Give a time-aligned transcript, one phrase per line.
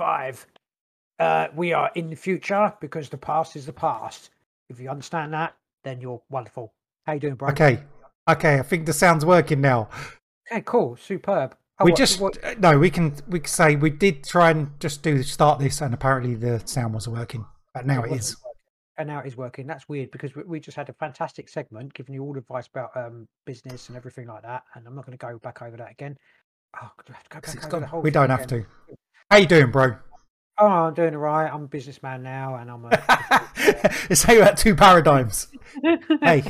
[0.00, 0.46] 55.
[1.18, 4.30] Uh, we are in the future because the past is the past.
[4.70, 5.54] If you understand that,
[5.84, 6.72] then you're wonderful.
[7.06, 7.50] How you doing, bro?
[7.50, 7.80] Okay,
[8.28, 8.58] okay.
[8.58, 9.90] I think the sound's working now.
[10.50, 11.54] Okay, cool, superb.
[11.78, 12.78] Oh, we what- just what- uh, no.
[12.78, 16.34] We can we can say we did try and just do start this, and apparently
[16.34, 17.44] the sound wasn't working.
[17.74, 18.46] But now it wasn't working.
[18.96, 19.66] And now it is working.
[19.66, 22.94] That's weird because we, we just had a fantastic segment giving you all advice about
[22.96, 24.62] um, business and everything like that.
[24.74, 26.16] And I'm not going to go back over that again.
[26.82, 27.80] Oh, do I have to go back over gone.
[27.80, 28.66] the whole We don't have again?
[28.88, 28.96] to.
[29.30, 29.96] How you doing, bro?
[30.58, 31.50] Oh, I'm doing all right.
[31.52, 32.90] I'm a businessman now, and I'm a
[34.10, 35.48] it's how you at two paradigms.
[36.22, 36.44] Hey,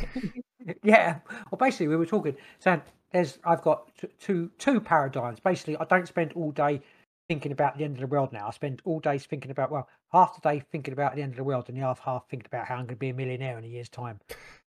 [0.82, 1.18] yeah.
[1.50, 2.36] Well, basically, we were talking.
[2.58, 2.80] So
[3.12, 5.40] there's, I've got t- two two paradigms.
[5.40, 6.80] Basically, I don't spend all day
[7.28, 8.48] thinking about the end of the world now.
[8.48, 11.36] I spend all day thinking about well, half the day thinking about the end of
[11.36, 13.58] the world, and the other half thinking about how I'm going to be a millionaire
[13.58, 14.18] in a year's time.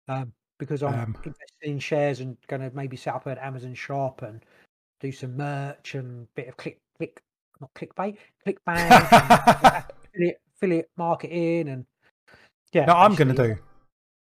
[0.08, 3.74] Um, because I'm Um, investing in shares and going to maybe set up an Amazon
[3.74, 4.46] shop and
[5.02, 7.22] do some merch and bit of click click
[7.64, 11.86] not clickbait clickbait affiliate, affiliate marketing and
[12.74, 12.86] yeah.
[12.86, 13.56] no, I'm going to do.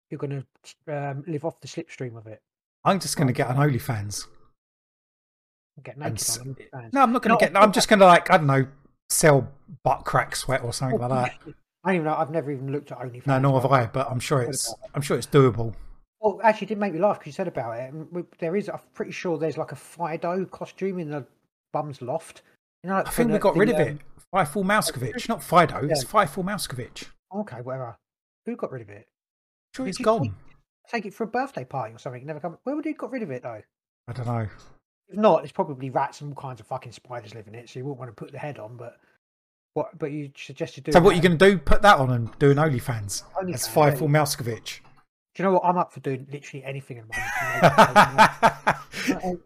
[0.09, 0.44] You're going
[0.88, 2.42] to um, live off the slipstream of it.
[2.84, 4.28] I'm just going to get an OnlyFans.
[5.84, 6.94] Get naked s- on OnlyFans.
[6.94, 7.56] No, I'm not going to get.
[7.56, 8.68] I'm just going to like I don't know,
[9.09, 9.47] sell
[9.84, 11.53] butt crack sweat or something like that.
[11.84, 12.16] I don't even know.
[12.16, 13.28] I've never even looked at OnlyFans.
[13.28, 13.85] No, nor have I.
[13.85, 14.74] But I'm sure it's.
[14.94, 15.74] I'm sure it's doable.
[16.19, 18.40] Well, actually, it did make me laugh because you said about it.
[18.40, 21.25] There is, I'm pretty sure there's like a Fido costume in the
[21.72, 22.41] bum's loft.
[22.85, 23.91] You know, like I think we the- got rid the, of it.
[23.91, 24.00] um,
[24.46, 25.78] Fievel Mousekewitz, not Fido.
[25.90, 26.09] It's Yeah.
[26.09, 27.06] Fievel Mousekewitz.
[27.35, 27.97] Okay, whatever.
[28.46, 29.07] Who got rid of it?
[29.75, 30.35] Sure, Did it's gone.
[30.88, 32.23] Take it for a birthday party or something.
[32.23, 32.59] Never come.
[32.63, 33.63] Where would he got rid of it though?
[34.07, 34.47] I don't know.
[35.07, 37.79] If not, it's probably rats and all kinds of fucking spiders live in it, so
[37.79, 38.78] you wouldn't want to put the head on.
[38.78, 38.97] But
[39.73, 39.97] what?
[39.97, 40.91] But you suggest you do.
[40.91, 41.16] So what that.
[41.16, 41.57] you going to do?
[41.57, 43.23] Put that on and do an OnlyFans.
[43.34, 43.90] OnlyFans, That's yeah.
[43.96, 44.79] Fievel Mousekewitz.
[45.34, 45.66] Do you know what?
[45.66, 48.79] I'm up for doing literally anything in my life.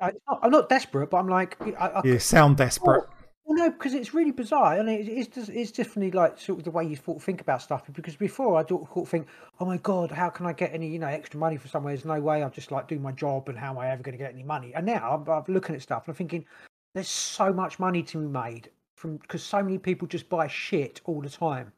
[0.02, 3.06] I, it's not- I'm not desperate, but I'm like, I, I, you sound desperate.
[3.50, 6.66] Well, no, because it's really bizarre, and it, it's just, it's definitely like sort of
[6.66, 7.82] the way you thought think about stuff.
[7.92, 9.28] Because before I thought, think,
[9.60, 11.96] oh my god, how can I get any you know extra money for somewhere?
[11.96, 12.44] There's no way.
[12.44, 14.44] I'll just like do my job, and how am I ever going to get any
[14.44, 14.72] money?
[14.76, 16.46] And now I'm, I'm looking at stuff and I'm thinking,
[16.94, 21.02] there's so much money to be made from because so many people just buy shit
[21.06, 21.72] all the time.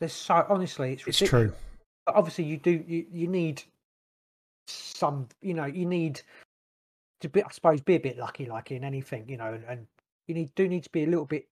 [0.00, 1.54] There's so honestly, it's It's true.
[2.04, 3.62] But obviously, you do you, you need
[4.68, 6.20] some, you know, you need
[7.22, 9.86] to be, I suppose, be a bit lucky, like in anything, you know, and, and
[10.26, 11.48] you need do need to be a little bit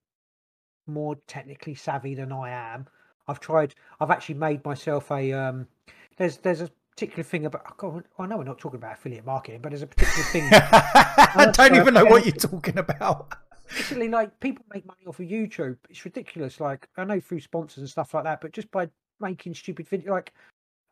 [0.86, 2.86] more technically savvy than I am.
[3.28, 3.74] I've tried.
[4.00, 5.32] I've actually made myself a.
[5.32, 5.68] Um,
[6.16, 7.62] there's there's a particular thing about.
[7.68, 10.48] oh, God, I know we're not talking about affiliate marketing, but there's a particular thing.
[10.52, 13.34] I don't even know what you're talking about.
[13.68, 15.78] Basically, like people make money off of YouTube.
[15.88, 16.60] It's ridiculous.
[16.60, 18.90] Like I know through sponsors and stuff like that, but just by
[19.20, 20.32] making stupid video, like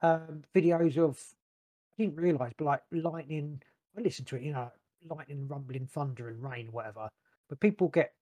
[0.02, 1.20] um, videos of,
[1.98, 3.62] I didn't realize, but like lightning.
[3.98, 4.70] I listen to it, you know,
[5.08, 7.08] lightning, rumbling, thunder, and rain, whatever.
[7.50, 8.14] But people get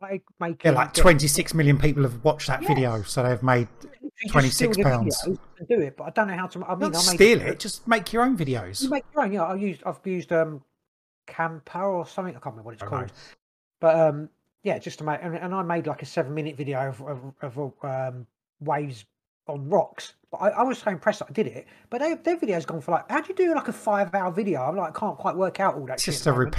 [0.00, 2.68] by making Yeah, like get- 26 million people have watched that Yes.
[2.68, 3.66] video, so they've made.
[4.18, 5.20] steal 26 pounds.
[5.68, 5.96] do it.
[5.96, 6.64] But I don't know how to.
[6.64, 8.82] I mean, Not I make steal it, just make your own videos.
[8.82, 9.32] You make your own.
[9.32, 9.82] Yeah, I used.
[9.84, 10.62] I've used um,
[11.26, 12.36] Canva or something.
[12.36, 13.12] I can't remember what it's called.
[13.80, 14.28] But um,
[14.62, 17.56] yeah, just to make and, and I made like a seven minute video of of,
[17.58, 18.26] of um,
[18.60, 19.04] waves
[19.48, 20.14] on rocks.
[20.30, 21.66] But I, I was so impressed that I did it.
[21.90, 24.30] But they, their video's gone for like, how do you do like a five hour
[24.32, 24.60] video?
[24.62, 25.94] I'm like, I can't quite work out all that.
[25.94, 26.54] It's just a moment.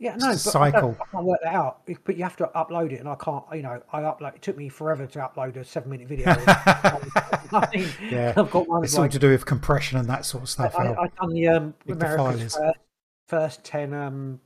[0.00, 0.96] Yeah, It's no, a but cycle.
[1.00, 1.82] I can't work that out.
[2.04, 3.44] But you have to upload it, and I can't.
[3.52, 4.36] You know, I upload.
[4.36, 6.26] It took me forever to upload a seven minute video.
[6.36, 10.08] I mean, Yeah, I've got one It's of all like to do with compression and
[10.08, 10.74] that sort of stuff.
[10.78, 10.92] I.
[10.92, 12.54] I done the um, big the file America's is.
[12.56, 12.78] first,
[13.26, 14.40] first ten um,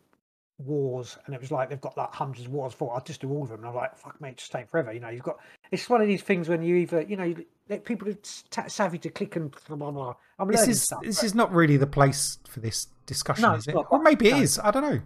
[0.58, 2.94] wars, and it was like they've got like hundreds of wars for.
[2.94, 4.90] I'll just do all of them, and I'm like, fuck, mate, just take forever.
[4.93, 5.38] You know, you've got.
[5.70, 8.98] It's one of these things when you either, you know, you, let people are savvy
[8.98, 9.90] to click and blah blah.
[9.90, 10.14] blah.
[10.38, 11.02] I'm this is stuff.
[11.02, 13.75] this but is not really the place for this discussion, No, is it?
[13.75, 13.87] not.
[13.90, 14.40] Or maybe it No.
[14.40, 14.58] is.
[14.58, 15.00] I don't know.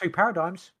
[0.00, 0.72] Two paradigms.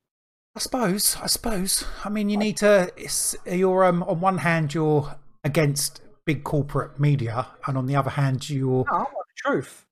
[0.54, 1.16] I suppose.
[1.22, 1.84] I suppose.
[2.04, 2.90] I mean, you need to.
[2.96, 8.10] It's, you're um, on one hand, you're against big corporate media, and on the other
[8.10, 9.86] hand, you're No, I want the truth.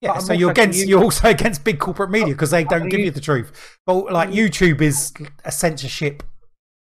[0.00, 0.18] yeah.
[0.18, 0.86] So you're against.
[0.86, 3.78] You're also against big corporate media because they don't give you the truth.
[3.84, 5.12] But like YouTube is
[5.44, 6.22] a censorship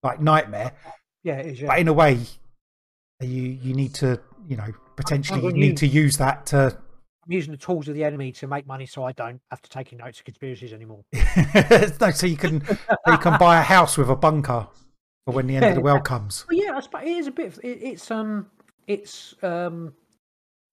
[0.03, 0.73] like nightmare.
[1.25, 1.61] Yeah, it is.
[1.61, 1.69] Yeah.
[1.69, 2.21] But in a way,
[3.21, 6.79] you you need to you know potentially you need to use that to
[7.27, 9.71] I'm using the tools of the enemy to make money, so I don't have to
[9.71, 11.05] take notes of conspiracies anymore.
[12.01, 12.63] no, so you can
[13.07, 14.69] you can buy a house with a bunker
[15.27, 16.45] for when the end of the world comes.
[16.49, 17.59] Well, yeah, I suppose it is a bit.
[17.65, 18.47] It, it's um,
[18.87, 19.93] it's um,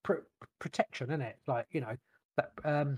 [0.03, 0.25] pr-
[0.59, 1.37] protection, isn't it?
[1.47, 1.97] Like you know
[2.37, 2.97] that um,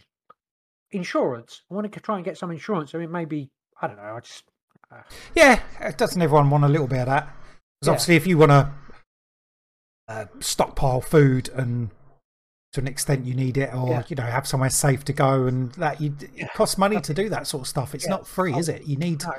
[0.92, 1.62] insurance.
[1.72, 2.94] I want to try and get some insurance.
[2.94, 3.50] I mean, maybe
[3.82, 4.16] I don't know.
[4.16, 4.44] I just
[4.92, 4.98] uh,
[5.34, 5.62] Yeah,
[5.98, 7.26] doesn't everyone want a little bit of that?
[7.80, 7.92] Because Yeah.
[7.92, 8.70] obviously, if you want to
[10.08, 11.90] uh, stockpile food and
[12.76, 14.04] to an extent you need it, or Yeah.
[14.08, 16.46] you know have somewhere safe to go, and that you, Yeah.
[16.46, 17.96] it costs money to do that sort of stuff.
[17.96, 18.12] It's Yeah.
[18.12, 18.86] not free, is it?
[18.86, 19.24] You need.
[19.24, 19.34] no,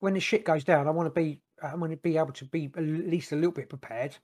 [0.00, 1.40] when the shit goes down, I want to be.
[1.62, 4.16] I want to be able to be at least a little bit prepared.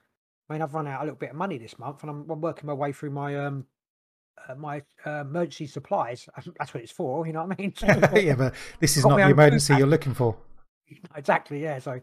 [0.49, 2.41] I mean, I've run out a little bit of money this month, and I'm, I'm
[2.41, 3.67] working my way through my um.
[4.49, 6.27] Uh, my uh, emergency supplies.
[6.59, 7.27] That's what it's for.
[7.27, 7.75] You know what I mean?
[8.27, 10.35] yeah, but this is Got not the emergency you're looking for.
[11.15, 11.63] exactly.
[11.63, 11.79] Yeah.
[11.79, 12.01] So,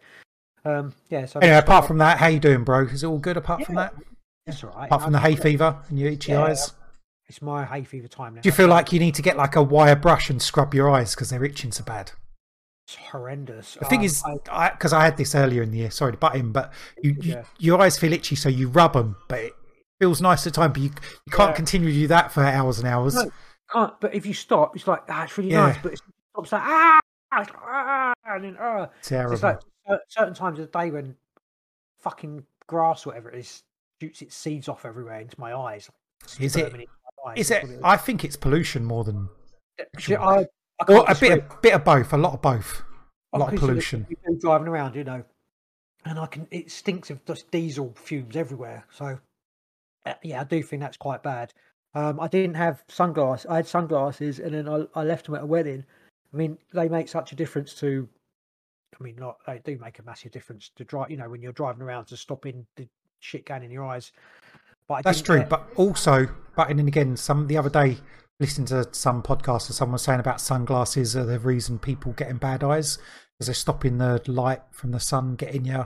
[0.63, 1.25] um, yeah.
[1.25, 2.81] So Anyway, apart from that, how you doing, bro?
[2.85, 3.93] Is it all good apart from that?
[4.51, 4.85] That's all right.
[4.87, 6.43] Apart from the I'm- hay fever and your itchy Yeah.
[6.43, 6.73] eyes?
[7.27, 8.41] It's my hay fever time now.
[8.41, 10.89] Do you feel like you need to get like a wire brush and scrub your
[10.89, 12.11] eyes because they're itching so bad?
[12.87, 13.75] it's horrendous?
[13.75, 15.91] The thing Um, is, I- because I, had this earlier in the year.
[15.91, 16.73] Sorry to butt in, but
[17.03, 19.53] you, you, your eyes feel itchy, so you rub them, but it
[19.99, 20.73] feels nice at the time.
[20.73, 20.89] But you,
[21.27, 21.55] you can't Yeah.
[21.55, 23.13] continue to do that for hours and hours.
[23.13, 23.31] No.
[23.71, 23.93] can't.
[24.01, 25.67] But if you stop, it's like ah, it's really Yeah.
[25.67, 25.77] nice.
[25.83, 26.01] But it
[26.33, 26.99] stops like ah,
[27.37, 28.89] it's like, ah, and then ah.
[29.03, 29.33] Terrible.
[29.33, 29.59] It's like
[30.07, 31.15] certain times of the day when
[31.99, 33.61] fucking grass, or whatever it is,
[34.01, 35.89] shoots its seeds off everywhere into my eyes.
[36.39, 36.93] Is it- sperming into
[37.25, 37.65] my eyes, is it?
[37.83, 39.29] I think it's pollution more than,
[39.97, 40.45] See, I, I
[40.87, 42.13] or a bit, of, bit of both.
[42.13, 42.83] A lot of both.
[43.33, 44.07] A lot of pollution.
[44.39, 45.23] driving around, you know,
[46.05, 46.47] and I can.
[46.51, 48.85] It stinks of just diesel fumes everywhere.
[48.91, 49.19] So,
[50.05, 51.53] uh, yeah, I do think that's quite bad.
[51.93, 53.45] Um, I didn't have sunglasses.
[53.47, 55.85] I had sunglasses, and then I, I left them at a wedding.
[56.33, 58.07] I mean, they make such a difference to.
[58.99, 61.11] I mean, not they do make a massive difference to drive.
[61.11, 62.87] You know, when you're driving around to stopping the
[63.19, 64.11] shit going in your eyes.
[64.87, 65.39] But I That's true.
[65.39, 67.97] get- But also, but and then again, some the other day,
[68.39, 72.63] listening to some podcast, and someone saying about sunglasses are the reason people getting bad
[72.63, 72.97] eyes
[73.33, 75.85] because they're stopping the light from the sun getting you,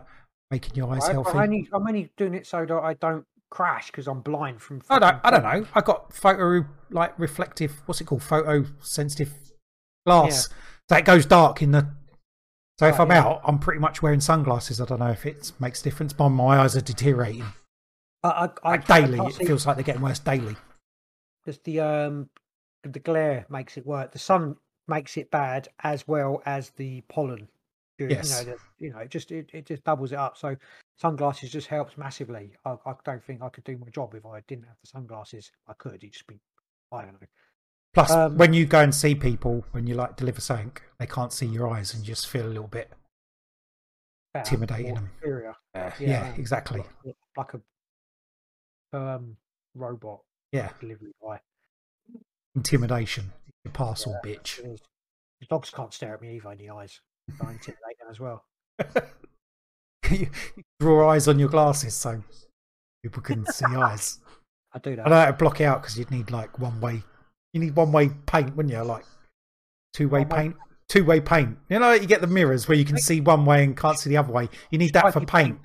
[0.52, 1.32] making your eyes I, healthy.
[1.32, 4.82] I'm only, I'm only doing it so that I don't crash because I'm blind from.
[4.90, 5.68] I don't, I don't know.
[5.74, 7.82] I got photo like reflective.
[7.86, 8.24] What's it called?
[8.24, 9.34] Photo sensitive
[10.06, 10.50] glass.
[10.90, 11.88] So it goes dark in the.
[12.84, 13.24] So if I'm yeah.
[13.24, 14.82] out, I'm pretty much wearing sunglasses.
[14.82, 17.46] I don't know if it makes a difference, but my eyes are deteriorating
[18.24, 19.20] I, I, I, like daily.
[19.20, 20.56] It see- feels like they're getting worse daily.
[21.46, 22.30] just the um
[22.84, 24.12] the glare makes it work.
[24.12, 24.58] The sun
[24.88, 27.48] makes it bad as well as the pollen.
[28.00, 28.42] Yes.
[28.42, 30.38] You know, the, you know, it just it, it just doubles it up.
[30.38, 30.56] So
[30.98, 32.52] sunglasses just helps massively.
[32.66, 35.52] I, I don't think I could do my job if I didn't have the sunglasses.
[35.68, 35.96] I could.
[35.96, 36.40] It'd just be
[36.92, 37.28] I don't know.
[37.94, 41.32] Plus, Um, when you go and see people, when you like deliver something, they can't
[41.32, 42.92] see your eyes and you just feel a little bit.
[44.34, 45.12] better, Intimidating more them.
[45.20, 45.56] superior.
[46.00, 46.84] yeah, exactly.
[47.06, 47.54] Like, like
[48.94, 49.38] a um
[49.76, 51.40] robot Yeah, delivery guy.
[52.56, 53.32] intimidation.
[53.64, 54.58] You parcel bitch.
[54.58, 57.00] The dogs can't stare at me either in the eyes.
[57.42, 58.44] I intimidate them as well.
[60.10, 60.30] you
[60.80, 62.24] draw eyes on your glasses so
[63.04, 64.20] people can see eyes.
[64.74, 65.06] I do that.
[65.06, 67.04] I know how to block it out because you'd need like one way.
[67.54, 68.82] You need one way paint, wouldn't you?
[68.82, 69.06] Like
[69.94, 70.56] two way paint.
[70.90, 71.58] Two way paint.
[71.70, 74.10] You know, you get the mirrors where you can see one way and can't see
[74.10, 74.50] the other way.
[74.70, 75.60] You need that for paint.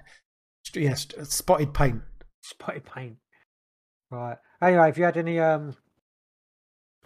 [0.74, 2.02] Yes, spotted paint.
[2.42, 3.16] spotted paint.
[4.10, 4.36] Right.
[4.62, 5.74] Anyway, have you had any um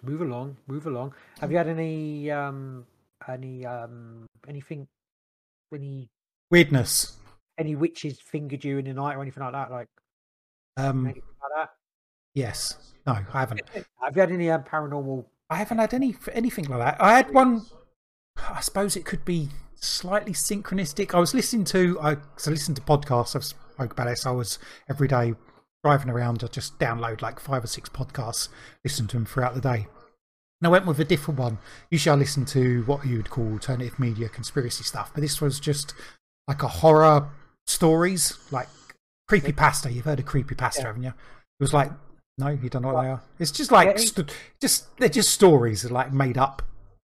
[0.02, 1.14] move along, move along.
[1.40, 2.86] Have you had any um
[3.28, 4.88] any um anything
[5.72, 6.10] any
[6.50, 7.16] Weirdness.
[7.58, 9.70] any witches fingered you in the night or anything like that?
[9.70, 9.88] Like
[10.76, 11.68] Um, anything like
[12.34, 12.76] yes.
[13.06, 13.62] No, I haven't.
[14.00, 16.96] Have you had any um, paranormal I haven't had any anything like that.
[17.02, 17.66] I had one.
[18.38, 21.14] I suppose it could be slightly synchronistic.
[21.14, 21.98] I was listening to.
[22.00, 23.36] I I listened to podcasts.
[23.36, 24.24] I've spoke about this.
[24.24, 24.58] I was
[24.88, 25.34] every day
[25.84, 26.42] driving around.
[26.42, 28.48] I just download like five or six podcasts,
[28.84, 29.86] listen to them throughout the day.
[30.60, 31.58] And I went with a different one.
[31.90, 35.60] Usually, I listen to what you would call alternative media conspiracy stuff, but this was
[35.60, 35.92] just
[36.48, 37.28] like a horror
[37.66, 38.68] stories, like
[39.28, 39.92] creepy pasta.
[39.92, 40.86] You've heard of creepy pasta, Yeah.
[40.86, 41.08] haven't you?
[41.10, 41.90] It was like
[42.38, 43.22] no, you don't know what they are.
[43.38, 46.62] It's just like Yeah, it- just they're just stories like made up.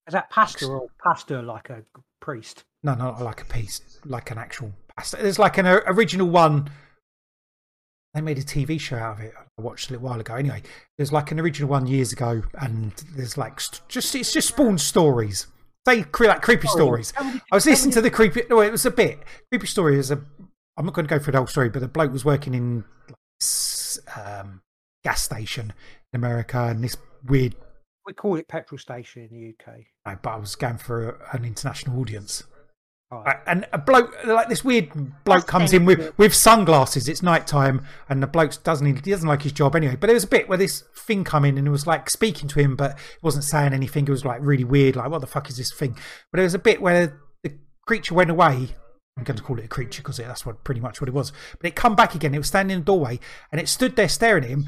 [0.07, 1.83] is that pastor or pastor like a
[2.21, 2.65] priest?
[2.83, 5.17] No, not like a piece, like an actual pastor.
[5.19, 6.71] There's like an original one.
[8.13, 9.33] They made a TV show out of it.
[9.59, 10.35] I watched it a little while ago.
[10.35, 10.63] Anyway,
[10.99, 14.81] there's like an original one years ago, and there's like st- just it's just spawned
[14.81, 15.47] stories.
[15.85, 17.13] They cre- like creepy stories.
[17.19, 18.43] I was listening to the creepy.
[18.49, 19.19] No, it was a bit
[19.51, 19.99] creepy story.
[19.99, 20.21] Is a.
[20.77, 22.85] I'm not going to go through the whole story, but the bloke was working in
[23.09, 24.61] like, um,
[25.05, 25.73] gas station
[26.13, 27.55] in America, and this weird.
[28.07, 29.79] We call it petrol station in the UK.
[30.07, 32.43] no, But I was going for a, an international audience.
[33.23, 34.91] Right, and a bloke like this weird
[35.25, 37.09] bloke comes in with with sunglasses.
[37.09, 39.97] It's night time, and the bloke doesn't he doesn't like his job anyway.
[39.97, 42.49] But there was a bit where this thing come in and it was like speaking
[42.49, 44.09] to him, but it wasn't saying anything.
[44.09, 44.97] It was like really weird.
[44.97, 45.93] Like what the fuck is this thing?
[46.33, 47.57] But there was a bit where the
[47.87, 48.71] creature went away.
[49.17, 51.31] I'm going to call it a creature because that's what pretty much what it was.
[51.61, 52.35] But it come back again.
[52.35, 53.21] It was standing in the doorway
[53.53, 54.65] and it stood there staring at him.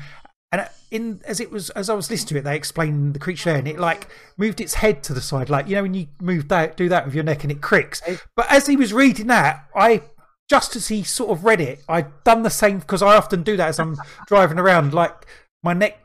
[0.53, 3.19] And uh, in as it was as I was listening to it, they explained the
[3.19, 5.95] creature there, and it like moved its head to the side, like you know when
[5.95, 8.01] you move that do that with your neck and it cricks.
[8.37, 10.03] But as he was reading that, I
[10.49, 13.57] just as he sort of read it, I'd done the same because I often do
[13.57, 14.95] that as I'm driving around.
[14.95, 15.27] Like
[15.63, 15.99] my neck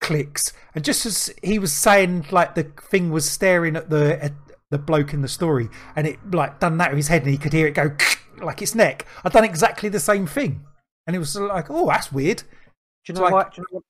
[0.00, 4.32] clicks, and just as he was saying, like the thing was staring at the at
[4.70, 7.38] the bloke in the story, and it like done that with his head, and he
[7.38, 7.94] could hear it go
[8.44, 9.06] like its neck.
[9.24, 10.64] I'd done exactly the same thing,
[11.06, 12.42] and it was like, oh, that's weird.
[13.06, 13.54] Do you know like- what?
[13.54, 13.82] Do you know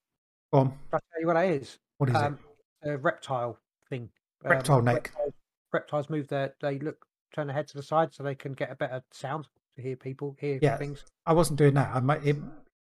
[0.53, 0.61] what?
[0.61, 1.79] On, I'll tell you what that is.
[1.99, 2.39] what is Um,
[2.85, 3.59] a reptile
[3.91, 4.11] thing.
[4.45, 5.11] Um, Reptile neck.
[5.15, 5.33] Reptiles,
[5.73, 6.55] reptiles move their.
[6.61, 9.49] They look, turn their head to the side so they can get a better sound
[9.77, 10.77] to hear people, hear Yeah.
[10.77, 11.05] things.
[11.27, 11.95] I wasn't doing that.
[11.95, 12.37] I might, it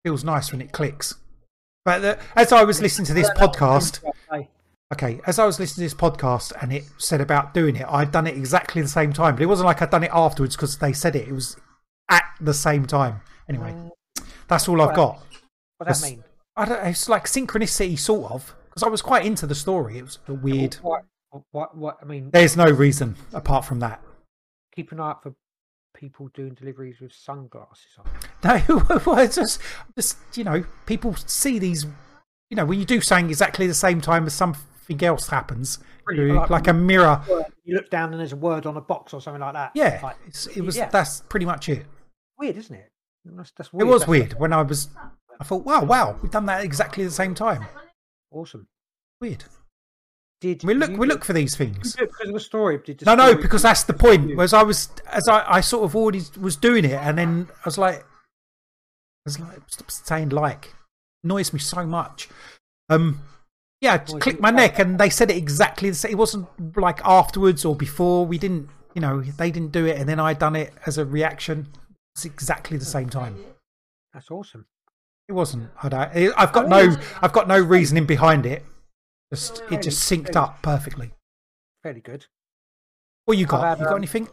[0.05, 1.14] feels nice when it clicks.
[1.85, 4.03] But the, as I was listening to this podcast,
[4.93, 8.12] Okay, as I was listening to this podcast and it said about doing it, I'd
[8.12, 10.79] done it exactly the same time, but it wasn't like I'd done it afterwards because
[10.79, 11.26] they said it.
[11.26, 11.57] It was
[12.11, 13.21] at the same time.
[13.49, 13.75] Anyway,
[14.47, 15.21] that's all I've got.
[15.79, 16.24] What does that mean?
[16.56, 16.87] I don't.
[16.87, 19.99] It's like synchronicity, sort of, because I was quite into the story.
[19.99, 20.75] It was a weird.
[20.76, 21.02] What,
[21.50, 21.76] what?
[21.76, 21.99] What?
[22.00, 24.00] I mean, There's no reason apart from that.
[24.75, 25.34] keep an eye out for
[25.96, 28.06] people doing deliveries with sunglasses on.
[28.44, 28.61] No,
[29.06, 29.58] well, it's just,
[29.96, 31.87] just you know, people see these.
[32.50, 36.28] You know, when you do something exactly the same time as something else happens, Brilliant.
[36.34, 37.23] you- Like- like a mirror.
[37.64, 39.73] You look down and there's a word on a box or something like that.
[39.75, 40.76] Yeah, Like, it's, it was.
[40.76, 40.90] yeah.
[40.90, 41.87] That's pretty much it.
[42.38, 42.90] weird, isn't it?
[43.25, 43.88] That's, that's It weird.
[43.88, 44.88] was That's weird when I was.
[45.41, 47.67] I thought, wow, wow, we've done that exactly the same time.
[48.31, 48.67] Awesome.
[49.21, 49.45] Weird.
[50.41, 51.97] Did We look, we look for these things.
[51.97, 52.79] because of the story?
[52.85, 54.37] Did the No, no, because that's the point.
[54.37, 57.61] Whereas I was, as I, I sort of already was doing it, and then I
[57.64, 58.05] was like, I
[59.25, 60.75] was like, stop saying like,
[61.23, 62.29] annoys me so much.
[62.91, 63.23] Um,
[63.81, 66.12] yeah, I Well, clicked my neck, and they said it exactly the same.
[66.12, 68.26] It wasn't like afterwards or before.
[68.26, 71.07] We didn't, you know, they didn't do it, and then I done it as a
[71.07, 71.69] reaction.
[72.14, 73.43] It's exactly the same time.
[74.12, 74.67] That's awesome.
[75.28, 75.71] It wasn't.
[75.83, 76.97] I don't, I've got no.
[77.23, 78.62] I've got no reasoning behind it.
[79.33, 81.12] Just it just synced up perfectly.
[81.83, 82.26] Fairly good.
[83.25, 83.64] What you got?
[83.64, 84.28] had, You got um, anything?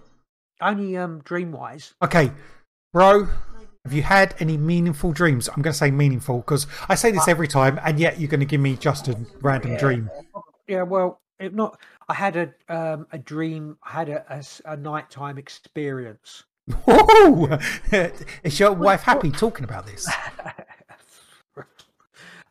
[0.62, 1.94] Only um, dream wise.
[2.04, 2.32] Okay,
[2.94, 3.28] bro.
[3.86, 5.48] Have you had any meaningful dreams?
[5.48, 8.42] I'm going to say meaningful because I say this every time, and yet you're going
[8.42, 10.10] to give me just a random dream.
[10.68, 11.80] Yeah, well, it not.
[12.08, 13.78] I had a um, a dream.
[13.84, 16.44] I had a a nighttime experience.
[16.86, 17.58] Whoa!
[18.44, 20.08] Is your wife happy talking about this?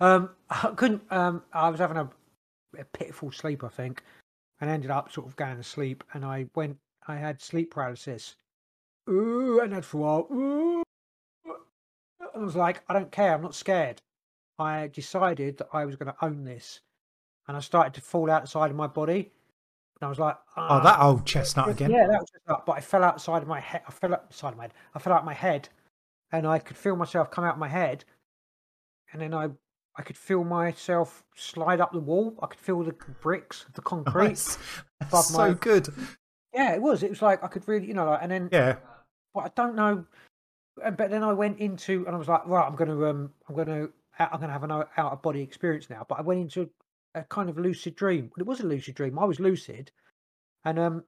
[0.01, 1.03] Um, I couldn't.
[1.11, 2.09] Um, I was having a,
[2.79, 4.03] a pitiful sleep, I think,
[4.61, 6.05] and ended up sort of going to sleep.
[6.15, 6.77] And I went.
[7.09, 8.37] I had sleep paralysis.
[9.09, 10.27] Ooh, and that's for a while.
[10.33, 10.83] Ooh.
[12.35, 13.35] I was like, I don't care.
[13.35, 14.01] I'm not scared.
[14.59, 16.81] I decided that I was going to own this,
[17.49, 19.33] and I started to fall outside of my body.
[20.01, 21.91] And I was like, Oh, that old chestnut again.
[21.91, 22.65] yeah, that was just.
[22.67, 23.83] But I fell outside of my head.
[23.89, 24.75] I fell outside of my head.
[24.95, 25.69] I fell out of my head,
[26.33, 28.05] and I could feel myself come out of my head.
[29.13, 29.49] And then I,
[30.01, 32.35] I could feel myself slide up the wall.
[32.43, 34.41] I could feel the bricks, the concrete.
[35.03, 35.91] Above That's so my- good.
[36.55, 37.03] Yeah, it was.
[37.03, 38.77] It was like I could really, you know, like, and then, Yeah.
[39.35, 40.07] but I don't know.
[40.83, 43.35] and- But then I went into, and I was like, right, I'm going to, um,
[43.47, 46.07] I'm going to, I'm to have an out of body experience now.
[46.09, 46.71] But I went into
[47.15, 48.31] a kind of lucid dream.
[48.35, 49.19] Well, it was a lucid dream.
[49.19, 49.91] I was lucid,
[50.65, 51.05] and um,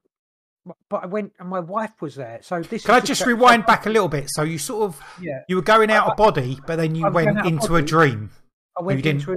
[0.90, 2.40] but I went, and my wife was there.
[2.42, 2.84] So this.
[2.84, 4.26] Can I just rewind back a little bit?
[4.28, 7.10] So you sort of Yeah, you were going out I- of body, but then you
[7.10, 8.30] went into a dream.
[8.78, 9.36] I went didn't- into a.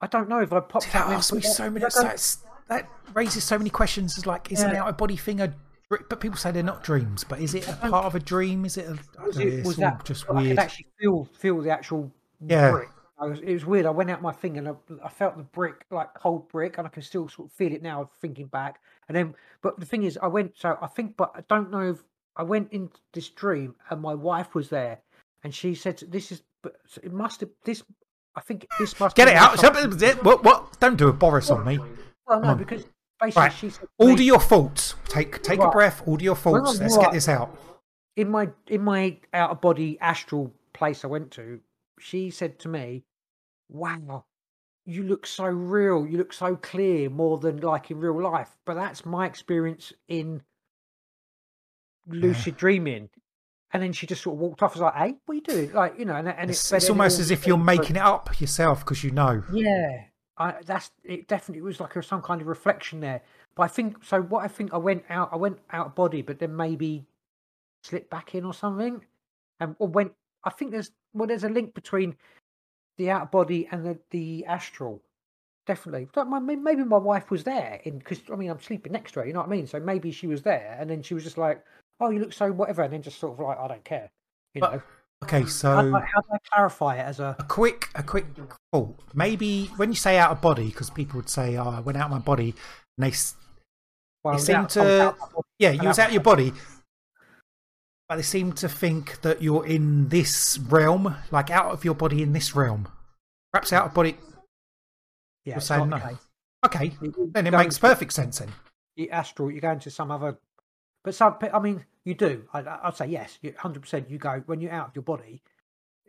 [0.00, 0.92] I don't know if I popped.
[0.92, 1.84] That out asks me so many.
[2.68, 4.16] That raises so many questions.
[4.18, 4.82] Is like, is an Yeah.
[4.82, 5.54] out of body thing a?
[5.90, 7.24] But people say they're not dreams.
[7.24, 8.64] But is it a part of a dream?
[8.64, 8.86] Is it?
[8.86, 10.48] A, I was know, it it's was that just I weird?
[10.48, 12.70] could actually feel feel the actual Yeah.
[12.70, 12.88] brick.
[13.16, 13.86] I was, it was weird.
[13.86, 16.86] I went out my finger and I, I felt the brick like cold brick, and
[16.86, 18.10] I can still sort of feel it now.
[18.20, 20.56] Thinking back, and then but the thing is, I went.
[20.56, 22.02] So I think, but I don't know if
[22.36, 24.98] I went into this dream and my wife was there,
[25.44, 27.82] and she said, "This is, but it must have this."
[28.36, 29.56] I think this must Get it out.
[30.24, 30.42] What?
[30.44, 30.80] What?
[30.80, 31.78] Don't do a Boris on me.
[32.26, 32.84] Well, no, because
[33.20, 33.52] basically Right.
[33.52, 34.94] she said Order your faults.
[35.08, 36.02] Take take a breath.
[36.06, 36.74] Order your faults.
[36.74, 37.56] I'm Let's right- get this out.
[38.16, 41.60] in my in my out of body astral place I went to,
[42.00, 43.04] she said to me,
[43.68, 44.24] "Wow,
[44.84, 46.06] you look so real.
[46.06, 50.42] You look so clear, more than like in real life." But that's my experience in
[52.06, 53.10] lucid dreaming.
[53.74, 54.70] And then she just sort of walked off.
[54.70, 56.88] I was like, "Hey, what are you doing?" Like, you know, and, and It's, it's
[56.88, 59.42] almost as if you're making it up yourself because you know.
[59.52, 60.04] Yeah,
[60.38, 61.26] I, that's it.
[61.26, 63.20] Definitely was like a, some kind of reflection there.
[63.56, 64.22] But I think so.
[64.22, 67.04] What I think I went out, I went out of body, but then maybe
[67.82, 69.04] slipped back in or something,
[69.60, 70.12] and or went.
[70.44, 72.16] I think there's well, there's a link between
[72.96, 75.02] the out of body and the the astral.
[75.66, 76.08] Definitely.
[76.14, 79.12] Like my, may- maybe my wife was there in because I mean I'm sleeping next
[79.12, 79.26] to her.
[79.26, 79.66] You know what I mean?
[79.66, 81.64] So maybe she was there, and then she was just like,
[82.00, 84.10] "Oh, you look so whatever," and then just sort of like, "I don't care."
[84.54, 84.82] You But- know.
[85.22, 85.44] Okay, mm.
[85.44, 87.34] How, so do I- how do I clarify it as a?
[87.38, 88.26] a quick, a quick
[88.72, 88.98] thought.
[89.14, 92.06] Maybe when you say out of body, because people would say, "Oh, I went out
[92.06, 92.50] of my body,"
[92.98, 93.34] and they, s-
[94.22, 95.46] Well, they seem out- to, out my body.
[95.58, 96.52] yeah, you was out out of your body,
[98.08, 102.22] but they seem to think that you're in this realm, like out of your body
[102.22, 102.88] in this realm.
[103.52, 104.18] Perhaps out of body.
[105.44, 106.06] Yeah, You're saying not no.
[106.06, 106.26] the case.
[106.66, 108.38] Okay, You- you then it makes into perfect sense.
[108.40, 108.52] Then
[108.96, 109.50] the astral.
[109.50, 110.38] You go into some other,
[111.04, 111.36] but some.
[111.52, 112.44] I mean, you do.
[112.52, 113.38] I, I'd say yes.
[113.58, 114.10] Hundred percent.
[114.10, 115.42] You go when you're out of your body.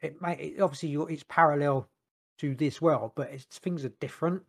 [0.01, 1.87] It may it, obviously you're, it's parallel
[2.39, 4.43] to this world, but it's, things are different.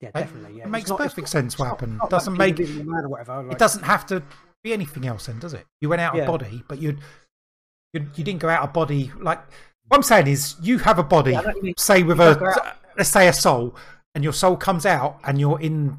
[0.00, 0.58] Yeah, definitely.
[0.58, 2.00] Yeah, it makes not- perfect sense what happened.
[2.08, 3.50] Doesn't make- being Invisible Man or whatever.
[3.50, 4.22] it doesn't have to
[4.62, 5.66] be anything else, then, does it?
[5.80, 6.26] You went out of Yeah.
[6.26, 6.96] body, but you
[7.92, 9.10] you you didn't go out of body.
[9.18, 9.40] Like
[9.88, 11.74] what I'm saying is, you have a body, Yeah, I know what you mean.
[11.78, 13.74] say with a don't go out- let's say a soul,
[14.14, 15.98] and your soul comes out, and you're in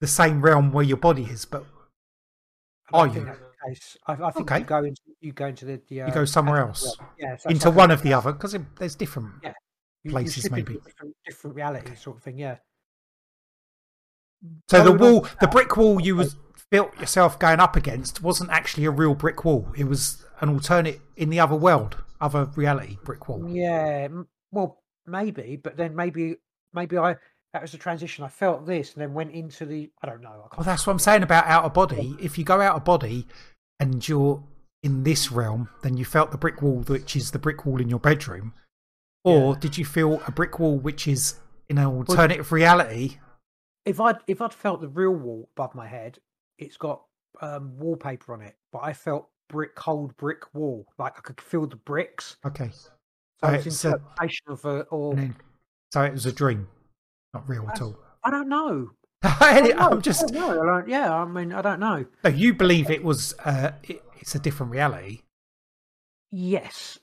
[0.00, 1.64] the same realm where your body is, but
[2.92, 3.24] I don't Are you?
[3.24, 3.96] that's the case.
[4.06, 4.58] I, I think Okay.
[4.60, 6.96] you go into you go into the, the uh, go somewhere else.
[7.18, 9.30] Yeah, so into one of the other because there's different.
[9.42, 9.48] Yeah.
[9.50, 9.54] you-
[10.04, 10.74] you places, slip maybe.
[10.84, 12.38] different, different reality sort of thing.
[12.38, 12.56] Yeah.
[14.70, 16.36] So the wall, the brick wall you was
[16.70, 19.66] felt yourself going up against wasn't actually a real brick wall.
[19.76, 23.48] It was an alternate in the other world, other reality brick wall.
[23.48, 24.08] Yeah,
[24.50, 26.36] well, maybe, but then maybe,
[26.74, 27.16] maybe I
[27.54, 28.24] that was the transition.
[28.24, 29.88] I felt this, and then went into the.
[30.02, 30.48] I don't know.
[30.52, 32.16] I Well, that's what I'm saying about out of body.
[32.20, 33.28] If you go out of body
[33.78, 34.42] and you're
[34.82, 37.88] in this realm, then you felt the brick wall, which is the brick wall in
[37.88, 38.54] your bedroom,
[39.22, 39.60] or Yeah.
[39.60, 41.36] did you feel a brick wall which is
[41.68, 43.18] in an alternative reality?
[43.86, 46.18] If I'd if I'd felt the real wall above my head,
[46.58, 47.04] it's got
[47.40, 51.66] um, wallpaper on it, but I felt brick, cold brick wall, like I could feel
[51.68, 52.36] the bricks.
[52.44, 52.90] Okay, So
[53.44, 55.16] Right, it's so- interpretation of a, or
[55.92, 56.66] so it was a dream,
[57.34, 57.96] not real at all.
[58.22, 58.90] I don't know.
[59.22, 59.88] I don't know.
[59.90, 60.72] I'm just I don't know.
[60.72, 62.04] I yeah, I mean, I don't know.
[62.24, 62.30] no.
[62.30, 65.20] You believe it was uh, it, it's a different reality.
[66.30, 66.98] Yes,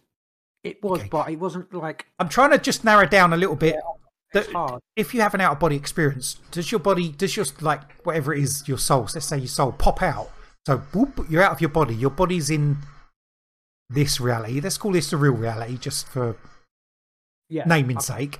[0.63, 1.09] it was, Okay.
[1.09, 3.75] but it wasn't like I'm trying to just narrow down a little bit.
[4.33, 4.81] The- hard.
[4.95, 8.33] if you have an out of body experience, does your body, does your like whatever
[8.33, 10.31] it is, your soul, let's say your soul, pop out?
[10.65, 11.95] So whoop, you're out of your body.
[11.95, 12.77] Your body's in
[13.89, 14.61] this reality.
[14.61, 16.37] Let's call this the real reality, just for
[17.49, 18.05] Yeah, naming okay.
[18.05, 18.39] sake.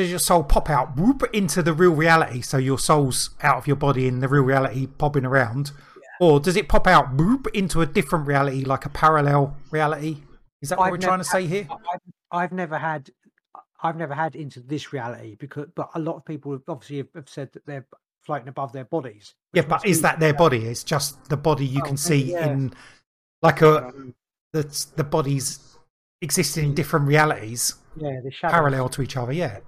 [0.00, 2.40] Does your soul pop out, whoop, into the real reality?
[2.40, 5.72] So your soul's out of your body in the real reality, popping around,
[6.18, 10.22] or does it pop out, whoop, into a different reality, like a parallel reality?
[10.62, 11.68] Is that what I've we're trying to say had- here?
[11.70, 13.10] I've, I've never had,
[13.82, 17.08] I've never had into this reality because, but a lot of people have obviously have,
[17.14, 17.86] have said that they're
[18.22, 19.34] floating above their bodies.
[19.52, 20.64] Yeah, but is that their body?
[20.64, 22.46] It's just the body you Oh, can see yeah.
[22.46, 22.72] in,
[23.42, 23.92] like a
[24.54, 25.76] that's the bodies
[26.22, 26.74] existing in hmm.
[26.74, 29.58] different realities yeah, the parallel to each other yeah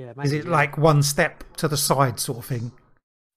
[0.00, 0.50] Yeah, is it yeah.
[0.50, 2.72] like one step to the side sort of thing?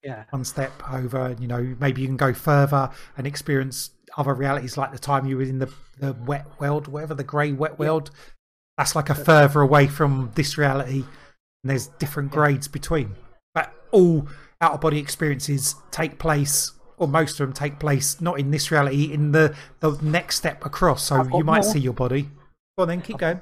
[0.02, 4.78] Yeah, one step over you know maybe you can go further and experience other realities
[4.78, 8.12] like the time you were in the the wet world whatever the grey wet world.
[8.78, 11.04] That's like a further away from this reality
[11.64, 13.16] and there's different grades between.
[13.54, 14.28] But all
[14.62, 18.72] out of body experiences take place or most of them take place not in this
[18.72, 21.04] reality in the the next step across.
[21.04, 21.74] So you might more.
[21.74, 22.30] see your body.
[22.78, 23.42] Go on then keep going.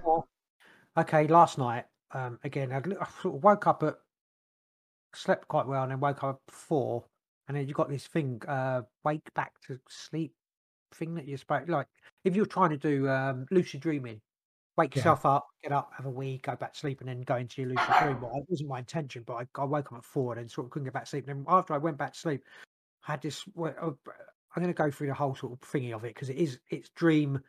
[0.98, 3.96] Okay, last night, um, again, I'd, I sort of woke up at,
[5.14, 7.06] slept quite well, and then woke up at four,
[7.48, 10.34] and then you got this thing, uh, wake back to sleep
[10.94, 11.88] thing that you're supposed like
[12.26, 14.22] if you're trying to do um, lucid dreaming,
[14.78, 15.02] wake Yeah.
[15.02, 17.62] yourself up, get up, have a wee, go back to sleep, and then go into
[17.62, 18.22] your lucid dream.
[18.22, 20.66] Well, it wasn't my intention, but I, I woke up at four and then sort
[20.66, 21.28] of couldn't get back to sleep.
[21.28, 22.44] And then after I went back to sleep,
[23.08, 23.44] I had this.
[23.58, 23.92] uh,
[24.54, 26.60] I'm going to go through the whole sort of thingy of it because it is
[26.70, 27.40] it's dream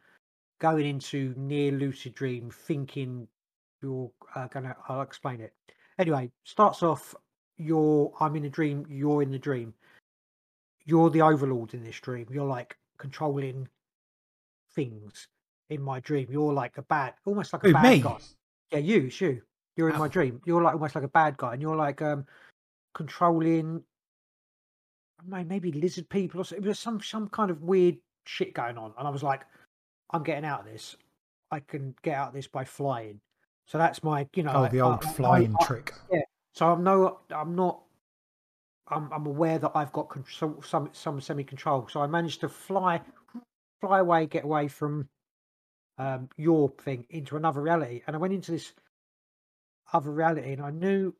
[0.60, 3.28] going into near lucid dream, thinking
[3.82, 4.76] you're uh, gonna.
[4.88, 5.52] I'll explain it.
[5.98, 7.14] Anyway, starts off.
[7.58, 8.12] You're.
[8.20, 8.86] I'm in a dream.
[8.88, 9.74] You're in the dream.
[10.84, 12.26] You're the overlord in this dream.
[12.30, 13.68] You're like controlling
[14.74, 15.28] things
[15.70, 16.28] in my dream.
[16.30, 18.00] You're like a bad, almost like a Who, bad me?
[18.00, 18.18] guy.
[18.72, 19.42] Yeah, you, it's you.
[19.76, 20.08] You're in my Oh.
[20.08, 20.40] dream.
[20.44, 22.26] You're like almost like a bad guy, and you're like um
[22.94, 23.82] controlling.
[25.24, 26.64] may- Maybe lizard people or something.
[26.64, 29.42] It was some some kind of weird shit going on, and I was like,
[30.10, 30.96] I'm getting out of this.
[31.50, 33.20] I can get out of this by flying.
[33.66, 36.20] So that's my, you know, oh the old I- I- flying I- trick Yeah.
[36.54, 37.80] so I'm no, I'm not.
[38.88, 41.88] I'm, I'm aware that I've got control, some some semi control.
[41.90, 43.00] So I managed to fly,
[43.80, 45.08] fly away, get away from
[45.98, 48.72] um, your thing into another reality, and I went into this
[49.92, 51.14] other reality, and I knew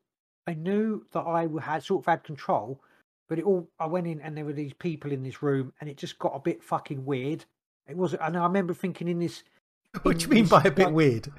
[0.45, 2.81] I knew that I had sort of had control,
[3.29, 5.89] but it all I went in and there were these people in this room, and
[5.89, 7.45] it just got a bit fucking weird.
[7.87, 9.43] It was, and I remember thinking in this.
[10.03, 11.31] What do you mean by a bit like- weird?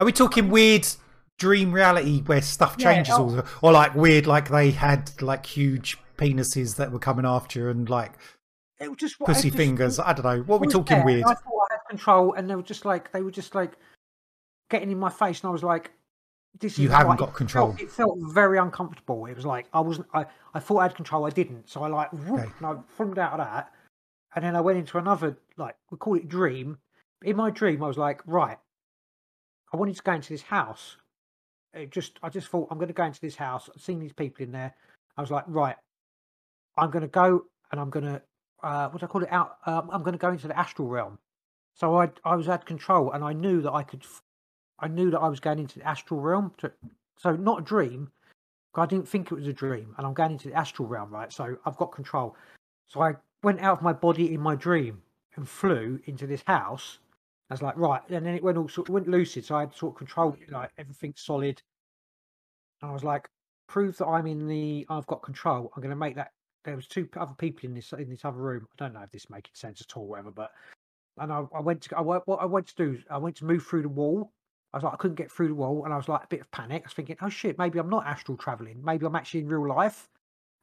[0.00, 0.86] Are we talking weird
[1.38, 3.22] dream reality where stuff changes, oh.
[3.22, 7.60] all the, or like weird, like they had like huge penises that were coming after
[7.60, 8.12] you and like
[8.80, 9.98] It was just I pussy just- fingers?
[9.98, 10.42] I don't know.
[10.42, 11.24] What are we talking there, weird?
[11.24, 13.72] I thought I had control, and they were just like they were just like
[14.70, 15.92] getting in my face, and I was like,
[16.58, 17.68] "This You haven't like- got it control.
[17.68, 19.26] Felt, it felt very uncomfortable.
[19.26, 20.08] It was like I wasn't.
[20.14, 21.24] I I thought I had control.
[21.26, 21.68] I didn't.
[21.68, 22.50] So I like whoop, Okay.
[22.58, 23.72] and I filmed out of that,
[24.34, 26.78] and then I went into another like we call it dream.
[27.22, 28.58] In my dream, I was like, right,
[29.74, 30.98] I wanted to go into this house.
[31.72, 33.68] It just I just thought I'm going to go into this house.
[33.74, 34.72] I've seen these people in there.
[35.16, 35.74] I was like, right,
[36.78, 38.22] I'm going to go and I'm going to
[38.62, 39.56] uh, what do I call it out?
[39.66, 41.18] Um, I'm going to go into the astral realm.
[41.74, 44.06] So I I was at control, and I knew that I could.
[44.78, 46.52] I knew that I was going into the astral realm.
[46.58, 46.70] To,
[47.18, 48.12] so not a dream.
[48.76, 51.32] I didn't think it was a dream, and I'm going into the astral realm, right?
[51.32, 52.36] So I've got control.
[52.86, 55.02] So I went out of my body in my dream
[55.34, 56.98] and flew into this house.
[57.50, 59.44] I was like, right, and then it went all sort went lucid.
[59.44, 61.60] So I had sort of control, like everything solid.
[62.80, 63.28] And I was like,
[63.66, 64.86] prove that I'm in the.
[64.88, 65.70] I've got control.
[65.74, 66.32] I'm going to make that.
[66.64, 68.66] There was two other people in this in this other room.
[68.72, 70.30] I don't know if this is making sense at all, whatever.
[70.30, 70.52] But
[71.18, 72.98] and I, I went to I, went- what I went to do.
[73.10, 74.32] I went to move through the wall.
[74.72, 76.40] I was like, I couldn't get through the wall, and I was like a bit
[76.40, 76.82] of panic.
[76.82, 78.82] I was thinking, oh shit, maybe I'm not astral traveling.
[78.82, 80.08] Maybe I'm actually in real life.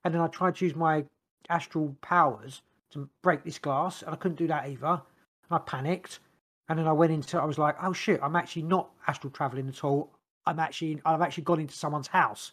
[0.04, 1.06] And then I tried to use my
[1.48, 5.02] astral powers to break this glass, and I couldn't do that either.
[5.50, 6.20] And I panicked,
[6.70, 7.40] and then I went into.
[7.40, 10.12] I was like, oh shit, I'm actually not astral traveling at all.
[10.46, 12.52] I'm actually I've actually gone into someone's house,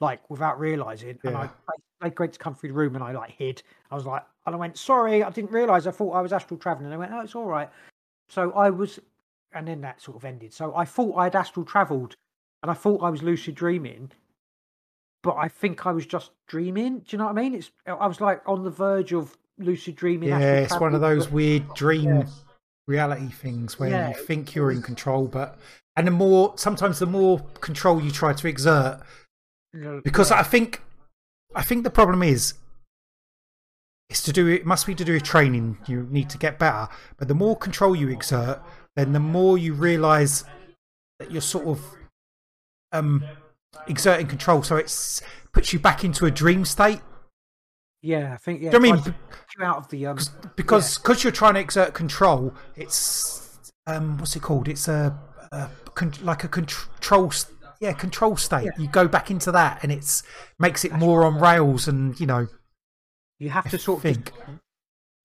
[0.00, 1.18] like without realizing.
[1.24, 1.50] And I Yeah.
[2.00, 3.62] they went to come through the room, and I like hid.
[3.90, 5.86] I was like, and I went, sorry, I didn't realize.
[5.86, 6.86] I thought I was astral traveling.
[6.86, 7.68] And I went, oh, it's all right.
[8.28, 8.98] So I was,
[9.52, 10.52] and then that sort of ended.
[10.52, 12.16] So I thought I had astral traveled,
[12.62, 14.10] and I thought I was lucid dreaming,
[15.22, 17.00] but I think I was just dreaming.
[17.00, 17.54] Do you know what I mean?
[17.54, 20.28] It's I was like on the verge of lucid dreaming.
[20.28, 22.26] Yeah, it's one of those weird dream Yeah.
[22.86, 25.58] Reality things where Yeah, you think you're in control, but
[25.96, 29.00] and the more sometimes the more control you try to exert,
[30.04, 30.40] because yeah.
[30.40, 30.82] I think
[31.54, 32.54] I think the problem is
[34.08, 35.78] it's to do it must be to do with training.
[35.86, 38.62] You need to get better, but the more control you exert,
[38.94, 40.44] then the more you realise
[41.18, 41.80] that you're sort of
[42.92, 43.24] um
[43.88, 44.62] exerting control.
[44.62, 45.22] So it's
[45.52, 47.00] puts you back into a dream state.
[48.02, 48.70] Yeah, I think yeah.
[48.70, 49.14] Do you know I mean?
[49.58, 50.18] you out of the um,
[50.56, 55.18] because because you're trying to exert control it's um what's it called it's a,
[55.52, 57.32] a con- like a control
[57.80, 58.70] yeah control state Yeah.
[58.78, 60.22] you go back into that and it's
[60.58, 62.48] makes it more on rails and you know
[63.38, 64.32] you have to sort of think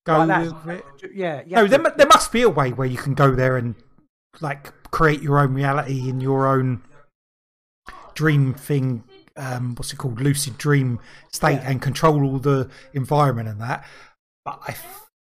[0.05, 0.65] go like that.
[0.65, 1.11] with it.
[1.13, 1.41] yeah.
[1.47, 3.75] no have there, there must be a way where you can go there and
[4.39, 6.81] like create your own reality in your own
[8.13, 9.03] dream thing
[9.37, 10.99] um what's it called lucid dream
[11.31, 11.69] state Yeah.
[11.69, 13.85] and control all the environment and that
[14.45, 14.75] but I,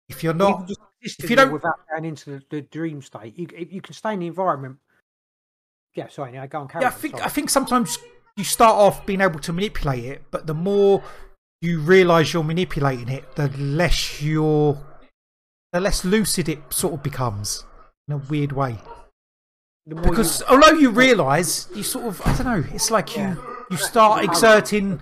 [0.09, 0.69] if you're not
[1.01, 4.19] if you don't- without going into the, the dream state, you you can stay in
[4.19, 4.77] the environment.
[5.95, 6.67] Yeah, sorry, yeah, go on.
[6.67, 7.23] Carry Yeah, I think sorry.
[7.25, 7.97] I think sometimes
[8.37, 11.03] you start off being able to manipulate it, but the more
[11.61, 14.77] you realise you're manipulating it, the less you're,
[15.73, 17.65] the less lucid it sort of becomes
[18.07, 18.77] in a weird way.
[19.87, 23.23] More you- Because although you realise, you sort of I don't know, it's like you
[23.71, 24.99] you start exerting, you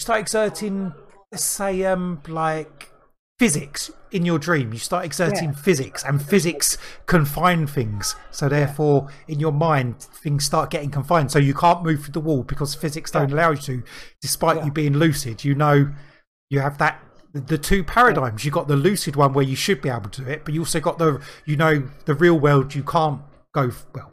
[0.00, 0.94] start exerting,
[1.30, 2.90] let's say um like
[3.38, 4.72] physics in your dream.
[4.72, 5.56] You start exerting Yeah.
[5.56, 8.14] physics, and physics confine things.
[8.30, 11.32] So therefore, in your mind, things start getting confined.
[11.32, 13.82] So you can't move through the wall because physics don't allow you to,
[14.20, 14.66] despite Yeah.
[14.66, 15.44] you being lucid.
[15.44, 15.92] You know,
[16.50, 17.02] you have that.
[17.34, 18.44] The two paradigms.
[18.44, 20.60] You got the lucid one where you should be able to do it, but you
[20.60, 22.74] also got the, you know, the real world.
[22.74, 23.22] You can't
[23.54, 23.70] go.
[23.94, 24.12] Well,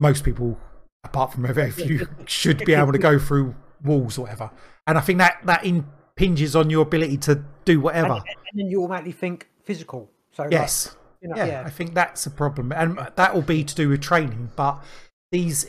[0.00, 0.58] most people,
[1.04, 4.50] apart from a very few, should be able to go through walls or whatever.
[4.86, 8.14] And I think that that impinges on your ability to do whatever.
[8.14, 10.10] and, and then you automatically think physical.
[10.32, 10.96] So like, Yes.
[11.20, 11.62] you know, yeah, yeah.
[11.64, 12.72] I think that's a problem.
[12.72, 14.50] And that will be to do with training.
[14.56, 14.82] But
[15.30, 15.66] these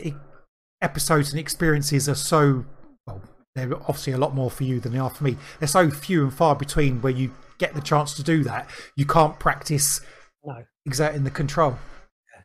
[0.81, 2.65] episodes and experiences are so,
[3.05, 3.21] well,
[3.55, 5.37] they're obviously a lot more for you than they are for me.
[5.59, 8.69] They're so few and far between where you get the chance to do that.
[8.95, 10.01] You can't practice
[10.45, 11.77] no, exerting the control.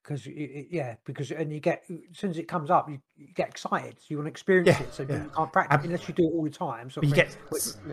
[0.04, 3.48] Because yeah, because and you get as soon as it comes up, you, you get
[3.48, 3.96] excited.
[3.98, 4.92] So you want to experience Yeah, it.
[4.94, 5.24] So yeah.
[5.24, 6.90] you can't practice Ab- um, unless you do it all the time.
[6.90, 7.36] So you get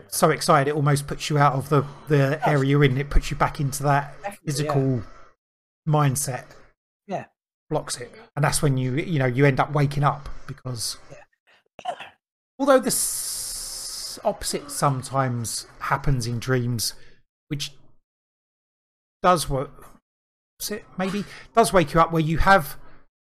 [0.09, 2.97] so excited, it almost puts you out of the, the area you're in.
[2.97, 4.13] It puts you back into that
[4.45, 5.01] physical
[5.87, 6.43] mindset.
[7.07, 7.25] yeah,
[7.69, 10.97] blocks it, and that's when you you know you end up waking up because
[12.59, 16.93] although the s- opposite sometimes happens in dreams,
[17.47, 17.71] which
[19.23, 19.80] does work.
[20.69, 22.75] It maybe does wake you up where you have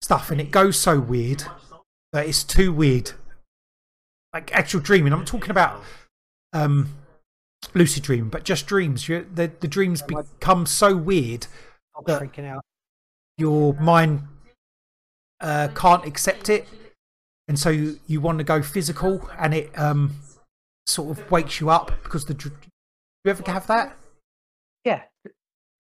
[0.02, 1.46] stuff and it goes so weird
[2.12, 3.14] that it's too weird
[4.34, 5.14] like actual dreaming.
[5.14, 5.82] I'm talking about
[6.52, 6.90] um,
[7.74, 9.08] lucid dreaming, but just dreams.
[9.08, 11.48] You, the the dreams become so weird
[12.46, 12.64] out.
[13.38, 14.24] your mind
[15.40, 16.68] uh, can't accept it,
[17.48, 20.16] and so you, you want to go physical, and it um,
[20.88, 22.34] sort of wakes you up because the.
[22.34, 22.56] dr-
[23.24, 23.96] You ever have that?
[24.84, 25.04] Yeah.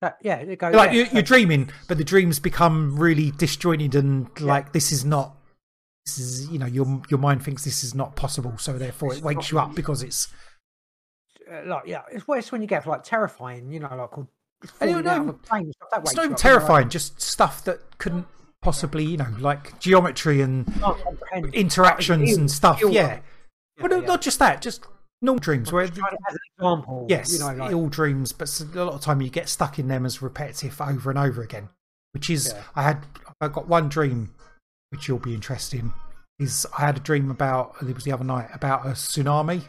[0.04, 0.76] That, yeah, it goes.
[0.76, 5.06] Like yeah, you're, you're dreaming, but the dreams become really disjointed, and like this is
[5.06, 5.38] not.
[6.06, 9.22] This is you know your your mind thinks this is not possible, so therefore it
[9.24, 10.28] wakes you up because it's.
[11.50, 14.28] uh, like yeah, it's worse when you get like terrifying, you know, like called
[14.82, 15.34] I don't falling out of know.
[15.48, 15.90] plane stuff.
[15.92, 18.28] That It's not you even up, you know, like, terrifying, just stuff that couldn't
[18.62, 20.68] possibly, you know, like geometry and
[21.54, 22.82] interactions and stuff.
[22.82, 23.20] ill- Yeah,
[23.78, 24.00] but yeah.
[24.00, 24.86] not just that, just
[25.24, 26.04] normal dreams where as an
[26.58, 29.80] example, Yes, you know, like, ill dreams, but a lot of time you get stuck
[29.80, 31.70] in them as repetitive over and over again.
[32.12, 32.64] Which is, Yeah.
[32.76, 33.06] I had,
[33.42, 34.36] I got one dream,
[34.90, 35.94] which you'll be interested in.
[36.40, 39.62] Is I had a dream about it was the other night about a tsunami.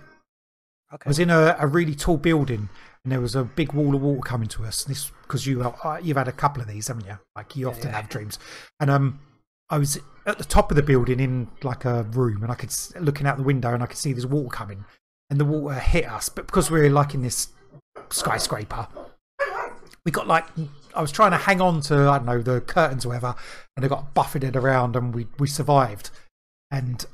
[0.90, 2.70] I okay, was in a, a really tall building,
[3.04, 4.82] and there was a big wall of water coming to us.
[4.82, 7.18] This because you uh, you've had a couple of these, haven't you?
[7.36, 7.96] Like you often yeah.
[7.96, 8.38] have dreams,
[8.80, 9.20] and um,
[9.68, 12.74] I was at the top of the building in like a room, and I could
[12.98, 14.86] looking out the window, and I could see this water coming,
[15.34, 16.28] and the water hit us.
[16.28, 17.48] But because we were like in this
[18.10, 18.86] skyscraper,
[20.04, 20.44] we got like
[20.94, 23.34] I was trying to hang on to I don't know the curtains or whatever,
[23.76, 26.10] and I got buffeted around, and we we survived.
[26.70, 27.04] And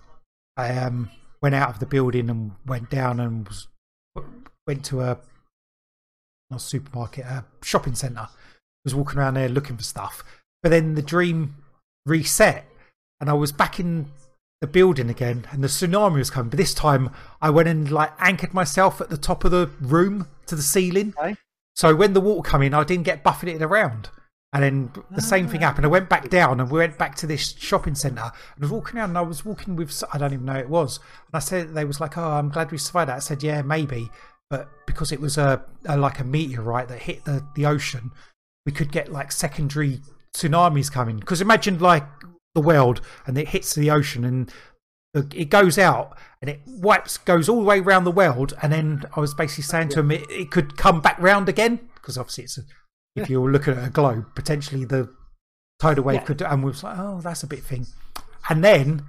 [0.58, 3.68] I um went out of the building and went down and was
[4.66, 5.18] went to a
[6.50, 8.28] not a supermarket, a shopping centre.
[8.84, 10.24] Was walking around there looking for stuff,
[10.62, 11.56] but then the dream
[12.04, 12.66] reset,
[13.18, 14.10] and I was back in
[14.60, 16.50] the building again, and the tsunami was coming.
[16.50, 20.28] But this time, I went and like anchored myself at the top of the room
[20.46, 21.14] to the ceiling.
[21.18, 21.36] Okay.
[21.74, 24.10] So when the water came in, I didn't get buffeted around.
[24.52, 25.86] And then the same thing happened.
[25.86, 28.20] I went back down and we went back to this shopping centre.
[28.20, 30.68] And I was walking around and I was walking with, I don't even know it
[30.68, 30.98] was.
[30.98, 33.16] And I said, they was like, oh, I'm glad we survived that.
[33.16, 34.10] I said, yeah, maybe.
[34.50, 38.10] But because it was a, a like a meteorite that hit the, the ocean,
[38.66, 40.00] we could get like secondary
[40.34, 41.18] tsunamis coming.
[41.18, 42.04] Because imagine like
[42.54, 44.52] the world and it hits the ocean and
[45.14, 48.54] it goes out and it wipes, goes all the way around the world.
[48.62, 51.88] And then I was basically saying to him, it, it could come back round again.
[51.94, 52.62] Because obviously it's a,
[53.16, 55.12] if you're looking at a globe, potentially the
[55.80, 56.24] tidal wave Yeah.
[56.24, 57.86] could, and we was like, oh, that's a bit thing.
[58.48, 59.04] And then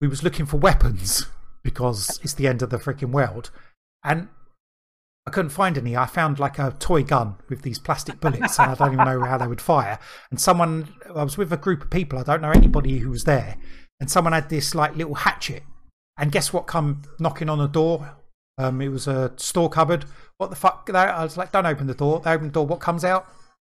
[0.00, 1.26] we was looking for weapons
[1.62, 3.50] because it's the end of the freaking world.
[4.02, 4.28] And
[5.26, 5.96] I couldn't find any.
[5.96, 9.20] I found like a toy gun with these plastic bullets, and I don't even know
[9.24, 9.98] how they would fire.
[10.30, 12.18] And someone, I was with a group of people.
[12.18, 13.56] I don't know anybody who was there,
[14.00, 15.62] and someone had this like little hatchet.
[16.18, 16.66] And guess what?
[16.66, 18.16] Come knocking on the door.
[18.58, 20.04] Um, it was a store cupboard.
[20.36, 20.88] What the fuck?
[20.92, 22.20] I was like, don't open the door.
[22.20, 22.66] They open the door.
[22.66, 23.26] What comes out?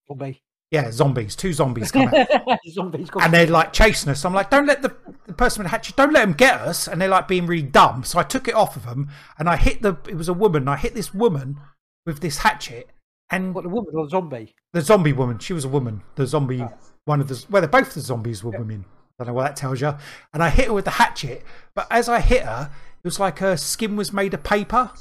[0.08, 0.42] zombie.
[0.72, 1.36] Yeah, zombies.
[1.36, 2.28] Two zombies come out
[2.70, 3.10] Zombies.
[3.22, 4.24] and they're like chasing us.
[4.24, 4.96] I'm like, don't let the,
[5.28, 6.88] the person with the hatchet, don't let them get us.
[6.88, 8.06] And they're like being really dumb.
[8.06, 10.70] So I took it off of them and I hit the, it was a woman.
[10.70, 11.58] I hit this woman
[12.06, 12.90] with this hatchet
[13.30, 14.56] and What the woman or the zombie?
[14.72, 16.04] the zombie woman, she was a woman.
[16.16, 16.72] The zombie, oh.
[17.04, 18.86] one of the, well, they're both the zombies were women.
[19.20, 19.94] I don't know what that tells you.
[20.34, 21.44] And I hit her with the hatchet.
[21.76, 22.72] But as I hit her,
[23.04, 24.92] it was like her skin was made of paper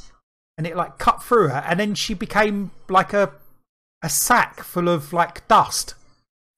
[0.59, 1.64] and it like cut through her.
[1.66, 3.33] And then she became like a,
[4.02, 5.94] a sack full of like dust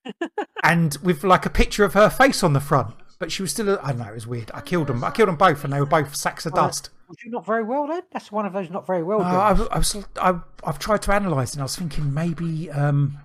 [0.65, 2.95] and with like a picture of her face on the front.
[3.19, 4.51] But she was still, a, I don't know, it was weird.
[4.53, 5.05] I killed them.
[5.05, 6.91] I killed them both and they were both sacks of dust.
[7.09, 8.03] Was you not very well then?
[8.11, 11.03] That's one of those not very well Uh, I, was, I was, I, I've tried
[11.03, 13.19] to analyse it and I was thinking maybe, um,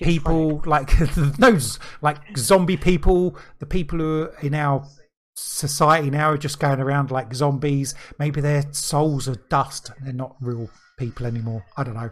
[0.00, 0.92] people like
[1.38, 1.58] no
[2.00, 4.86] like zombie people the people who are in our
[5.34, 10.36] society now are just going around like zombies maybe their souls are dust they're not
[10.40, 12.10] real people anymore i don't know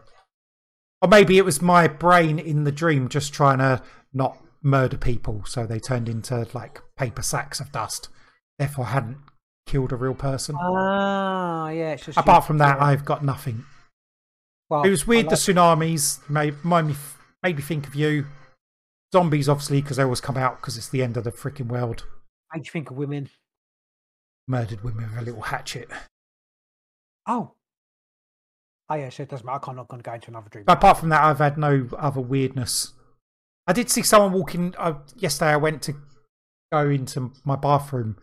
[1.03, 3.83] or maybe it was my brain in the dream just trying to
[4.15, 8.09] not murder people so they turned into like paper sacks of dust
[8.59, 9.19] therefore i hadn't
[9.67, 11.93] killed a real person Ah, yeah.
[11.93, 13.65] It's just apart from that i've got nothing
[14.71, 15.27] Well, it was weird.
[15.27, 16.95] I The tsunamis made, made me
[17.43, 18.27] made me think of you.
[19.13, 22.07] Zombies, obviously, because they always come out because it's the end of the freaking world.
[22.55, 23.29] made you think of women.
[24.49, 25.91] Murdered women with a little hatchet.
[27.27, 27.53] Oh.
[28.91, 29.71] Oh yeah, so it doesn't matter.
[29.71, 30.65] I'm not going to go into another dream.
[30.67, 32.93] But apart from that, I've had no other weirdness.
[33.67, 34.75] I did see someone walking.
[34.77, 35.95] Uh, yesterday, I went to
[36.73, 38.17] go into my bathroom,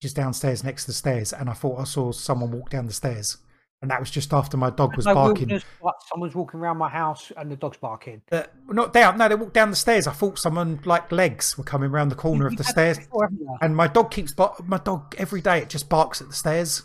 [0.00, 2.92] just downstairs next to the stairs, and I thought I saw someone walk down the
[2.92, 3.36] stairs,
[3.82, 5.48] and that was just after my dog was no barking.
[5.48, 8.22] wilderness, like someone's walking around my house and the dog's barking.
[8.32, 9.18] Uh, not down.
[9.18, 10.06] No, they walked down the stairs.
[10.06, 12.98] I thought someone like legs were coming around the corner of the stairs.
[12.98, 13.30] before.
[13.60, 15.58] And my dog keeps bar- my dog every day.
[15.58, 16.82] It just barks at the stairs.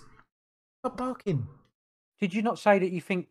[0.81, 1.47] Stop barking.
[2.19, 3.27] Did you not say that you think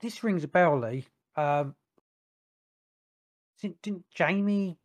[0.00, 1.06] this rings a bell, Lee?
[1.36, 1.74] Um,
[3.60, 4.78] didn't, didn't Jamie?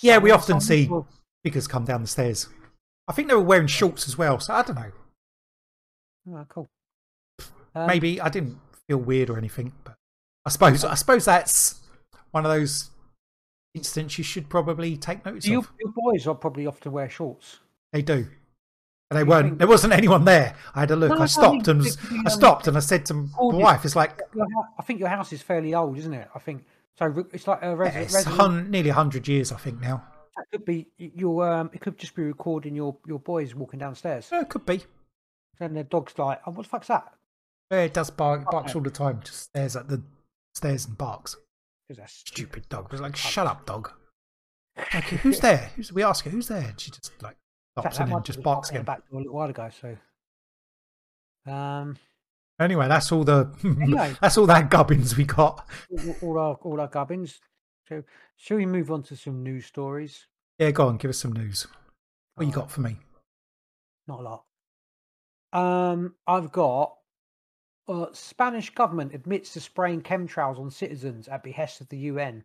[0.00, 1.06] Yeah, we often see or-
[1.42, 2.48] figures come down the stairs.
[3.06, 4.40] I think they were wearing shorts as well.
[4.40, 4.92] So I don't know.
[6.30, 6.68] Oh, cool.
[7.74, 9.94] Um, Maybe I didn't feel weird or anything, but
[10.44, 11.80] I suppose I suppose that's
[12.32, 12.90] one of those
[13.74, 15.70] incidents you should probably take notice your, of.
[15.80, 17.60] your boys are probably often wear shorts.
[17.92, 18.26] They do.
[19.10, 19.58] And they weren't.
[19.58, 20.54] There wasn't anyone there.
[20.74, 21.10] I had a look.
[21.10, 24.20] No, I stopped and was- I stopped and I said to my wife, "It's like
[24.78, 26.28] I think your house is fairly old, isn't it?
[26.34, 26.66] I think
[26.98, 27.24] so.
[27.32, 28.36] It's like a res- it's resident.
[28.40, 30.04] hun- nearly hundred years, I think now.
[30.36, 31.50] That could be your.
[31.50, 34.84] Um, it could just be recording your your boys walking downstairs, Uh, it could be.
[35.58, 37.10] and their dog's like, "Oh, what the fuck's that?"
[37.70, 39.20] Yeah, it does bark, It barks all the time.
[39.24, 40.02] Just stares at the
[40.54, 41.36] stairs and barks.
[41.88, 42.88] Because that's Stupid dog.
[42.92, 43.90] It's like, shut up, dog.
[44.94, 45.70] Like, who's there?
[45.76, 46.68] Who's, we ask her, who's there?
[46.68, 47.36] And she just like
[47.78, 48.38] In fact, and just
[48.70, 48.84] again.
[48.84, 49.70] back a little while ago.
[49.80, 49.96] So,
[51.52, 51.96] um,
[52.60, 54.14] Anyway, that's all the Anyway.
[54.20, 55.66] that's all that gubbins we got.
[55.90, 57.40] all, all our all our gubbins.
[57.88, 58.02] So,
[58.36, 60.26] shall we move on to some news stories?
[60.58, 61.66] Yeah, go on, give us some news.
[62.34, 62.96] What you got for me?
[64.06, 64.44] Not a lot.
[65.52, 66.94] Um, I've got
[67.88, 72.44] uh, Spanish government admits to spraying chemtrails on citizens at behest of the UN.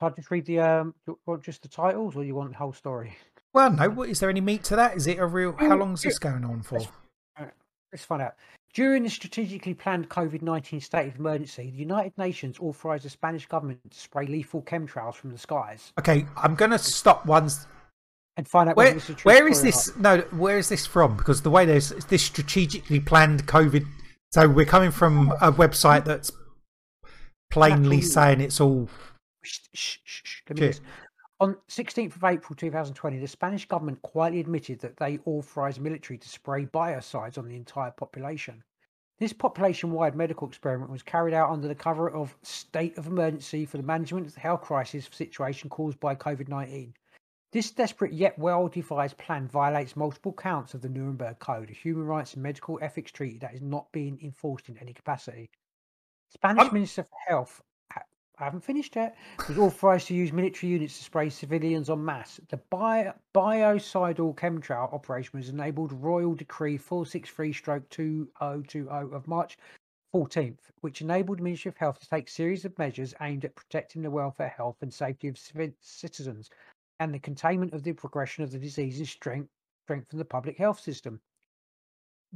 [0.00, 0.94] Can I just read the um,
[1.40, 3.16] just the titles, or you want the whole story?
[3.54, 3.88] Well, no.
[3.88, 4.96] What is there any meat to that?
[4.96, 5.52] Is it a real?
[5.58, 6.80] How long is this going on for?
[7.92, 8.34] Let's find out.
[8.74, 13.46] During the strategically planned COVID 19 state of emergency, the United Nations authorised the Spanish
[13.46, 17.66] government to spray lethal chemtrails from the skies Okay, I'm going to stop once.
[18.36, 19.96] and find out Where this is where is this?
[19.96, 21.16] No, where is this from?
[21.16, 23.86] Because the way there's this strategically planned COVID.
[24.32, 26.30] So we're coming from a website that's
[27.50, 28.90] plainly saying it's all.
[29.46, 30.70] Shh, shh, shh, shh, let me Shit.
[30.76, 30.82] just-
[31.38, 36.28] On 16th of April 2020, the Spanish government quietly admitted that they authorised military to
[36.28, 38.64] spray biocides on the entire population.
[39.18, 43.64] This population wide medical experiment was carried out under the cover of state of emergency
[43.66, 46.94] for the management of the health crisis situation caused by COVID 19.
[47.52, 52.04] This desperate yet well devised plan violates multiple counts of the Nuremberg Code, a human
[52.06, 55.50] rights and medical ethics treaty that is not being enforced in any capacity.
[56.30, 57.62] Spanish I'm- Minister for Health,
[58.38, 59.16] I haven't finished yet,
[59.48, 62.38] was authorised to use military units to spray civilians en masse.
[62.48, 69.56] The bio, biocidal chemtrail operation was enabled Royal Decree 463 stroke 2020 of March
[70.14, 74.02] 14th, which enabled the Ministry of Health to take series of measures aimed at protecting
[74.02, 75.38] the welfare, health, and safety of
[75.80, 76.50] citizens
[77.00, 79.50] and the containment of the progression of the disease and strength,
[79.84, 81.20] strengthen the public health system.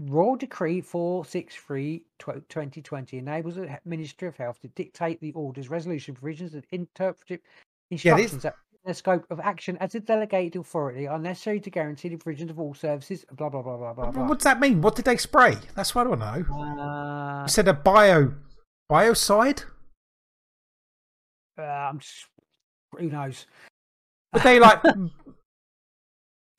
[0.08, 6.54] Royal Decree 463 2020 enables the Ministry of Health to dictate the orders, resolution, provisions,
[6.54, 7.40] and interpretive
[7.90, 12.08] Yeah, instructions that the scope of action as a delegated authority are necessary to guarantee
[12.08, 13.26] the provisions of all services.
[13.32, 14.10] Blah blah blah blah blah.
[14.10, 14.26] blah.
[14.26, 14.80] What does that mean?
[14.80, 15.56] What did they spray?
[15.74, 16.54] That's what I want to know.
[16.82, 18.32] Uh, You said a bio
[18.90, 19.64] biocide.
[21.58, 22.26] uh, I'm just,
[22.98, 23.46] who knows?
[24.32, 24.80] But they like.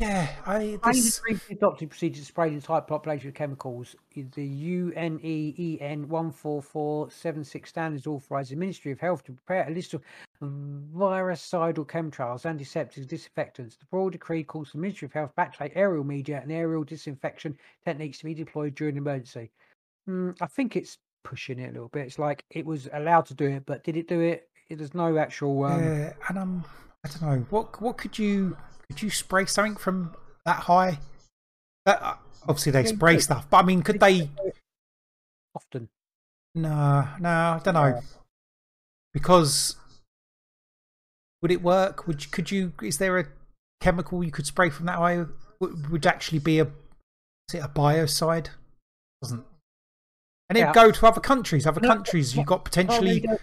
[0.02, 0.80] yeah, I.
[0.92, 3.96] This, adopted procedure to spray the entire population with chemicals.
[4.16, 10.02] The UNEEN 14476 standards authorise the Ministry of Health to prepare a list of
[10.42, 13.76] virucidal chemtrails, antiseptics, disinfectants.
[13.76, 16.84] The Royal Decree calls for the Ministry of Health back to aerial media and aerial
[16.84, 19.52] disinfection techniques to be deployed during an emergency.
[20.10, 22.08] Mm, I think it's pushing it a little bit.
[22.08, 24.50] It's like it was allowed to do it, but did it do it?
[24.70, 25.66] There's no actual.
[25.66, 26.66] Um, yeah, and um,
[27.04, 27.46] I don't know.
[27.50, 28.56] What what could you
[28.92, 30.14] could you spray something from
[30.46, 31.00] that high?
[31.86, 34.30] Uh, obviously, they spray stuff, but I mean, could they?
[35.56, 35.90] Often.
[36.56, 38.02] No, no, I don't know.
[39.14, 39.76] Because
[41.42, 42.08] would it work?
[42.08, 42.74] Would you, could you?
[42.82, 43.26] Is there a
[43.80, 45.26] chemical you could spray from that high?
[45.60, 48.48] Would, would actually be a is it a biocide?
[49.22, 49.46] Doesn't.
[50.50, 50.74] And it Yeah.
[50.74, 51.66] go to other countries.
[51.66, 53.20] Other No, countries, you no, got Oh, potentially.
[53.20, 53.40] there.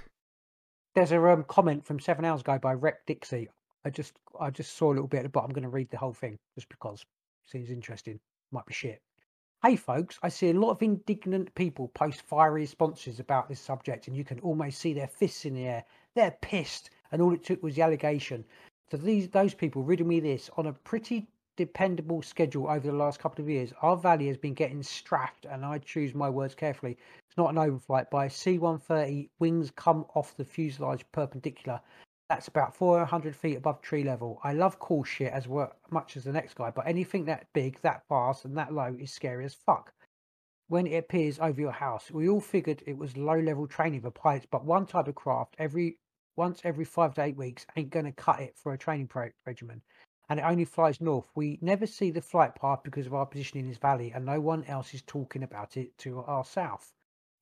[0.95, 3.49] There's a um, comment from seven hours ago by Rec Dixie.
[3.89, 5.49] I just I just saw a little bit at the bottom.
[5.49, 7.07] I'm going to read the whole thing just because
[7.47, 8.21] seems interesting.
[8.53, 9.01] Might be shit.
[9.63, 14.07] Hey folks, I see a lot of indignant people post fiery responses about this subject,
[14.07, 15.85] and you can almost see their fists in the air.
[16.15, 18.45] They're pissed, and all it took was the allegation.
[18.91, 23.21] So these those people riddle me this on a pretty dependable schedule over the last
[23.21, 23.73] couple of years.
[23.81, 26.99] Our valley has been getting strapped, and I choose my words carefully.
[27.27, 29.31] It's not an overflight by a C-130.
[29.39, 31.81] Wings come off the fuselage perpendicular.
[32.29, 34.39] That's about 400 feet above tree level.
[34.45, 35.49] I love cool shit as
[35.91, 39.11] much as the next guy, but anything that big, that fast, and that low is
[39.11, 39.95] scary as fuck.
[40.67, 44.47] When it appears over your house, we all figured it was low-level training for pilots,
[44.51, 45.99] but one type of craft every
[46.37, 49.31] once every five to eight weeks ain't going to cut it for a training pro-
[49.47, 49.81] regimen.
[50.29, 51.31] And it only flies north.
[51.35, 54.39] We never see the flight path because of our position in this valley, and no
[54.39, 56.93] one else is talking about it to our south.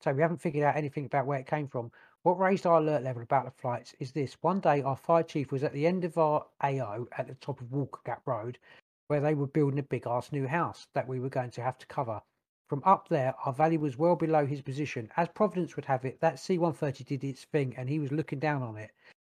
[0.01, 1.91] So we haven't figured out anything about where it came from.
[2.27, 4.37] What raised our alert level about the flights is this.
[4.41, 7.61] One day, our fire chief was at the end of our AO at the top
[7.61, 8.59] of Walker Gap Road,
[9.07, 11.79] where they were building a big ass new house that we were going to have
[11.79, 12.21] to cover.
[12.69, 15.09] From up there, our valley was well below his position.
[15.17, 18.41] As Providence would have it, that C 130 did its thing and he was looking
[18.41, 18.91] down on it.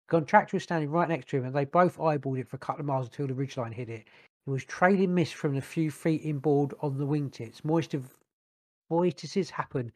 [0.08, 2.60] The contractor was standing right next to him and they both eyeballed it for a
[2.60, 4.06] couple of miles until the ridgeline hit it.
[4.46, 7.66] It was trailing mist from the few feet inboard on the wingtips.
[7.66, 8.04] Moisture
[8.91, 9.91] vortices happen.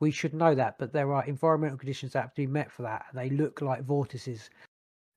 [0.00, 2.82] We should know that, but there are environmental conditions that have to be met for
[2.82, 4.48] that, and they look like vortices.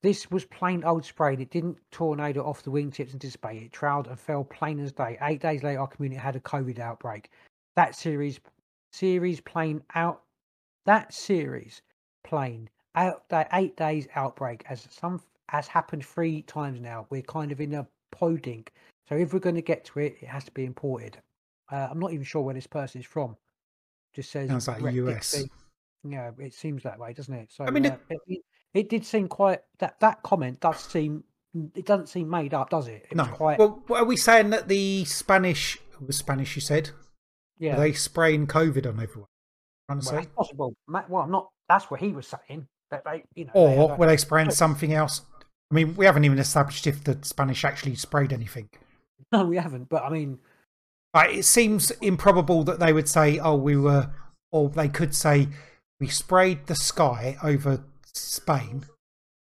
[0.02, 1.34] This was plain old spray.
[1.34, 3.62] and It didn't tornado off the wingtips and dissipate.
[3.62, 5.18] It trailed and fell plain as day.
[5.22, 7.30] Eight days later, our community had a COVID outbreak.
[7.76, 8.40] That series,
[8.92, 10.24] series plain out.
[10.86, 11.84] That series
[12.24, 13.24] plain out.
[13.54, 17.06] Eight days outbreak as some has happened three times now.
[17.12, 18.72] We're kind of in a Podunk.
[19.08, 21.18] So if we're going to get to it, it has to be imported.
[21.72, 23.38] Uh, I'm not even sure where this person is from.
[24.14, 25.32] Just says Sounds like US.
[25.32, 25.52] Dixie.
[26.04, 27.52] Yeah, it seems that way, doesn't it?
[27.52, 28.42] So I mean, uh, it, it,
[28.74, 31.24] it did seem quite that that comment does seem
[31.76, 33.08] it doesn't seem made up, does it?
[33.12, 33.26] It No.
[33.26, 36.56] quite Well, are we saying that the Spanish was Spanish?
[36.56, 36.92] You said
[37.62, 37.76] yeah.
[37.76, 39.28] They spraying COVID on everyone?
[39.88, 40.74] Well, that's possible.
[40.88, 41.50] Well, I'm not.
[41.70, 42.68] That's what he was saying.
[42.90, 45.22] That they, you know, or a- were they spraying something else?
[45.70, 48.68] I mean, we haven't even established if the Spanish actually sprayed anything.
[49.32, 49.90] no, we haven't.
[49.90, 50.40] But I mean,
[51.14, 54.10] Like, it seems improbable that they would say, "Oh, we were,"
[54.52, 55.50] or they could say,
[56.00, 57.84] "We sprayed the sky over
[58.14, 58.86] Spain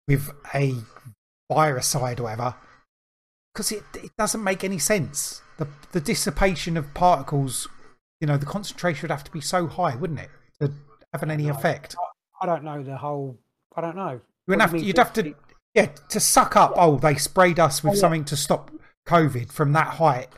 [0.07, 0.75] with a
[1.51, 2.55] virucide or whatever,"
[3.53, 5.41] because it it doesn't make any sense.
[5.57, 7.67] The the dissipation of particles,
[8.21, 10.29] you know, the concentration would have to be so high, wouldn't it,
[10.61, 10.71] to
[11.13, 11.53] have any No.
[11.55, 11.95] effect?
[12.39, 13.39] I don't know the whole.
[13.75, 14.21] I don't know.
[14.47, 15.33] You'd have you to, you'd have to,
[15.73, 16.73] yeah, to suck up.
[16.75, 17.99] Oh, they sprayed us with Oh, yeah.
[18.01, 18.69] something to stop
[19.07, 20.29] COVID from that height.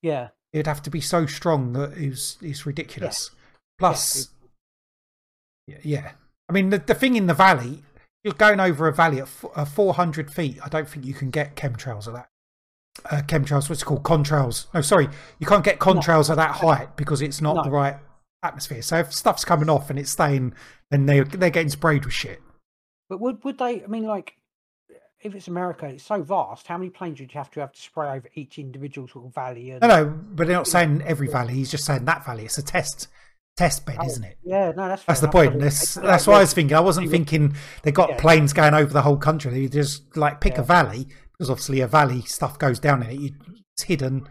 [0.00, 3.30] Yeah, It'd have to be so strong that it was, it's ridiculous.
[3.78, 4.28] Plus,
[5.66, 6.10] yeah, yeah.
[6.48, 7.82] I mean, the, the thing in the valley,
[8.24, 10.58] you're going over a valley at f- uh, 400 feet.
[10.64, 12.28] I don't think you can get chemtrails at that.
[13.10, 14.02] Uh, chemtrails, what's it called?
[14.02, 14.66] Contrails.
[14.74, 17.62] No, sorry, you can't get contrails at that height because it's not No.
[17.64, 17.96] the right
[18.42, 18.82] atmosphere.
[18.82, 20.52] So if stuff's coming off and it's staying,
[20.90, 22.42] then they they're getting sprayed with shit.
[23.08, 23.82] but would would they?
[23.82, 24.34] I mean, like,
[25.22, 26.66] if it's America, it's so vast.
[26.66, 29.34] How many planes would you have to have to spray over each individual sort of
[29.34, 29.70] valley?
[29.70, 31.54] And, No, no, but they're not saying every valley.
[31.54, 32.44] He's just saying that valley.
[32.44, 33.08] It's a test
[33.56, 34.38] test bed, Oh, isn't it?
[34.42, 35.58] Yeah, no, that's That's the point.
[35.60, 36.74] That's, that's what I was thinking.
[36.76, 38.16] I wasn't thinking they got Yeah.
[38.20, 39.52] planes going over the whole country.
[39.52, 40.60] They just like pick Yeah.
[40.62, 43.32] a valley because obviously a valley stuff goes down in it.
[43.74, 44.26] It's hidden.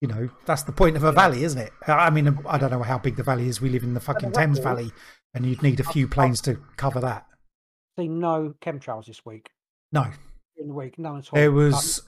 [0.00, 1.72] You know, that's the point of a valley, isn't it?
[1.86, 3.60] I mean, I don't know how big the valley is.
[3.60, 4.90] We live in the fucking Thames Valley,
[5.32, 7.24] and you'd need a few planes to cover that.
[7.98, 9.50] seen no chemtrails this week.
[9.92, 10.06] No,
[10.56, 11.20] In the week, all.
[11.32, 12.02] there Um, was.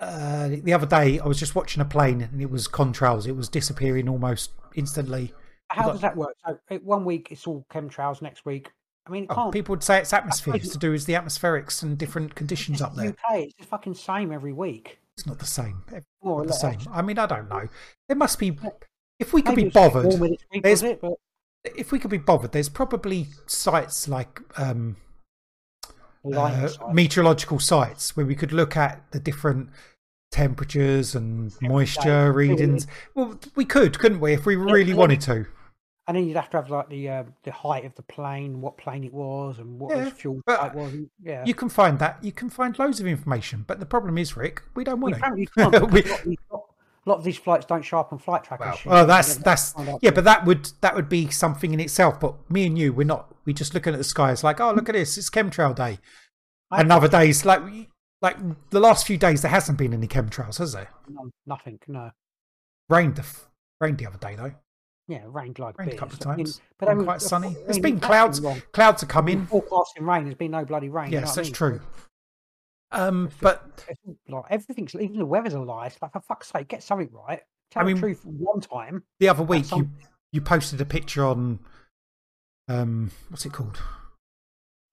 [0.00, 3.26] Uh, the other day, I was just watching a plane, and it was contrails.
[3.26, 5.32] It was disappearing almost instantly.
[5.70, 6.34] how got- does that work?
[6.46, 8.20] So it, one week it's all chemtrails.
[8.20, 8.70] Next week,
[9.06, 10.56] I mean, it Oh, people would say it's atmosphere.
[10.56, 13.10] It's to do with the atmospherics and different conditions up there.
[13.10, 14.98] UK, it's the fucking same every week.
[15.16, 15.82] It's not the same.
[16.22, 16.78] More Not the same.
[16.90, 17.68] I mean, I don't know.
[18.08, 18.58] There must be.
[19.20, 21.00] If we could Maybe be it's bothered, week, there's- it?
[21.00, 21.14] But
[21.76, 24.96] if we could be bothered, there's probably sites like um,
[26.32, 29.68] uh, meteorological sites where we could look at the different
[30.30, 32.86] temperatures and moisture readings.
[33.14, 34.96] Well, we could, couldn't we, if we really yeah.
[34.96, 35.46] wanted to?
[36.06, 38.76] And then you'd have to have like the uh, the height of the plane, what
[38.76, 40.92] plane it was, and what Yeah, its fuel type was.
[41.22, 42.22] Yeah, You can find that.
[42.22, 45.16] You can find loads of information, but the problem is, Rick, we don't we want
[45.16, 45.52] apparently to.
[45.70, 45.90] can't.
[45.92, 46.60] We- because
[47.06, 48.66] a, lot of these, a lot of these flights don't show up on flight trackers.
[48.66, 51.80] Well, shit, well, and that's that's yeah, but that would that would be something in
[51.80, 52.18] itself.
[52.20, 53.34] But me and you, we're not.
[53.44, 54.32] We're just looking at the sky.
[54.32, 55.18] It's like, oh, look at this.
[55.18, 55.98] It's chemtrail day.
[56.70, 57.60] I- And other days, like
[58.22, 58.36] like
[58.70, 60.88] the last few days, there hasn't been any chemtrails, has there?
[61.08, 61.78] no, nothing.
[61.88, 62.10] No,
[62.88, 63.24] Rained the
[63.80, 64.52] rained the other day though.
[65.08, 66.60] yeah, rained like Rained a couple of I mean, times.
[66.78, 67.48] but Been they quite sunny.
[67.48, 68.40] I There's been that's clouds.
[68.72, 69.46] Clouds are coming.
[69.46, 70.24] Forecasting rain.
[70.24, 71.12] There's been no bloody rain.
[71.12, 71.54] you know Yes, I that's mean?
[71.54, 71.80] true.
[72.94, 73.84] Um, but
[74.28, 75.86] like everything's even the weather's a lie.
[75.86, 77.40] It's like for fuck's sake, get something right.
[77.70, 79.02] Tell I mean- the truth one time.
[79.20, 79.92] the other week you some-
[80.32, 81.58] you posted a picture on
[82.68, 83.78] um what's it called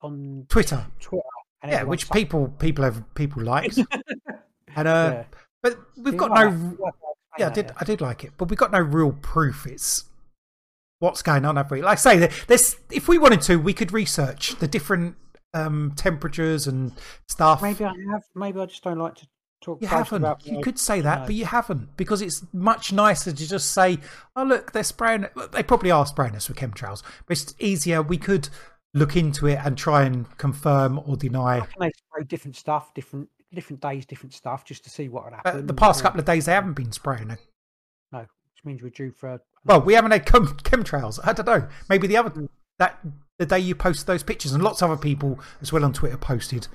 [0.02, 0.86] on Twitter.
[1.00, 1.24] Twitter.
[1.62, 2.14] And Yeah, which sucked.
[2.14, 3.78] people people have people liked.
[4.76, 5.24] and uh, Yeah.
[5.62, 6.80] but we've You got like no that?
[6.82, 6.94] Like?
[7.38, 7.68] Yeah, I did.
[7.70, 9.66] that, I did like it, but we've got no real proof.
[9.66, 10.06] It's
[11.00, 11.56] what's going on.
[11.70, 11.82] We?
[11.82, 15.16] Like I say, there- there's if we wanted to, we could research the different
[15.54, 16.92] um, temperatures and
[17.28, 17.62] stuff.
[17.62, 18.24] Maybe I have.
[18.36, 19.28] Maybe I just don't like to
[19.62, 19.82] talk.
[19.82, 20.24] you haven't.
[20.24, 21.26] About You could say that, know.
[21.26, 23.98] but you haven't because it's much nicer to just say,
[24.36, 28.02] "Oh, look, they're spraying." They probably are spraying us with chemtrails, but it's easier.
[28.02, 28.50] We could
[28.94, 31.60] look into it and try and confirm or deny.
[31.80, 35.38] They spray different stuff, different different days, different stuff, just to see what would Uh,
[35.44, 35.68] happen?
[35.68, 37.30] the past couple of days, they haven't been spraying.
[37.32, 37.40] it.
[38.14, 39.34] no, which means we're due for.
[39.34, 41.20] A, Well, we haven't had chem- chemtrails.
[41.24, 41.68] I don't know.
[41.90, 42.48] Maybe the other
[42.80, 43.00] that
[43.40, 46.18] the day you posted those pictures, and lots of other people as well on Twitter
[46.18, 46.68] posted.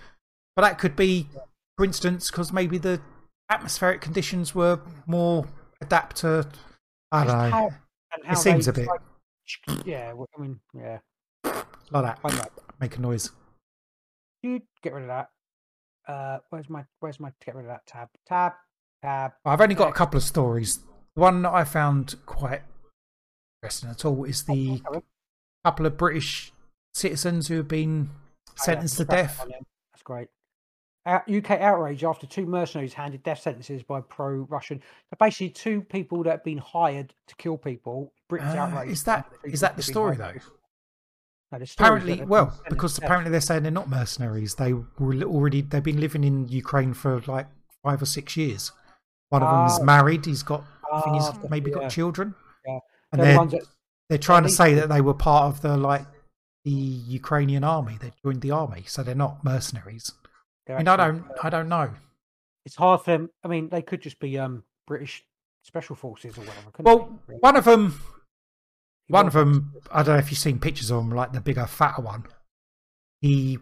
[0.54, 1.28] But that could be,
[1.76, 3.00] for instance, because maybe the
[3.50, 5.46] atmospheric conditions were more
[5.80, 6.46] adapt to.
[7.12, 7.50] I don't know.
[7.50, 10.98] How- It seems a bit like- yeah, I mean, yeah.
[11.44, 12.18] like that.
[12.24, 12.44] I know.
[12.80, 13.30] Make a noise.
[14.42, 15.30] You get rid of that.
[16.08, 18.08] Uh, where's my where's my get rid of that tab?
[18.26, 18.52] Tab,
[19.02, 19.32] tab.
[19.44, 20.78] I've only got a couple of stories.
[21.14, 22.62] The one that I found quite
[23.62, 24.80] interesting at all is the
[25.66, 26.52] couple of British
[26.94, 28.08] citizens who have been
[28.56, 29.44] yeah, sentenced to scrap that death.
[29.92, 30.28] That's great.
[31.06, 34.80] UK outrage after two mercenaries handed death sentences by pro-Russian.
[35.10, 38.12] So basically, two people that have been hired to kill people.
[38.28, 38.90] British Uh, outrage.
[38.90, 40.32] is that is that the story though?
[41.52, 44.54] No, the story Apparently, well, because apparently they're saying they're not mercenaries.
[44.56, 47.46] They were already they've been living in Ukraine for like
[47.82, 48.70] five or six years.
[49.30, 49.84] One of them is Ah.
[49.84, 50.26] married.
[50.26, 50.62] He's got
[50.92, 51.78] I think Ah, he's maybe yeah.
[51.80, 52.34] got children.
[52.66, 52.78] Yeah.
[53.12, 53.62] and the ones that
[54.08, 56.06] they're trying to say that they were part of the like
[56.64, 57.98] the Ukrainian army.
[58.00, 60.12] They joined the army, so they're not mercenaries.
[60.66, 61.90] they're I mean, I don't I don't know.
[62.64, 63.30] It's hard for them.
[63.44, 65.24] I mean, they could just be um British
[65.62, 66.70] special forces or whatever.
[66.72, 68.00] couldn't Well, they, one of them
[69.06, 71.40] He One of them, I don't know if you've seen pictures of him, like the
[71.40, 72.24] bigger, fatter one.
[73.20, 73.58] He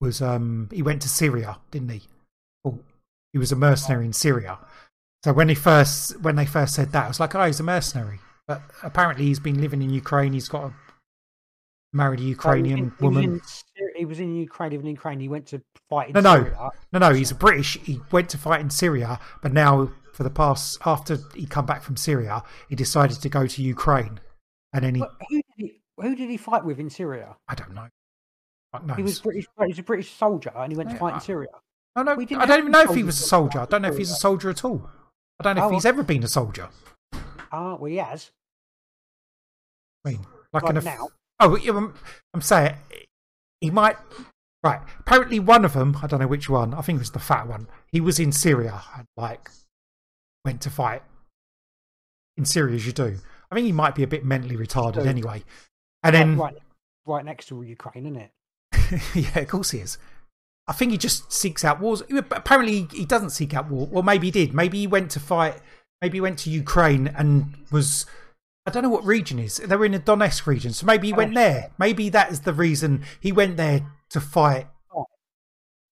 [0.00, 2.02] was, um, he went to Syria, didn't he?
[2.64, 2.78] Oh,
[3.32, 4.58] he was a mercenary in Syria.
[5.24, 7.64] So when he first, when they first said that, I was like, oh, he's a
[7.64, 8.20] mercenary.
[8.48, 10.32] But apparently, he's been living in Ukraine.
[10.32, 10.74] He's got a
[11.92, 13.24] married a So he was Ukrainian he was woman.
[13.24, 13.40] in
[13.96, 14.72] He was in Ukraine.
[14.72, 15.20] Was in Ukraine.
[15.20, 16.42] He went to fight in No, no.
[16.44, 16.70] Syria.
[16.92, 17.78] No, no, he's a British.
[17.78, 21.82] He went to fight in Syria, but now for the past, after he come back
[21.82, 24.20] from Syria, he decided to go to Ukraine,
[24.72, 25.80] and then he, who did he?
[25.98, 27.36] Who did he fight with in Syria?
[27.48, 27.88] I don't know.
[28.96, 29.46] He was British.
[29.60, 31.48] He was a British soldier, and he went to Yeah, fight in Syria.
[31.94, 33.60] I don't, I don't even know if he was a soldier.
[33.60, 34.88] I don't know if he's a soldier at all.
[35.38, 36.70] I don't know if Oh, he's ever been a soldier.
[37.52, 38.30] Uh, well, he has.
[40.04, 40.84] I mean, like Like an.
[40.84, 41.08] now.
[41.38, 41.94] Oh, I'm,
[42.34, 42.74] I'm saying
[43.60, 43.96] he might.
[44.62, 44.80] Right.
[45.00, 45.98] Apparently, one of them.
[46.02, 46.72] I don't know which one.
[46.72, 47.68] I think it was the fat one.
[47.90, 49.50] He was in Syria and like
[50.44, 51.02] went to fight
[52.36, 53.18] in Syria as you do.
[53.50, 55.44] I think he might be a bit mentally retarded anyway.
[56.02, 56.56] And then, right,
[57.06, 59.02] right next to Ukraine, isn't it?
[59.14, 59.98] yeah, of course he is.
[60.66, 62.02] I think he just seeks out wars.
[62.10, 63.88] Apparently, he doesn't seek out war.
[63.92, 64.54] Or maybe he did.
[64.54, 65.60] Maybe he went to fight.
[66.02, 68.04] Maybe he went to Ukraine and was.
[68.66, 69.56] I don't know what region is.
[69.56, 71.34] They were in the Donetsk region, so maybe he went oh.
[71.34, 71.70] there.
[71.78, 75.06] Maybe that is the reason he went there to fight oh.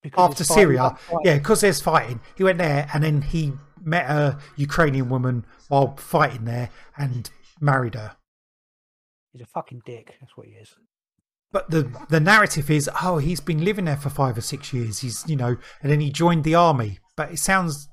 [0.03, 0.97] Because after Syria.
[1.25, 2.21] Yeah, because there's fighting.
[2.37, 3.53] He went there and then he
[3.83, 7.31] met a Ukrainian woman while fighting there and
[7.61, 8.17] married her.
[9.33, 10.17] He's a fucking dick.
[10.21, 10.75] That's what he is.
[11.53, 15.01] But the the narrative is, oh, he's been living there for five or six years.
[15.01, 16.99] He's you know, and then he joined the army.
[17.17, 17.89] But it sounds,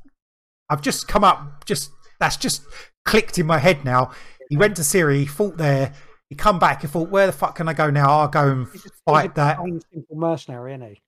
[0.69, 2.63] I've just come up, just that's just
[3.05, 4.11] clicked in my head now.
[4.49, 5.93] He went to Syria, he fought there.
[6.29, 6.81] He come back.
[6.81, 8.09] He thought, where the fuck can I go now?
[8.19, 9.57] I'll go and He's a, fight he's a that.
[9.59, 11.01] plain, simple mercenary, isn't he?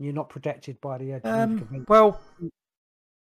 [0.00, 1.20] You're not protected by the.
[1.24, 2.20] Um, well,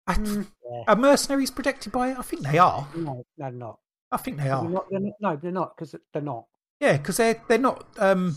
[0.07, 0.83] I, Mm, yeah.
[0.87, 2.19] are mercenaries protected by it?
[2.19, 2.87] I think they are.
[2.97, 3.79] No, they're not.
[4.13, 5.13] I think they They're not, they're not.
[5.21, 6.47] No, they're not because they're not.
[6.81, 7.87] Yeah, because they're they're not.
[7.99, 8.37] Um,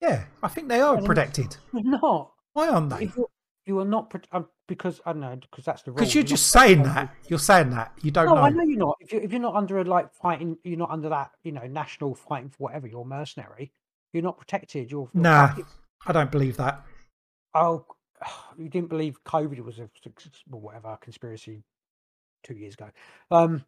[0.00, 1.56] yeah, I think they are they're protected.
[1.72, 2.32] They're not.
[2.54, 3.04] Why aren't they?
[3.04, 3.28] If you're,
[3.66, 5.96] you are not um, because I don't know because that's the rule.
[5.96, 7.14] Because you're just protected saying that.
[7.28, 7.92] You're saying that.
[8.02, 8.40] You don't No, know.
[8.42, 8.96] I know you're not.
[9.00, 11.66] If you if you're not under a like fighting, you're not under that you know
[11.66, 12.86] national fighting for whatever.
[12.86, 13.72] You're mercenary.
[14.12, 14.90] You're not protected.
[14.90, 15.66] You're, you're Nah, fucking-
[16.06, 16.84] I don't believe that.
[17.54, 17.84] Oh,
[18.56, 19.90] you didn't believe COVID was a
[20.52, 21.64] or whatever conspiracy
[22.44, 22.90] two years ago.
[23.32, 23.64] Um,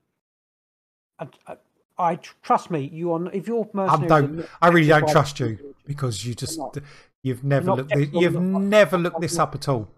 [1.18, 1.56] I, I,
[1.98, 2.88] I trust me.
[2.92, 3.20] You are.
[3.20, 4.46] n- If you're mercenary, I don't.
[4.62, 6.60] I really don't trust you because you just
[7.24, 7.92] you've never looked.
[8.12, 9.88] You've never looked this up at all.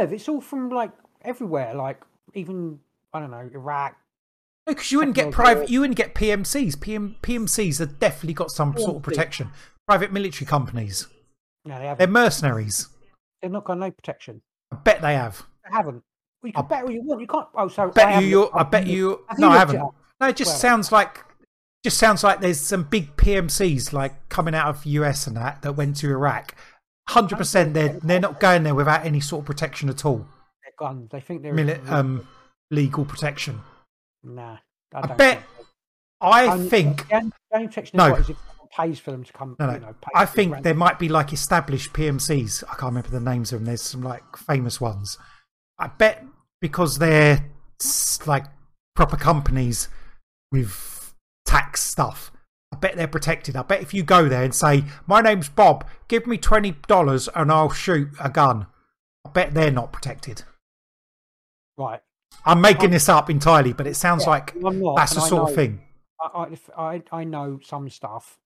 [0.00, 0.12] Have.
[0.12, 0.92] It's all from like
[1.22, 1.74] everywhere.
[1.74, 2.02] Like
[2.34, 2.80] even
[3.12, 3.96] I don't know Iraq.
[4.66, 5.68] Because you wouldn't get private.
[5.70, 6.80] You wouldn't get PMCs.
[6.80, 9.50] PM, PMCs have definitely got some sort of protection.
[9.88, 11.08] Private military companies.
[11.64, 11.98] No, they haven't.
[11.98, 12.88] They're mercenaries.
[13.42, 14.42] They've not got no protection.
[14.70, 15.42] I bet they have.
[15.64, 16.02] They haven't.
[16.42, 17.20] Well, you can I bet all you want.
[17.20, 17.46] You can't.
[17.54, 18.50] Oh, so I bet I you.
[18.52, 19.24] I bet you.
[19.28, 19.80] Have No, you I haven't.
[19.80, 19.94] up?
[20.20, 21.24] No, it just Well- sounds like.
[21.82, 25.72] Just sounds like there's some big PMCs like coming out of US and that that
[25.72, 26.54] went to Iraq.
[27.10, 30.18] Hundred percent, they're they're not going there without any sort of protection at all.
[30.62, 31.08] They're guns.
[31.10, 32.26] They think they're Mili- um,
[32.70, 33.60] legal protection.
[34.22, 34.58] Nah,
[34.94, 35.66] I, I don't bet- think so.
[36.22, 38.14] I Only- think the only, the only protection No.
[38.14, 39.56] is if someone pays for them to come.
[39.58, 39.72] No, no.
[39.74, 40.64] You know, pay I think rent.
[40.64, 42.62] there might be like established PMCs.
[42.64, 43.66] I can't remember the names of them.
[43.66, 45.18] There's some like famous ones.
[45.78, 46.24] I bet
[46.60, 47.44] because they're
[48.26, 48.44] like
[48.94, 49.88] proper companies
[50.52, 51.12] with
[51.46, 52.30] tax stuff.
[52.72, 53.56] I bet they're protected.
[53.56, 57.28] I bet if you go there and say, "My name's Bob, give me twenty dollars
[57.34, 58.66] and I'll shoot a gun,"
[59.24, 60.42] I bet they're not protected.
[61.76, 62.00] right.
[62.46, 65.42] I'm making this up entirely, but it sounds Yeah, like not, that's the I sort
[65.42, 65.80] know- of thing.
[66.22, 68.38] I, I, if I I know some stuff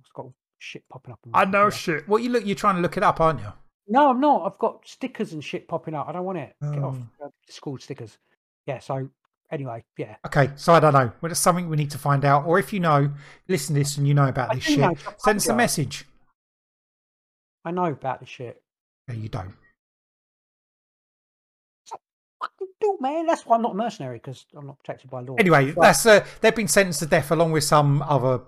[0.00, 0.26] It's got
[0.58, 1.20] shit popping up.
[1.34, 2.08] I know shit.
[2.08, 2.46] What you look?
[2.46, 3.52] You're trying to look it up, aren't you?
[3.88, 4.46] No, I'm not.
[4.46, 6.08] I've got stickers and shit popping up.
[6.08, 6.54] I don't want it.
[6.62, 6.96] Get off.
[7.20, 7.26] Oh.
[7.26, 8.16] Uh, school stickers.
[8.66, 8.78] Yeah.
[8.78, 9.10] So
[9.50, 10.16] anyway, yeah.
[10.26, 11.12] Okay, so I don't know.
[11.20, 12.46] Well, it's something we need to find out.
[12.46, 13.12] Or if you know,
[13.48, 16.06] listen to this and you know about I this shit, know, send us a message.
[17.64, 18.62] I know about this shit.
[19.08, 19.54] No, you don't.
[22.80, 23.26] Do, man.
[23.26, 25.36] That's why I'm not a mercenary because I'm not protected by law.
[25.38, 28.42] Anyway, But- that's uh, they've been sentenced to death along with some other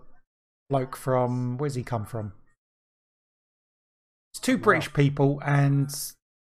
[0.69, 2.33] bloke from where's he come from?
[4.33, 4.59] It's two.
[4.59, 5.91] British people and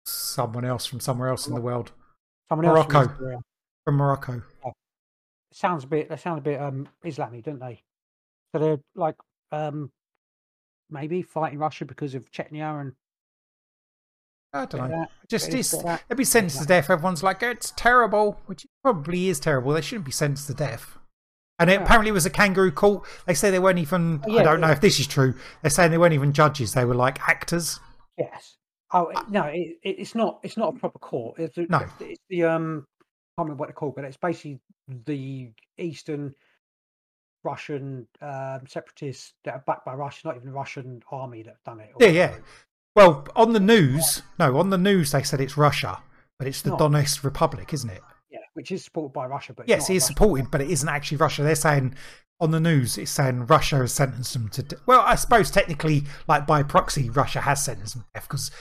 [0.06, 1.91] someone else from somewhere else in the world,
[2.49, 2.88] someone else
[3.86, 4.34] from Morocco.
[4.34, 4.73] Morocco.
[5.51, 7.81] sounds a bit they sound a bit um Islamic, don't they?
[8.53, 9.15] So they're like
[9.51, 9.91] um
[10.89, 12.93] maybe fighting Russia because of Chechnya and
[14.55, 14.97] I don't know.
[14.99, 16.03] that, Just it's, bit of that.
[16.07, 16.91] they'd be sentenced to death.
[16.91, 19.71] Everyone's like, it's terrible, which probably is terrible.
[19.73, 20.99] They shouldn't be sentenced to death.
[21.57, 21.84] And it, Yeah.
[21.84, 23.03] apparently, was a kangaroo court.
[23.25, 24.21] They say they weren't even.
[24.27, 25.34] Oh, I don't know if this is true.
[25.63, 26.73] They're saying they weren't even judges.
[26.73, 27.79] They were like actors.
[28.17, 28.57] Yes.
[28.91, 30.39] Oh it- no, it, it, it's not.
[30.43, 31.39] It's not a proper court.
[31.39, 31.86] It's, No.
[31.99, 32.86] it's the um.
[33.38, 34.59] I can't remember what they're called, but it's basically
[35.05, 36.36] the Eastern
[37.43, 41.63] Russian um, separatists that are backed by Russia, not even the Russian army that have
[41.65, 41.89] done it.
[41.99, 42.36] Yeah, yeah.
[42.95, 46.01] Well, on the news, no, on the news they said it's Russia,
[46.38, 46.79] but it's the not.
[46.79, 48.01] Donetsk Republic, isn't it?
[48.29, 50.13] Yeah, which is supported by Russia, but Yes, it is Russia.
[50.13, 51.41] supported, but it isn't actually Russia.
[51.41, 51.95] They're saying
[52.39, 54.61] on the news, it's saying Russia has sentenced them to.
[54.63, 58.51] De- well, I suppose technically, like by proxy, Russia has sentenced them to death because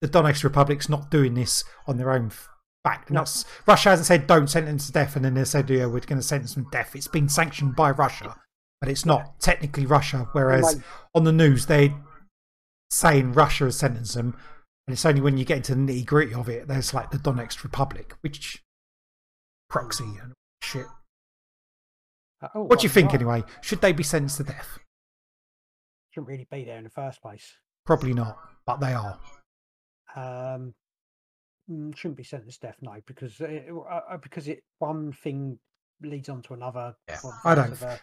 [0.00, 2.48] the Donetsk Republic's not doing this on their own f-
[2.84, 3.10] back.
[3.10, 3.20] No.
[3.20, 6.20] Not, Russia hasn't said don't sentence to death, and then they said, yeah, we're going
[6.20, 6.94] to sentence them to death.
[6.94, 8.36] It's been sanctioned by Russia,
[8.80, 10.28] but it's not technically Russia.
[10.32, 10.80] Whereas
[11.14, 11.94] on the news, they're
[12.90, 14.36] saying Russia has sentenced them,
[14.86, 17.18] and it's only when you get into the nitty gritty of it, there's like the
[17.18, 18.62] Donetsk Republic, which
[19.68, 20.86] proxy and shit.
[22.42, 23.14] Uh, oh, What do you think right.
[23.14, 23.44] anyway?
[23.60, 24.78] Should they be sentenced to death?
[26.10, 27.54] Shouldn't really be there in the first place.
[27.86, 29.18] Probably not, but they are.
[30.14, 30.74] Um,
[31.94, 35.58] shouldn't be sentenced to death, no, because it, uh, uh, because it one thing
[36.02, 36.94] leads on to another.
[37.08, 37.76] Yeah, I don't-.
[37.76, 37.96] So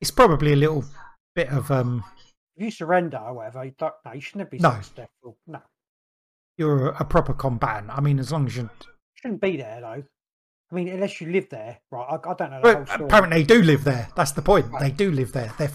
[0.00, 0.84] It's probably a little
[1.34, 2.04] bit of um.
[2.56, 4.70] if you surrender or whatever, you don't, no, you shouldn't be No.
[4.70, 5.10] sentenced to death.
[5.22, 5.60] Well, no,
[6.58, 7.90] You're a proper combatant.
[7.90, 8.68] I mean, as long as you.
[9.14, 10.02] shouldn't be there though.
[10.70, 12.06] I mean, unless you live there, right?
[12.10, 13.04] I, I don't know the whole story.
[13.04, 14.08] apparently, they do live there.
[14.16, 14.66] That's the point.
[14.72, 14.80] Right.
[14.82, 15.52] They do live there.
[15.58, 15.70] They're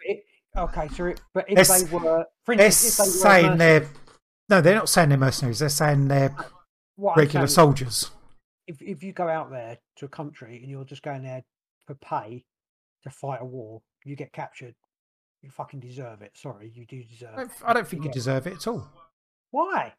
[0.00, 0.24] It-
[0.56, 3.88] okay, so it, but if They're they were, for they're if they were saying they're.
[4.48, 5.58] No, they're not saying they're mercenaries.
[5.58, 6.32] They're saying they're
[6.96, 8.10] what regular soldiers.
[8.66, 11.42] if if you go out there to a country and you're just going there
[11.86, 12.44] for pay
[13.04, 14.74] to fight a war, you get captured.
[15.42, 16.32] You fucking deserve it.
[16.34, 17.34] Sorry, you do deserve.
[17.34, 18.88] I don't, I don't think you get- deserve it at all.
[19.50, 19.92] Why?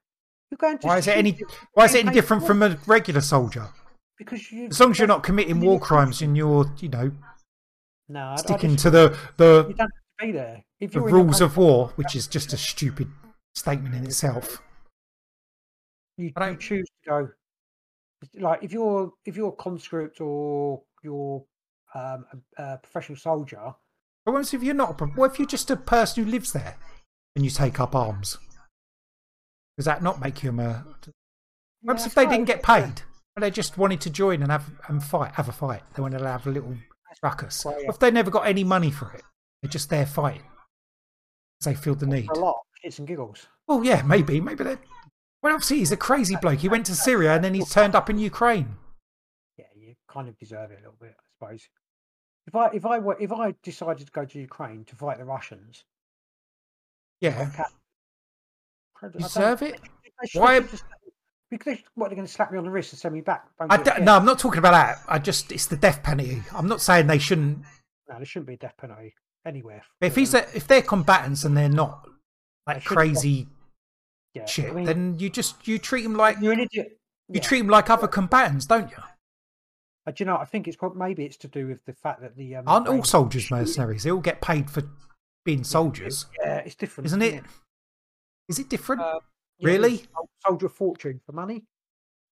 [0.51, 0.87] You're going to.
[0.87, 1.37] Why is it any?
[1.73, 3.67] Why is it any different from a regular soldier?
[4.17, 4.67] Because you.
[4.67, 7.11] As long as you're don't- committing war crimes and you're, you know,
[8.09, 9.89] No, sticking just- to the You the, don't have
[10.19, 10.63] to be there.
[10.79, 13.09] If the rules of war, which is just a stupid
[13.55, 14.61] statement in itself.
[16.17, 17.29] You, I don't- choose to go.
[18.39, 21.43] Like if you're if you're a conscript or you're
[21.93, 22.25] um,
[22.57, 23.73] a, a professional soldier,
[24.25, 24.99] But what if you're not?
[24.99, 26.77] a What if you're just a person who lives there
[27.35, 28.37] and you take up arms?
[29.77, 30.83] Does that not make you a?
[31.81, 33.03] What Yeah, if they I didn't get paid?
[33.35, 35.83] But they just wanted to join and have and fight, have a fight.
[35.95, 36.75] They wanted to have a little
[37.21, 37.61] ruckus.
[37.61, 39.21] quite- What if they never got any money for it?
[39.61, 40.41] They're just there fighting.
[41.61, 42.25] They feel the need.
[42.25, 43.45] for a lot, shits and giggles.
[43.67, 44.77] Well, yeah, maybe, maybe they.
[45.47, 46.59] Well, obviously he's a crazy bloke.
[46.59, 48.75] He went to Syria and then he's turned up in Ukraine.
[49.57, 51.69] Yeah, you kind of deserve it a little bit, I suppose.
[52.47, 55.23] If I if I were if I decided to go to Ukraine to fight the
[55.23, 55.85] Russians,
[57.21, 57.49] Yeah,
[59.01, 59.79] I deserve it?
[60.03, 60.83] they Why- just-
[61.49, 63.45] Because they, what they're going to slap me on the wrist and send me back?
[63.69, 64.97] I d- no, I'm not talking about that.
[65.07, 66.43] I just it's the death penalty.
[66.53, 67.59] I'm not saying they shouldn't.
[68.09, 69.13] no, there shouldn't be a death penalty
[69.45, 69.81] anywhere.
[70.01, 72.03] If he's a, if they're combatants and they're not
[72.65, 73.47] They like be- crazy
[74.33, 76.99] yeah, shit, I mean, then you just you treat them like you're an idiot.
[77.29, 77.41] you Yeah.
[77.41, 78.97] treat them like other combatants, don't you?
[80.05, 80.37] Uh, do you know?
[80.37, 82.87] I think it's prob- maybe it's to do with the fact that the um, Aren't
[82.87, 84.03] all soldiers mercenaries?
[84.03, 84.83] They all get paid for
[85.43, 87.43] being soldiers, Yeah, it's different, isn't it?
[88.49, 89.01] Is it different?
[89.01, 89.19] Uh,
[89.59, 90.05] Yeah, Really?
[90.45, 91.65] Soldier fortune for money,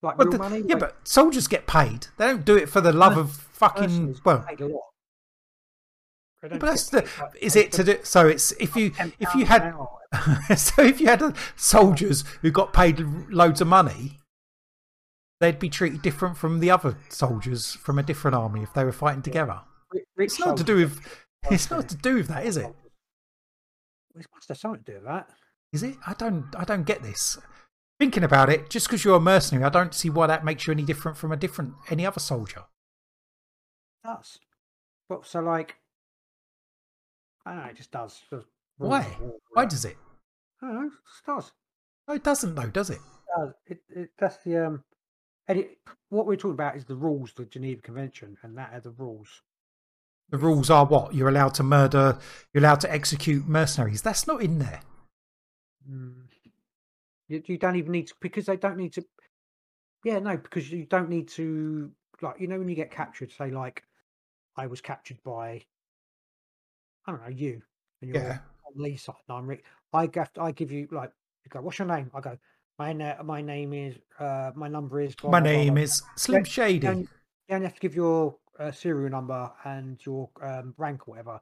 [0.04, 0.60] like But real the- money.
[0.60, 2.08] yeah, like but soldiers get paid.
[2.18, 4.20] They don't do it for the love of fucking.
[4.24, 4.46] Well,
[6.50, 7.02] but that's the.
[7.20, 7.98] like, Is it to do?
[8.04, 9.74] So it's if you if you had
[10.58, 14.20] so if you had soldiers who got paid loads of money,
[15.40, 18.92] they'd be treated different from the other soldiers from a different army if they were
[18.92, 19.62] fighting together.
[20.16, 21.00] Rich It's not to do with.
[21.52, 22.66] It's not to do with that, is it?
[24.16, 25.30] It must have something to do with that.
[25.72, 25.96] Is it?
[26.08, 26.48] I don't.
[26.58, 27.38] I don't get this.
[28.00, 30.74] Thinking about it, just because you're a mercenary, I don't see why that makes you
[30.74, 32.64] any different from a different any other soldier.
[34.04, 34.40] It does.
[35.08, 35.76] But so like,
[37.46, 37.70] I don't know.
[37.70, 38.22] It just does.
[38.32, 38.46] Rules
[38.78, 39.04] Why?
[39.54, 39.98] Why does it?
[40.62, 40.88] I don't know.
[40.88, 41.52] It does.
[42.08, 43.00] No, it doesn't though, does it?
[43.38, 43.54] does.
[43.68, 44.84] It, it, that's the um.
[45.48, 45.78] And it,
[46.10, 49.42] what we're talking about is the rules, the Geneva Convention, and that are the rules.
[50.30, 51.14] The rules are what?
[51.14, 52.18] You're allowed to murder,
[52.52, 54.02] you're allowed to execute mercenaries.
[54.02, 54.82] That's not in there.
[55.90, 56.24] Mm.
[57.28, 59.06] You, you don't even need to because they don't need to.
[60.04, 61.92] Yeah, no, because you don't need to.
[62.22, 63.84] Like you know, when you get captured, say like,
[64.58, 65.64] I was captured by.
[67.08, 67.62] I don't know you,
[68.02, 68.40] and you're Yeah.
[68.66, 69.16] on Lee's side.
[69.30, 69.64] And I'm Rick.
[69.94, 71.12] I have to, I give you like
[71.44, 71.62] you go.
[71.62, 72.12] What's your name?
[72.14, 72.38] I go.
[72.78, 73.96] My na- my name is.
[74.20, 75.16] Uh, my number is.
[75.16, 76.88] blah, My blah, name blah." is Slim You Shady.
[76.88, 77.08] only,
[77.50, 81.40] you have to give your uh, serial number and your um, rank or whatever,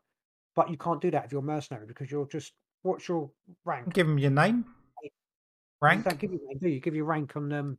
[0.56, 2.54] but you can't do that if you're a mercenary because you're just.
[2.84, 3.32] What's your
[3.64, 3.94] rank?
[3.94, 4.66] Give them your name,
[5.02, 5.10] You
[5.82, 6.82] rank, don't give you name, do you?
[6.82, 7.78] Give you rank on um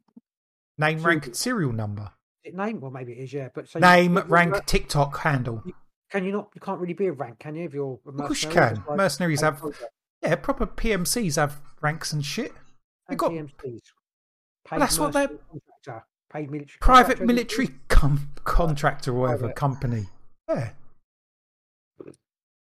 [0.78, 1.68] name, rank, serial.
[1.70, 2.11] and number.
[2.51, 2.80] name.
[2.80, 3.32] Well, maybe it is.
[3.35, 5.62] Yeah, but so Name, you- you- rank, TikTok handle.
[6.14, 6.48] Can you not?
[6.54, 7.64] You can't really be a rank, can you?
[7.64, 8.84] If you're a Of course you can.
[8.86, 9.76] like Mercenaries have, soldier
[10.22, 12.52] yeah, proper PMCs have ranks and shit.
[13.08, 13.80] They got PMCs.
[14.64, 15.28] Paid that's what they're-
[16.32, 19.56] paid military private military com- contractor or whatever Private.
[19.56, 20.04] company.
[20.48, 20.70] Yeah.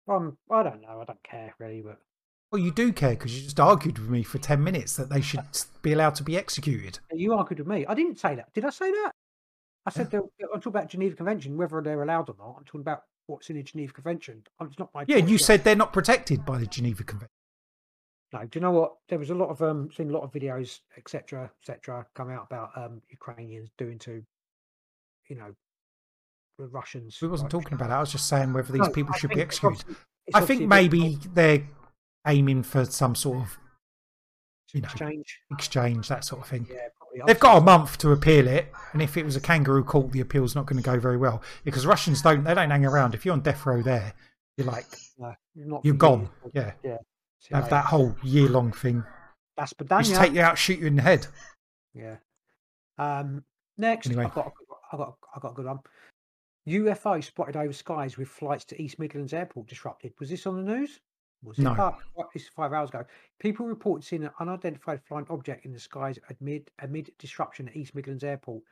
[0.08, 1.00] Um, I don't know.
[1.00, 1.98] I don't care really, but
[2.52, 5.20] Well, you do care because you just argued with me for 10 minutes that they
[5.20, 5.40] should
[5.82, 7.00] be allowed to be executed.
[7.12, 7.84] you argued with me.
[7.86, 8.52] I didn't say that.
[8.54, 9.12] Did I say that?
[9.86, 10.20] I said they're-
[10.52, 12.56] I'm talking about Geneva Convention, whether they're allowed or not.
[12.58, 14.42] I'm talking about what's in the Geneva Convention.
[14.58, 15.04] Um, It's not my.
[15.08, 17.30] Yeah, and you said they're not protected by the Geneva Convention.
[18.32, 18.92] No, do you know what?
[19.08, 22.46] There was a lot of um, seen a lot of videos, etc., etc., come out
[22.50, 24.22] about um Ukrainians doing to,
[25.28, 25.52] you know,
[26.58, 27.18] the Russians.
[27.20, 27.96] We wasn't like- talking about that.
[27.96, 29.84] I was just saying whether these No, people I should be executed.
[30.34, 31.66] I think maybe they're
[32.26, 33.58] aiming for some sort of
[34.74, 35.40] you know exchange.
[35.50, 36.66] exchange, that sort of thing.
[36.70, 36.88] Yeah.
[37.26, 40.20] They've got a month to appeal it, and if it was a kangaroo court, the
[40.20, 43.14] appeal's not going to go very well because Russians don't they don't hang around.
[43.14, 44.12] If you're on death row there,
[44.56, 44.86] you're like
[45.18, 46.28] No, not you're gone.
[46.52, 46.96] Yeah, yeah.
[47.38, 47.70] See have later.
[47.76, 49.04] that whole year long thing.
[49.56, 50.18] That's Just Badania.
[50.18, 51.26] take you out, shoot you in the head.
[51.94, 52.16] Yeah.
[52.98, 53.44] Um.
[53.78, 54.24] Next, Anyway.
[54.24, 54.50] I've got a
[54.92, 55.78] I've got I've got a good one.
[56.68, 60.12] UFO spotted over skies with flights to East Midlands Airport disrupted.
[60.20, 61.00] Was this on the news?
[61.42, 61.72] Was No.
[61.74, 62.02] up?
[62.14, 63.04] What, This is five hours ago.
[63.38, 67.94] People reported seeing an unidentified flying object in the skies amid amid disruption at East
[67.94, 68.62] Midlands Airport.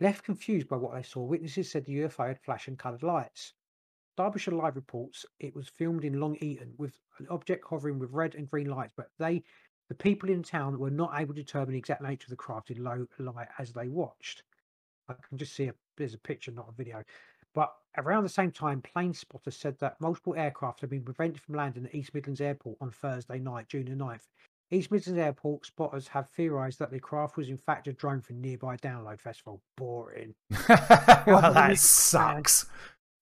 [0.00, 3.52] Left confused by what they saw, witnesses said the UFO had flashing coloured lights.
[4.16, 8.34] Derbyshire Live reports it was filmed in Long Eaton with an object hovering with red
[8.34, 9.42] and green lights, but they,
[9.88, 12.70] the people in town, were not able to determine the exact nature of the craft
[12.70, 14.44] in low light as they watched.
[15.08, 17.04] I can just see a there's a picture, not a video.
[17.54, 21.54] But around the same time, plane spotters said that multiple aircraft had been prevented from
[21.54, 24.26] landing at East Midlands Airport on Thursday night, June the 9th.
[24.70, 28.40] East Midlands Airport spotters have theorised that the craft was in fact a drone from
[28.40, 29.62] nearby Download Festival.
[29.76, 30.34] Boring.
[30.68, 32.66] well, that sucks.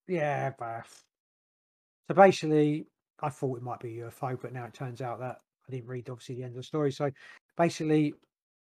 [0.09, 0.87] Yeah, but
[2.09, 2.87] so basically,
[3.21, 5.89] I thought it might be a UFO, but now it turns out that I didn't
[5.89, 6.91] read obviously the end of the story.
[6.91, 7.11] So
[7.57, 8.15] basically,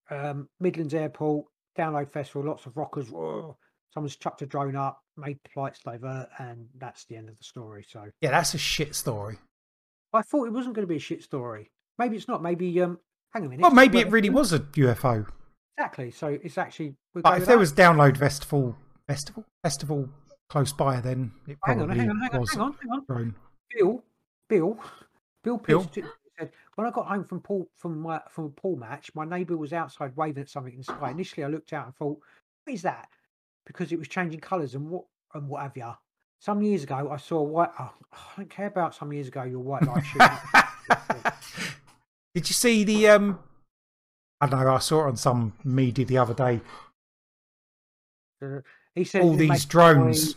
[0.09, 1.45] um, Midlands Airport
[1.77, 3.09] download festival, lots of rockers.
[3.09, 3.55] whoa,
[3.93, 7.83] Someone's chucked a drone up, made flights divert, and that's the end of the story.
[7.87, 9.37] So Yeah, that's a shit story.
[10.13, 11.71] I thought it wasn't going to be a shit story.
[11.97, 12.41] Maybe it's not.
[12.41, 12.99] Maybe um,
[13.33, 13.61] hang a minute.
[13.61, 15.27] Well, maybe it really was a UFO.
[15.77, 16.11] exactly.
[16.11, 16.95] So it's actually.
[17.13, 17.59] we'll But if there that.
[17.59, 18.75] was download festival,
[19.07, 20.09] festival, festival
[20.49, 23.05] close by, then it hang on, hang on, hang on, hang on, hang on.
[23.07, 23.35] drone.
[23.75, 24.03] Bill,
[24.47, 24.79] Bill,
[25.43, 25.89] Bill Bill?
[26.39, 29.57] Said, when I got home from Paul from my from a pool match, my neighbour
[29.57, 31.11] was outside waving at something in the sky.
[31.11, 32.17] Initially, I looked out and thought,
[32.63, 33.09] "What is that?"
[33.69, 35.93] Because it was changing colours and what and what have you.
[36.39, 37.69] Some years ago, I saw a white.
[37.79, 40.27] Oh, I don't care about some years ago your white light shooting.
[42.33, 43.09] Did you see the?
[43.09, 43.39] um
[44.41, 44.75] I don't know.
[44.75, 46.61] I saw it on some media the other day.
[48.41, 48.61] Uh,
[48.95, 50.35] he said All these drones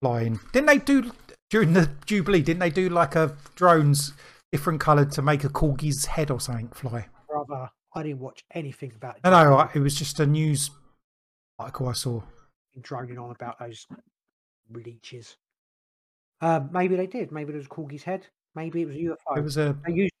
[0.00, 0.38] flying.
[0.52, 1.10] Didn't they do
[1.50, 2.42] during the Jubilee?
[2.42, 4.12] Didn't they do like a drones
[4.52, 7.08] different coloured to make a corgi's head or something fly?
[7.28, 7.70] brother.
[7.94, 9.24] I didn't watch anything about it.
[9.24, 9.68] No, no.
[9.74, 10.70] It was just a news
[11.58, 12.22] article I saw.
[12.80, 13.86] droning on about those
[14.72, 15.36] leeches.
[16.40, 17.32] Um, maybe they did.
[17.32, 18.26] Maybe it was Corgi's head.
[18.54, 19.36] Maybe it was a UFO.
[19.38, 20.12] It was a used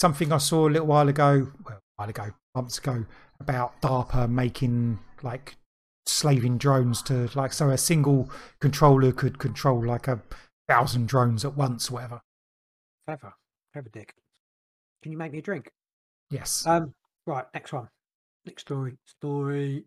[0.00, 3.06] something I saw a little while ago, well, a while ago, months ago,
[3.40, 5.56] about DARPA making like
[6.06, 8.30] slaving drones to like so a single
[8.60, 10.20] controller could control like a
[10.68, 12.20] thousand drones at once, whatever.
[13.06, 13.32] Clever.
[13.72, 14.14] Clever dick.
[15.02, 15.70] Can you make me a drink?
[16.30, 16.66] Yes.
[16.66, 16.94] Um,
[17.26, 17.88] right, next one.
[18.46, 18.96] Next story.
[19.06, 19.84] Story.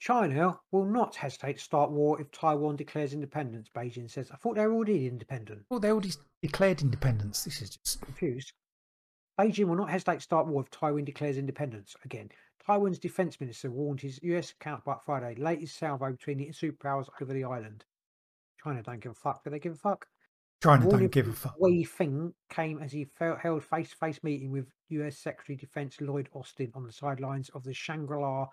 [0.00, 4.30] China will not hesitate to start war if Taiwan declares independence, Beijing says.
[4.30, 5.62] I thought they were already independent.
[5.70, 7.44] well, they already declared independence.
[7.44, 8.52] This is just Confused.
[9.40, 11.96] Beijing will not hesitate to start war if Taiwan declares independence.
[12.04, 12.28] Again,
[12.66, 17.44] Taiwan's defense minister warned his US counterpart Friday, latest salvo between the superpowers over the
[17.44, 17.84] island.
[18.62, 19.42] China don't give a fuck.
[19.44, 20.06] Do they give a fuck?
[20.62, 21.54] China Warning don't give a fuck.
[21.58, 25.18] Wei Feng came as he held face-to-face meeting with U.S.
[25.18, 28.46] Secretary of Defense Lloyd Austin on the sidelines of the Shangri-La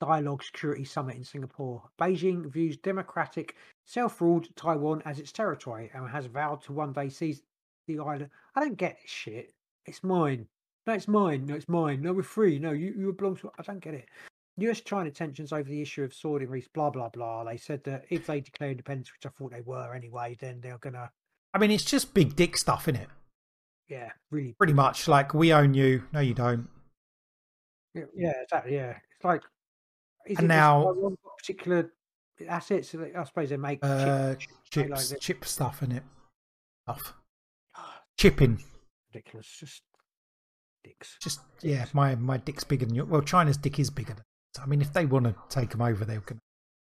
[0.00, 1.82] Dialogue Security Summit in Singapore.
[2.00, 7.42] Beijing views democratic, self-ruled Taiwan as its territory and has vowed to one day seize
[7.86, 8.30] the island.
[8.54, 9.52] I don't get this shit.
[9.86, 10.46] It's mine.
[10.86, 11.46] No, it's mine.
[11.46, 12.02] No, it's mine.
[12.02, 12.58] No, we're free.
[12.58, 13.50] No, you, you belong to.
[13.58, 14.08] I don't get it.
[14.58, 17.44] US China tensions over the issue of sword in Reese, blah, blah, blah.
[17.44, 20.78] They said that if they declare independence, which I thought they were anyway, then they're
[20.78, 21.10] going to,
[21.54, 23.08] I mean, it's just big dick stuff, isn't it?
[23.88, 24.54] yeah, really.
[24.58, 26.04] Pretty much like we own you.
[26.12, 26.68] No, you don't.
[27.94, 28.74] Yeah, yeah, exactly.
[28.74, 28.96] Yeah.
[29.16, 29.42] It's like,
[30.28, 30.94] is And now-
[31.38, 31.92] particular
[32.46, 32.92] assets?
[32.92, 35.18] that I suppose they make chip- Uh, chip- chips, like this.
[35.20, 36.04] chip stuff in it.
[36.84, 37.14] Stuff.
[38.16, 38.62] Chipping.
[39.12, 39.46] ridiculous.
[39.58, 39.82] Just
[40.84, 41.16] dicks.
[41.20, 43.04] Just yeah, my my dick's bigger than your.
[43.06, 44.24] Well, China's dick is bigger than.
[44.60, 46.40] I mean, if they want to take them over, they're going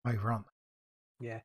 [0.05, 0.45] to over, aren't
[1.19, 1.41] Yeah.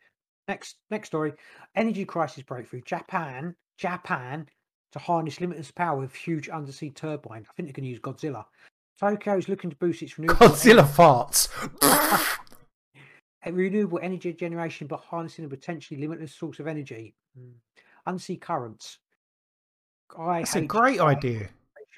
[0.49, 1.33] Next next story.
[1.75, 2.83] Energy crisis breakthrough.
[2.83, 4.49] Japan Japan
[4.93, 7.47] to harness limitless power with huge undersea turbine.
[7.49, 8.45] I think they can use Godzilla.
[9.01, 11.49] Tokyo is looking to boost its renewable Godzilla farts.
[13.47, 17.15] renewable energy generation by harnessing a potentially limitless source of energy.
[17.39, 17.55] Mm.
[18.07, 18.99] Unsea currents.
[20.15, 21.49] That's a great idea.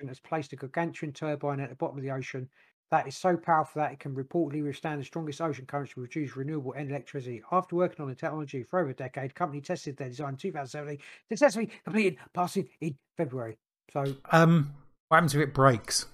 [0.06, 2.48] has placed a gargantuan turbine at the bottom of the ocean
[2.92, 6.36] that is so powerful that it can reportedly withstand the strongest ocean currents to produce
[6.36, 7.42] renewable electricity.
[7.50, 10.36] After working on the technology for over a decade, the company tested their design in
[10.36, 10.98] 2017,
[11.28, 13.56] successfully completed, passing in February.
[13.92, 14.74] So, Um,
[15.08, 16.06] what happens if it breaks?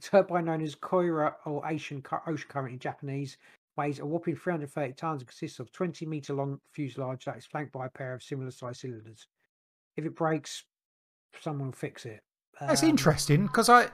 [0.00, 3.36] Turbine known as Koira or Cu- ocean Current in Japanese
[3.76, 7.72] weighs a whopping 330 tons and consists of 20 meter long fuselage that is flanked
[7.72, 9.26] by a pair of similar sized cylinders.
[9.96, 10.64] If it breaks,
[11.40, 12.20] someone will fix it.
[12.60, 13.84] That's Um, interesting because I,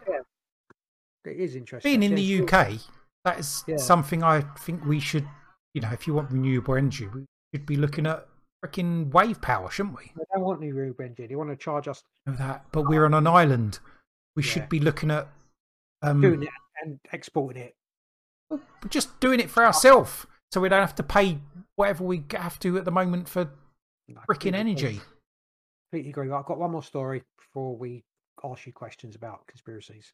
[1.25, 1.89] It is interesting.
[2.01, 2.81] being in Yeah, the UK,
[3.25, 3.77] that is Yeah.
[3.77, 5.27] something I think we should.
[5.75, 8.27] You know, if you want renewable energy, we should be looking at
[8.64, 10.12] freaking wave power, shouldn't we?
[10.16, 11.27] They don't want any renewable energy.
[11.27, 13.79] They want to charge us Know that, but we're on an island.
[14.37, 14.51] We Yeah.
[14.51, 15.29] should be looking at
[16.03, 16.48] um, doing it
[16.82, 17.74] and exporting it.
[18.51, 21.38] We're just doing it for ourselves, so we don't have to pay
[21.76, 23.51] whatever we have to at the moment for
[24.28, 25.01] freaking energy.
[25.90, 26.30] Completely agree.
[26.30, 28.05] I've got one more story before we
[28.44, 30.12] ask you questions about conspiracies.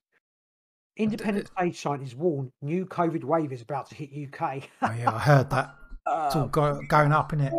[0.97, 4.69] Independent SAGE scientists warn new COVID wave is about to hit UK.
[4.83, 5.75] Oh yeah, I heard that.
[6.09, 7.53] It's all go, going up, in it?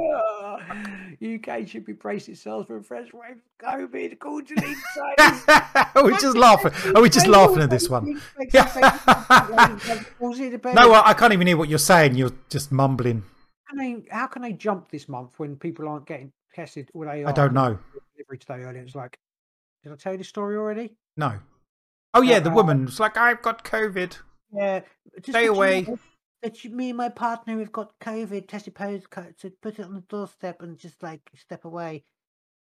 [1.22, 4.76] UK should be bracing itself for a fresh wave of COVID, according to.
[6.04, 6.72] We're just laughing.
[6.96, 8.22] Are we just laughing at this one?
[10.74, 12.16] No, I can't even hear what you're saying.
[12.16, 13.24] You're just mumbling.
[13.66, 16.90] How can they, how can they jump this month when people aren't getting tested?
[16.94, 17.78] Or they I don't know.
[18.16, 18.82] Delivery today earlier.
[18.84, 19.18] It's like,
[19.84, 20.94] did I tell you the story already?
[21.16, 21.34] No.
[22.14, 24.18] Oh yeah, the Uh, woman was like, "I've got COVID."
[24.54, 24.82] Yeah.
[25.22, 25.82] Stay that you away.
[25.82, 26.00] know
[26.44, 29.08] That you, me and my partner have got COVID, tested positive,
[29.38, 32.04] so put it on the doorstep and just like step away.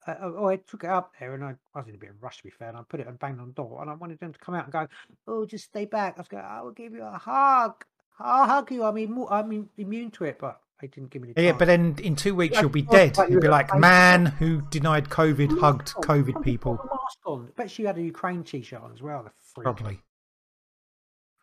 [0.06, 2.16] Uh, oh, I took it up there and I, I was in a bit of
[2.16, 2.70] a rush to be fair.
[2.70, 4.56] And I put it and banged on the door and I wanted them to come
[4.56, 4.88] out and go,
[5.28, 6.16] oh, just stay back.
[6.18, 7.86] I was going, I will give you a hug.
[8.20, 8.84] I'll hug you.
[8.84, 11.96] I mean, I'm im- immune to it, but they didn't give me Yeah, but then
[12.04, 13.16] in two weeks Yeah, you'll be dead.
[13.18, 16.74] you You'll be like, man who denied COVID hugged COVID people.
[16.84, 17.52] mask on.
[17.56, 19.32] Bet she had a Ukraine t-shirt on as well.
[19.56, 20.02] Probably.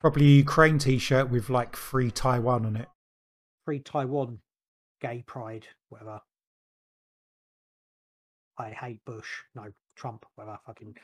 [0.01, 2.89] Probably a Ukraine t-shirt with like free Taiwan on it.
[3.65, 4.39] free Taiwan,
[5.01, 6.21] gay pride, whatever.
[8.59, 9.29] I hate Bush.
[9.55, 10.59] No, Trump, whatever.
[10.67, 10.97] Fucking,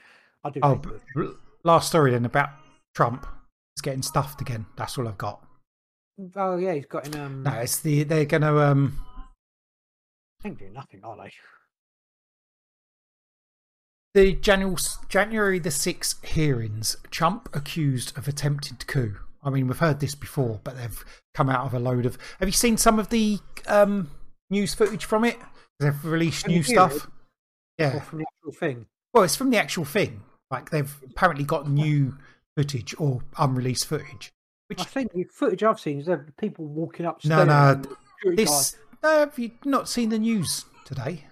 [0.45, 0.61] I do.
[0.63, 0.81] Oh,
[1.65, 2.51] last story then about
[2.95, 3.27] Trump.
[3.75, 4.67] He's getting stuffed again.
[4.77, 5.45] That's all I've got.
[6.37, 7.21] oh yeah, he's got in.
[7.21, 8.99] Um, No, it's the they're gonna um
[10.41, 11.33] I think doing nothing, are they?
[14.15, 14.77] The January
[15.09, 16.97] January the sixth hearings.
[17.11, 19.17] Trump accused of attempted coup.
[19.43, 21.05] I mean, we've heard this before, but they've
[21.35, 22.17] come out of a load of.
[22.39, 24.11] Have you seen some of the um
[24.51, 25.37] news footage from it?
[25.81, 27.09] They've released new stuff.
[27.79, 27.99] Yeah.
[28.01, 28.87] from the actual thing.
[29.13, 30.23] Well, it's from the actual thing.
[30.51, 32.17] Like they've apparently got new
[32.57, 34.31] footage or unreleased footage.
[34.69, 37.25] Which I think the footage I've seen is of people walking up.
[37.25, 37.83] no, no,
[38.25, 38.77] this.
[39.03, 41.25] No, have you not seen the news today?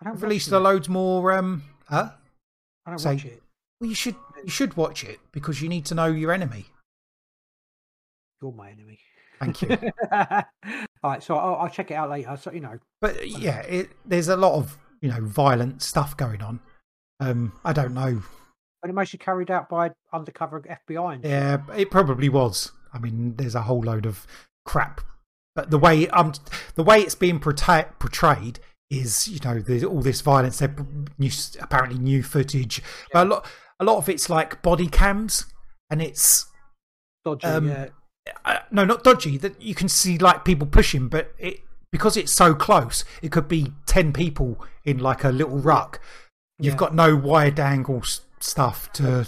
[0.00, 1.32] I don't released a loads more.
[1.32, 2.10] Um, huh?
[2.86, 3.42] I don't say- watch it.
[3.80, 6.66] Well, you should you should watch it because you need to know your enemy.
[8.42, 8.98] You're my enemy.
[9.38, 9.70] Thank you.
[10.12, 10.44] All
[11.02, 12.36] right, so I'll, I'll check it out later.
[12.40, 16.42] So you know, but yeah, it, there's a lot of you know violent stuff going
[16.42, 16.60] on.
[17.20, 18.22] Um, I don't know.
[18.82, 21.14] and it mostly carried out by undercover FBI.
[21.16, 21.24] And.
[21.24, 22.72] Yeah, it probably was.
[22.92, 24.26] I mean, there's a whole load of
[24.66, 25.00] crap,
[25.54, 26.32] but the way um
[26.74, 28.60] the way it's being portray- portrayed
[28.90, 30.58] is you know there's all this violence.
[30.58, 30.74] There
[31.18, 31.30] new,
[31.60, 32.82] apparently new footage,
[33.12, 33.46] but a lot
[33.78, 35.46] a lot of it's like body cams,
[35.90, 36.46] and it's
[37.24, 37.46] dodgy.
[37.46, 37.88] um, yeah.
[38.44, 39.36] uh, no, not dodgy.
[39.38, 41.60] That you can see like people pushing, but it
[41.92, 46.00] because it's so close, it could be ten people in like a little ruck.
[46.58, 46.78] You've Yeah.
[46.78, 48.02] got no wide angle
[48.40, 49.26] stuff to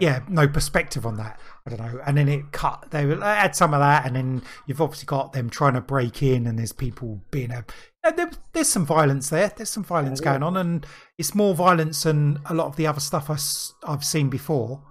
[0.00, 1.38] yeah, no perspective on that.
[1.66, 2.00] I don't know.
[2.04, 2.86] And then it cut.
[2.90, 6.46] They add some of that, and then you've obviously got them trying to break in,
[6.46, 7.64] and there's people being a.
[8.10, 9.52] there, there's some violence there.
[9.56, 10.38] There's some violence Yeah, yeah.
[10.38, 10.86] going on, and
[11.18, 14.82] it's more violence than a lot of the other stuff I, have seen before.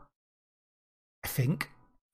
[1.24, 1.70] I think.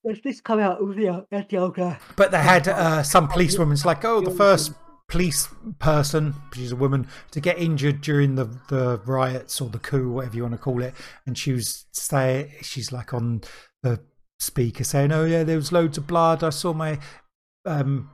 [0.06, 2.00] Does this come out with the, that's the old guy?
[2.16, 3.74] But they had uh, some policewomen.
[3.74, 4.74] It's like, oh, the first
[5.08, 5.48] police
[5.78, 10.36] person, she's a woman, to get injured during the, the riots or the coup, whatever
[10.36, 10.96] you want to call it.
[11.28, 12.56] And she was stay.
[12.62, 13.42] She's like on
[13.84, 14.00] the
[14.40, 16.44] speaker saying, "Oh yeah, there was loads of blood.
[16.44, 16.98] I saw my
[17.66, 18.10] um,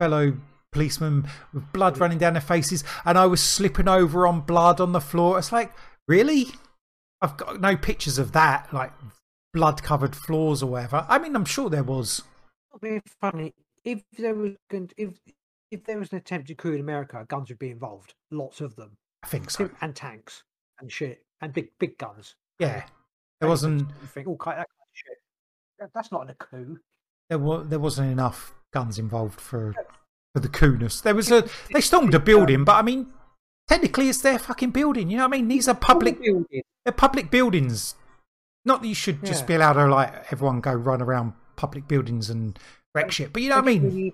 [0.00, 0.36] fellow
[0.72, 4.92] policemen with blood running down their faces, and I was slipping over on blood on
[4.92, 5.72] the floor." It's like,
[6.08, 6.48] really?
[7.20, 8.92] I've got no pictures of that, like
[9.52, 11.06] blood covered floors or whatever.
[11.08, 12.22] I mean, I'm sure there was.
[12.80, 13.52] Be funny
[13.84, 14.52] if there was
[14.96, 15.10] if
[15.70, 18.14] if there was an attempted coup in America, guns would be involved.
[18.30, 19.70] Lots of them, I think so.
[19.80, 20.42] and tanks
[20.80, 22.34] and shit and big big guns.
[22.58, 22.84] Yeah,
[23.40, 23.90] there wasn't.
[24.08, 25.18] Think all kind of shit.
[25.94, 26.78] That's not a coup.
[27.28, 29.74] There was there wasn't enough guns involved for
[30.34, 31.00] for the coolness.
[31.00, 33.08] There was a they stormed a building, but I mean,
[33.68, 35.10] technically it's their fucking building.
[35.10, 35.48] You know what I mean?
[35.48, 36.18] These are public
[36.84, 37.94] they're public buildings.
[38.64, 39.46] Not that you should just Yeah.
[39.46, 42.58] be allowed to like everyone go run around public buildings and
[42.94, 43.90] wreck shit, but you know what I mean?
[43.90, 44.12] They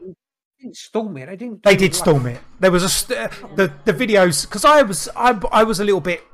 [0.64, 1.26] didn't storm it.
[1.26, 1.62] They didn't.
[1.62, 2.40] They did like- storm it.
[2.58, 5.84] There was a st- uh, the the videos because I was I I was a
[5.84, 6.24] little bit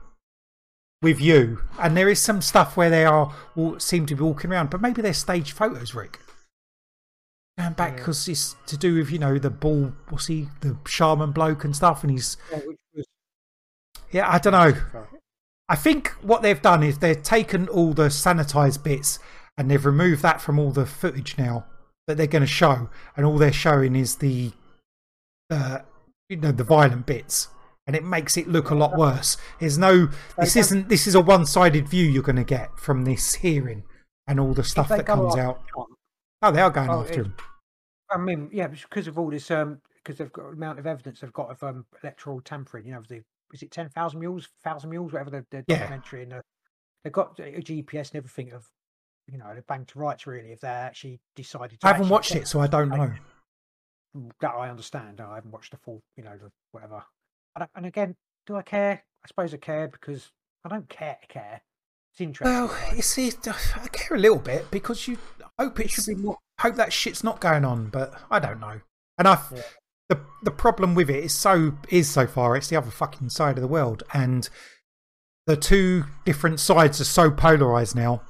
[1.02, 4.50] with you, and there is some stuff where they are all seem to be walking
[4.50, 6.20] around, but maybe they're staged photos, Rick.
[7.58, 7.96] Going back Yeah.
[7.98, 11.74] because it's to do with you know the ball, what's he, the shaman bloke and
[11.74, 12.60] stuff, and he's Yeah,
[12.94, 13.06] was-
[14.10, 15.06] yeah, I don't know.
[15.68, 19.18] I think what they've done is they've taken all the sanitized bits
[19.56, 21.64] and they've removed that from all the footage now
[22.06, 24.52] that they're going to show, and all they're showing is the,
[25.50, 25.78] uh,
[26.28, 27.48] you know, the violent bits,
[27.86, 29.38] and it makes it look a lot worse.
[29.58, 33.36] There's no, this isn't, this is a one-sided view you're going to get from this
[33.36, 33.84] hearing
[34.26, 35.62] and all the stuff that comes out.
[36.44, 37.34] Oh, they are going Oh, after him.
[38.10, 41.32] I mean, yeah, because of all this, um, because they've got amount of evidence they've
[41.32, 42.84] got of um, electoral tampering.
[42.86, 43.22] You know, the
[43.54, 45.78] is it ten thousand mules, thousand mules, whatever the, the Yeah.
[45.78, 46.42] documentary and the,
[47.02, 48.68] they've got a GPS and everything of,
[49.26, 51.80] you know, they're banged to rights really if they actually decided.
[51.80, 53.14] to I haven't watched it, so I don't know.
[54.40, 55.22] That I understand.
[55.22, 57.02] I haven't watched the full, you know, the whatever.
[57.74, 58.16] And again,
[58.46, 59.02] do I care?
[59.24, 60.30] I suppose I care because
[60.62, 61.16] I don't care.
[61.26, 61.62] Care.
[62.14, 62.54] It's interesting.
[62.54, 65.18] Well, you see, uh, I care a little bit because you
[65.58, 66.38] hope it should be more.
[66.60, 68.80] hope that shit's not going on, but I don't know.
[69.18, 69.62] And I, Yeah.
[70.08, 73.56] the the problem with it is so is so far it's the other fucking side
[73.58, 74.48] of the world, and
[75.46, 78.22] the two different sides are so polarized now.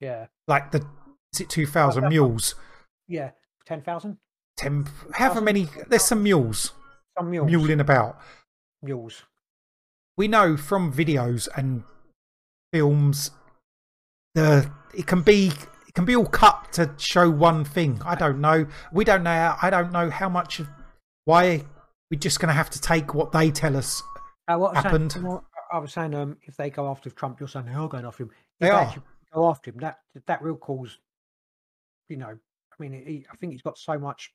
[0.00, 0.26] Yeah.
[0.48, 0.86] Like the
[1.34, 2.54] is it two thousand mules?
[3.06, 3.32] Yeah.
[3.66, 4.16] Ten thousand.
[4.56, 5.68] Ten, however many?
[5.88, 6.72] There's some mules
[7.18, 7.46] Some mules.
[7.50, 8.18] muling about.
[8.82, 9.24] Mules.
[10.16, 11.82] we know from videos and
[12.74, 13.30] films
[14.34, 15.52] the it can be
[15.86, 19.54] it can be all cut to show one thing i don't know we don't know
[19.62, 20.66] i don't know how much of
[21.24, 21.64] why
[22.10, 24.02] we're just going to have to take what they tell us
[24.48, 25.12] Uh, what I was happened.
[25.12, 25.38] Saying,
[25.72, 28.24] I was saying, um, if they go after Trump, you're saying they are going after
[28.24, 28.30] him.
[28.30, 28.82] If They are.
[28.82, 29.02] actually
[29.32, 29.78] go after him.
[29.78, 29.96] That
[30.26, 30.98] that will cause,
[32.10, 32.28] you know,
[32.72, 34.32] I mean, he, I think he's got so much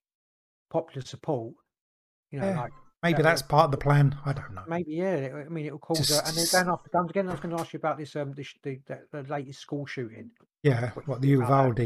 [0.71, 1.53] popular support.
[2.31, 2.61] You know, Yeah.
[2.61, 2.71] like
[3.03, 5.43] maybe Yeah, that's part of the plan i don't know maybe yeah.
[5.45, 7.27] I mean, it will cause, uh, and they're Just- going after guns again.
[7.27, 9.85] I was going to ask you about this, um, this, the, the the latest school
[9.85, 10.31] shooting.
[10.63, 11.79] yeah What what the uvalde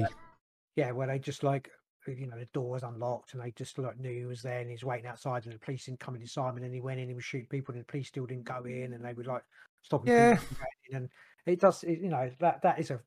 [0.76, 1.70] Yeah, where they just like,
[2.08, 4.70] you know, the door was unlocked and they just like knew he was there and
[4.70, 6.98] he's waiting outside and the police didn't come in inside him and then he went
[7.00, 9.14] in and he was shooting people and the police still didn't go in and they
[9.14, 9.44] would like
[9.84, 10.36] stopping Yeah.
[10.36, 11.10] people from and
[11.46, 13.00] it does, it, you know, that that is a,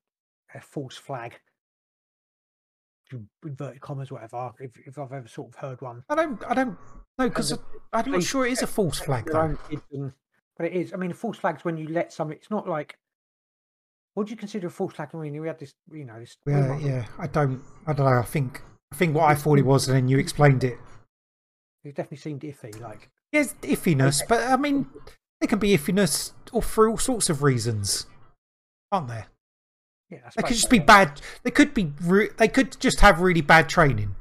[0.55, 1.39] a false flag.
[3.13, 4.53] In Inverted commas, whatever.
[4.59, 6.77] If, if I've ever sort of heard one, i don't i don't
[7.19, 7.53] know because
[7.93, 10.13] i'm not sure it is a false flag though own kids and-
[10.57, 10.95] but it is.
[10.95, 12.35] I mean, a false flag's when you let something.
[12.37, 12.97] It's not like.
[14.15, 15.11] What do you consider a false flag?
[15.13, 16.39] I mean, we had this, you know, this.
[16.47, 19.67] yeah yeah i don't i don't know i think i think what i thought it
[19.67, 20.79] was and then you explained it
[21.85, 22.81] It definitely seemed iffy.
[22.81, 24.89] Like, There's iffiness, but I mean,
[25.41, 28.07] there can be iffiness or for all sorts of reasons,
[28.91, 29.27] aren't there?
[30.11, 31.21] Yeah, They could just be bad.
[31.43, 31.93] They could be.
[32.37, 34.15] They could just have really bad training.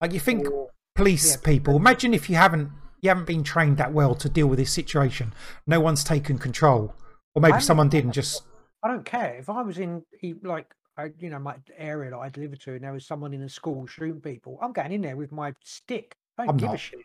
[0.00, 1.76] Like you think Or- police yeah, people.
[1.76, 5.32] Imagine if you haven't you haven't been trained that well to deal with this situation.
[5.66, 6.94] No one's taken control,
[7.34, 8.12] or maybe someone didn't.
[8.12, 8.42] Just
[8.82, 10.02] I don't care if I was in
[10.42, 10.74] like
[11.18, 13.86] you know my area that I delivered to, and there was someone in a school
[13.86, 14.58] shooting people.
[14.60, 16.14] I'm going in there with my stick.
[16.36, 17.00] I don't I'm give a shit.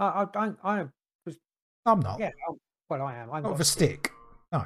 [0.00, 0.58] I, I don't.
[0.64, 0.86] I
[1.86, 2.18] I'm not.
[2.20, 2.30] yeah.
[2.48, 2.52] i
[2.90, 3.30] well, I am.
[3.30, 4.10] I'm not with a stick.
[4.50, 4.64] No,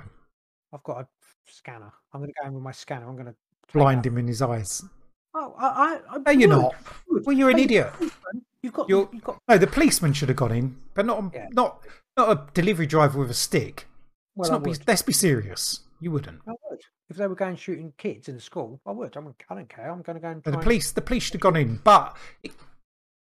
[0.73, 1.07] I've got a
[1.47, 1.93] scanner.
[2.13, 3.09] I'm going to go in with my scanner.
[3.09, 3.35] I'm going to
[3.73, 4.85] blind him in his eyes.
[5.35, 6.75] Oh, I, I, I No, you're not.
[7.09, 7.25] would.
[7.27, 7.93] Well, you're an But idiot.
[8.63, 11.31] You've got You're- you've got No, the policeman should have gone in, but not a,
[11.35, 11.47] Yeah.
[11.53, 11.85] not
[12.17, 13.87] not a delivery driver with a stick.
[14.37, 14.75] well, let's not be.
[14.87, 15.81] Let's be serious.
[16.01, 16.41] You wouldn't.
[16.47, 16.81] I would.
[17.11, 19.17] If they were going shooting kids in the school, I would.
[19.17, 19.91] I'm, I don't care.
[19.91, 22.17] I'm going to go and try the police, the police should have gone in, but
[22.43, 22.53] it,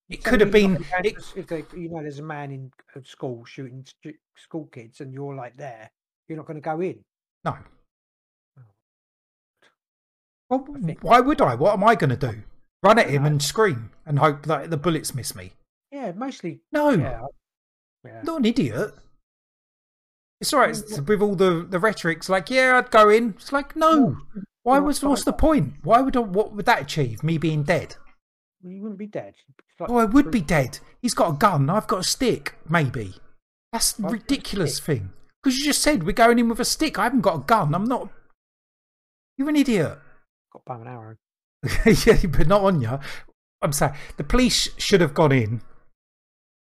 [0.09, 0.85] it So could have been.
[1.05, 2.71] It, if they, you know, there's a man in
[3.05, 3.87] school shooting
[4.37, 5.91] school kids, and you're like there,
[6.29, 6.99] you're not going to go in.
[7.45, 7.57] No.
[10.51, 10.65] Oh.
[10.67, 11.55] Well, think- why would I?
[11.55, 12.43] What am I going to do?
[12.83, 15.53] Run at him and scream and hope that the bullets miss me?
[15.93, 16.61] Yeah, mostly.
[16.73, 17.27] No, Yeah,
[18.05, 18.23] yeah.
[18.23, 18.95] not an idiot.
[20.41, 23.35] It's all right it's with all the the rhetoric's like, yeah, I'd go in.
[23.37, 24.17] It's like, no.
[24.63, 25.75] Why was what's the point?
[25.83, 27.23] Why would I, what would that achieve?
[27.23, 27.97] Me being dead?
[28.63, 29.35] You wouldn't be dead.
[29.79, 30.79] Like Oh, I would be dead.
[31.03, 31.69] He's got a gun.
[31.71, 32.55] I've got a stick.
[32.69, 33.15] Maybe.
[33.73, 35.13] That's a I've got a ridiculous thing.
[35.43, 36.99] Because you just said we're going in with a stick.
[36.99, 37.75] I haven't got a gun.
[37.75, 38.09] I'm not.
[39.37, 39.99] You're an idiot.
[40.53, 41.17] Got bow and arrow.
[42.07, 42.99] yeah, but not on you.
[43.63, 43.97] I'm sorry.
[44.17, 45.63] the police should have gone in.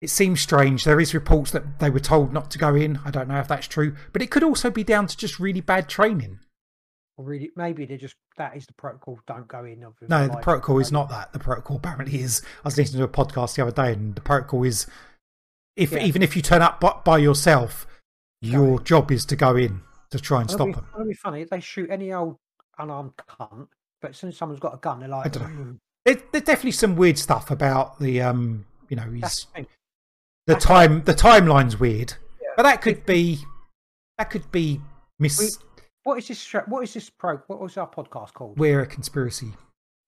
[0.02, 0.84] It seems strange.
[0.84, 3.00] There is reports that they were told not to go in.
[3.06, 5.62] I don't know if that's true, but it could also be down to just really
[5.62, 6.40] bad training.
[7.18, 9.20] Or really, maybe they're just that is the protocol.
[9.26, 9.84] Don't go in.
[10.08, 11.32] No, the protocol is not that.
[11.34, 12.42] The protocol apparently is.
[12.64, 14.86] I was listening to a podcast the other day, and the protocol is
[15.78, 16.04] if Yeah.
[16.04, 17.88] even if you turn up by, by yourself,
[18.42, 19.82] your job is to go in
[20.12, 20.88] to try and It'll stop be, them.
[20.94, 22.38] It'll be funny if they shoot any old
[22.78, 23.68] unarmed cunt,
[24.02, 25.64] but as soon as someone's got a gun, they're like, I don't know.
[25.64, 29.66] "Mm, There, there's definitely some weird stuff about the um, you know, his the
[30.48, 32.50] the time the timeline's weird, Yeah.
[32.58, 33.40] but that could be
[34.18, 34.80] that could be
[35.20, 35.40] miss.
[35.40, 35.66] We-
[36.04, 36.54] What is this?
[36.68, 37.38] What is this pro?
[37.48, 38.60] What was our podcast called?
[38.60, 39.54] we're a conspiracy.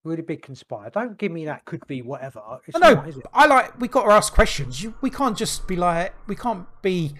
[0.03, 0.89] Really big conspire.
[0.91, 1.65] Don't give me that.
[1.65, 2.41] Could be whatever.
[2.67, 2.93] It's I know.
[2.93, 3.25] not, is it?
[3.33, 3.77] I like.
[3.79, 4.81] We got to ask questions.
[4.81, 6.13] You, we can't just be like.
[6.27, 7.13] We can't be.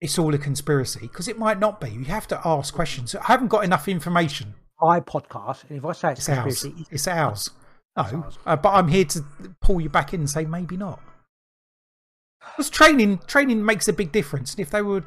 [0.00, 1.90] It's all a conspiracy because it might not be.
[1.90, 3.14] You have to ask questions.
[3.14, 4.54] I haven't got enough information.
[4.80, 6.44] My podcast, and if I say it's, It's ours.
[6.62, 7.50] conspiracy, it's It's ours.
[7.98, 8.38] It's No, ours.
[8.44, 9.24] uh, but I'm here to
[9.62, 11.00] pull you back in and say maybe not.
[12.40, 14.52] Because training, training makes a big difference.
[14.52, 15.02] And if they were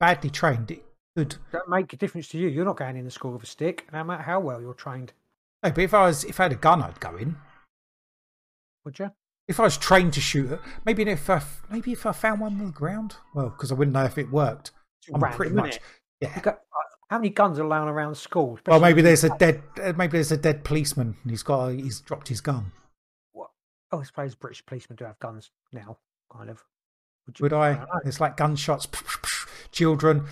[0.00, 0.82] badly trained, it
[1.14, 1.36] could.
[1.52, 2.48] don't make a difference to you.
[2.48, 5.12] You're not going in the school with a stick, no matter how well you're trained.
[5.62, 7.36] No, but if I was, if I had a gun, I'd go in.
[8.84, 9.10] Would you?
[9.48, 12.52] If I was trained to shoot it, maybe if I, maybe if I found one
[12.60, 14.70] on the ground, well, because I wouldn't know if it worked.
[15.12, 15.80] I'm random, pretty much,
[16.20, 16.38] yeah.
[16.40, 16.60] Got-
[17.10, 18.58] how many guns are lying around school?
[18.66, 22.00] Well, maybe there's a dead, uh, maybe there's a dead policeman, and he's got, he's
[22.00, 22.72] dropped his gun.
[23.36, 25.98] Oh, I suppose British policemen do have guns now,
[26.34, 26.64] kind of.
[27.28, 27.74] you- Would I?
[27.74, 27.88] don't.
[28.06, 28.88] It's like gunshots,
[29.72, 30.26] children.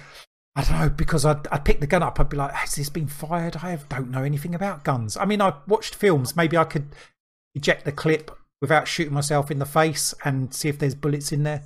[0.56, 2.18] I don't know because I'd, I'd pick the gun up.
[2.18, 5.16] I'd be like, "Has this been fired?" I have, don't know anything about guns.
[5.16, 6.34] I mean, I watched films.
[6.34, 6.88] Maybe I could
[7.54, 8.30] eject the clip
[8.60, 11.62] without shooting myself in the face and see if there's bullets in there.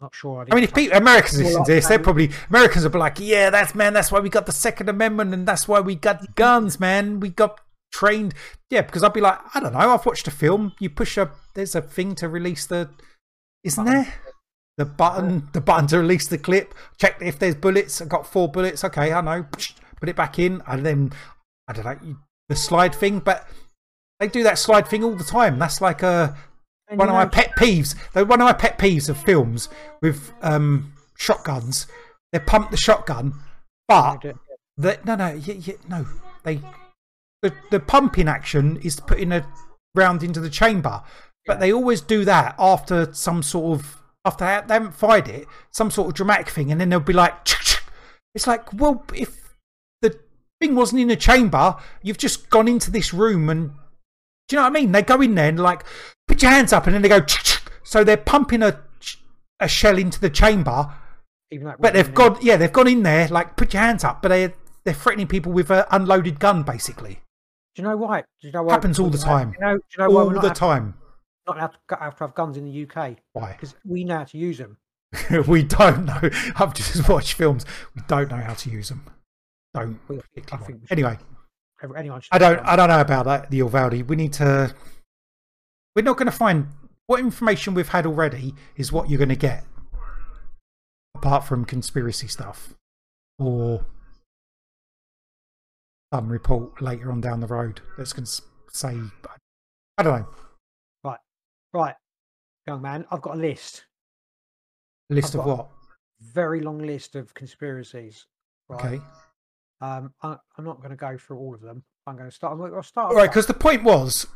[0.00, 0.46] Not sure.
[0.50, 3.50] I mean, if people, Americans listen to this, they're probably Americans will be like, "Yeah,
[3.50, 3.92] that's man.
[3.92, 7.20] That's why we got the Second Amendment, and that's why we got guns, man.
[7.20, 7.60] We got
[7.92, 8.34] trained."
[8.70, 9.78] Yeah, because I'd be like, I don't know.
[9.78, 10.72] I've watched a film.
[10.80, 12.90] You push a, there's a thing to release the,
[13.62, 14.02] isn't Button.
[14.02, 14.14] there?
[14.76, 16.74] The button, the button to release the clip.
[16.98, 18.02] Check if there's bullets.
[18.02, 18.82] I got four bullets.
[18.82, 19.46] Okay, I know.
[20.00, 21.12] Put it back in, and then
[21.68, 22.16] I don't know
[22.48, 23.20] the slide thing.
[23.20, 23.48] But
[24.20, 25.58] they do that slide thing all the time.
[25.58, 26.36] That's like a
[26.88, 27.94] And one of my pet peeves.
[28.12, 29.68] Though one of my pet peeves of films
[30.02, 31.86] with um, shotguns,
[32.32, 33.34] they pump the shotgun,
[33.88, 34.22] but
[34.76, 36.06] the, no, no, yeah, yeah, no,
[36.42, 36.60] they
[37.42, 39.46] the the pumping action is putting a
[39.94, 41.02] round into the chamber,
[41.46, 41.60] but Yeah.
[41.60, 45.90] they always do that after some sort of after they they haven't fired it, some
[45.90, 47.34] sort of dramatic thing, and then they'll be like,
[48.34, 49.54] it's like, well, if
[50.00, 50.18] the
[50.60, 53.72] thing wasn't in the chamber, you've just gone into this room and
[54.48, 54.92] do you know what I mean?
[54.92, 55.84] They go in there and like
[56.28, 57.24] put your hands up, and then they go.
[57.82, 58.80] So they're pumping a
[59.60, 60.92] a shell into the chamber,
[61.50, 62.38] even it but they've gone.
[62.42, 64.52] Yeah, they've gone in there like put your hands up, but they
[64.84, 67.20] they're threatening people with an unloaded gun, basically.
[67.74, 68.20] Do you know why?
[68.40, 68.72] Do you know why?
[68.74, 69.50] Happens all the time.
[69.52, 69.76] Do you know?
[69.76, 70.94] Do you know why All we're not the time.
[71.46, 73.16] not allowed to, have to have guns in the UK?
[73.32, 73.52] Why?
[73.52, 74.76] Because we know how to use them.
[75.48, 76.20] we don't know.
[76.56, 77.64] I've just watched films.
[77.94, 79.04] We don't know how to use them.
[79.74, 79.98] Don't.
[80.08, 81.18] We- I particularly think want- we should- Anyway,
[81.96, 82.60] Anyone I don't.
[82.60, 83.50] I don't know about that.
[83.50, 84.02] The Uvalde.
[84.08, 84.74] We need to.
[85.94, 86.68] We're not going to find
[87.06, 89.64] what information we've had already is what you're going to get,
[91.14, 92.74] apart from conspiracy stuff
[93.38, 93.84] or
[96.12, 98.42] some report later on down the road that's going to
[98.72, 98.96] say.
[99.98, 100.26] I don't know.
[101.04, 101.18] Right,
[101.72, 101.94] right,
[102.66, 103.04] young man.
[103.10, 103.84] I've got a list.
[105.10, 105.68] A List I've of what?
[106.20, 108.26] Very long list of conspiracies.
[108.68, 108.84] Right.
[108.84, 109.04] Okay.
[109.84, 111.84] Um, I, I'm not going to go through all of them.
[112.06, 112.58] I'm going to start.
[112.58, 113.10] I'll start.
[113.10, 114.26] All right, because the point was,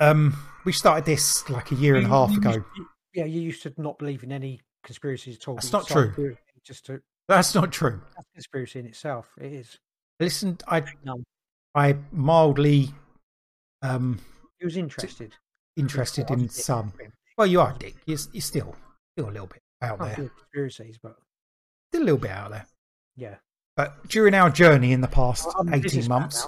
[0.00, 2.50] um, we started this like a year and a half ago.
[2.50, 5.56] used- you- yeah, you used to not believe in any conspiracies at all.
[5.56, 6.12] That's not true.
[6.14, 8.00] doing it Just to That's not true.
[8.14, 9.26] that's a conspiracy in itself.
[9.40, 9.78] It is.
[10.20, 11.22] Listen, I No,
[11.74, 12.90] I mildly,
[13.82, 14.20] um,
[14.60, 15.34] he was interested.
[15.76, 16.92] interested I'm in some.
[17.36, 17.96] Well, you are dick.
[18.06, 18.76] You're, you're still
[19.16, 20.28] still a little bit out Not there.
[20.28, 21.16] conspiracies, but
[21.90, 22.66] Still a little bit out there.
[23.16, 23.34] yeah.
[23.80, 26.46] But during our journey in the past I'm 18 months,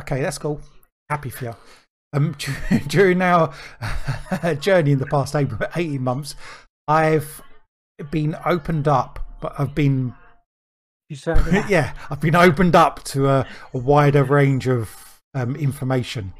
[0.00, 0.60] okay, that's cool.
[1.08, 1.56] Happy for you.
[2.12, 2.36] Um,
[2.88, 3.54] during our
[4.60, 6.34] journey in the past 18 months,
[6.86, 7.40] I've
[8.10, 10.12] been opened up, but I've been,
[11.08, 16.34] You certainly yeah, I've been opened up to a, a wider range of um, information.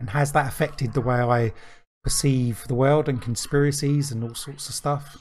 [0.00, 1.52] And has that affected the way I
[2.02, 5.18] perceive the world and conspiracies and all sorts of stuff?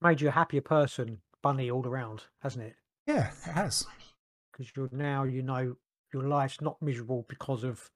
[0.00, 2.76] made you a happier person, bunny all around, hasn't it?
[3.08, 3.86] Yeah, it has.
[4.52, 5.74] Because you're now you know
[6.12, 7.90] your life's not miserable because of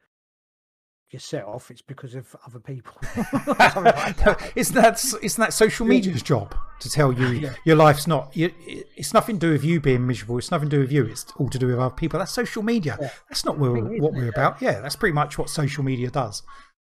[1.11, 2.95] yourself; it's because of other people.
[3.15, 4.53] Something like that.
[4.57, 7.55] isn't that isn't that social media's job to tell you Yeah.
[7.65, 8.51] your life's not you,
[8.97, 11.27] it's nothing to do with you being miserable it's nothing to do with you it's
[11.37, 13.11] all to do with other people that's social media Yeah.
[13.29, 14.35] that's not what, we're, is, what isn't we're it?
[14.35, 16.43] about yeah that's pretty much what social media does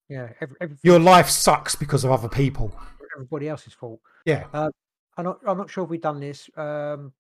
[0.09, 2.73] yeah, every, your life sucks because of other people
[3.17, 3.99] everybody else's fault.
[4.25, 4.45] yeah
[5.17, 5.41] I'm not.
[5.45, 6.49] I'm not sure if we've done this.
[6.57, 7.13] Um,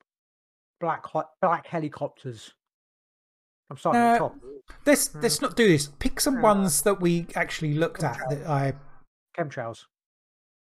[0.80, 1.04] black
[1.40, 2.54] black helicopters.
[3.70, 4.34] I'm starting Uh, top.
[4.86, 8.72] let's let's not do this pick some ones that we actually looked at that i
[9.36, 9.84] Chemtrails.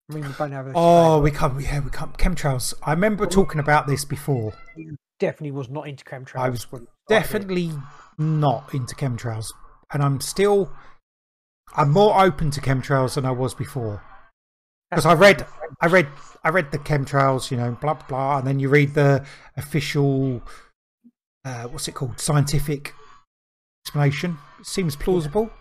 [0.09, 0.67] I mean, we don't have.
[0.67, 4.53] A oh we can't yeah we can't chemtrails i remember talking about this before
[5.19, 6.39] definitely was not into chemtrails.
[6.39, 6.65] I was
[7.07, 7.71] definitely
[8.17, 9.47] not into chemtrails,
[9.93, 10.71] and I'm still.
[11.75, 14.03] I'm more open to chemtrails than I was before
[14.89, 15.45] because I read,
[15.81, 16.07] I read,
[16.43, 19.25] I read the chemtrails, you know, blah blah, blah and then you read the
[19.57, 20.41] official,
[21.45, 22.93] uh, what's it called, scientific
[23.83, 24.37] explanation.
[24.59, 25.51] It seems plausible,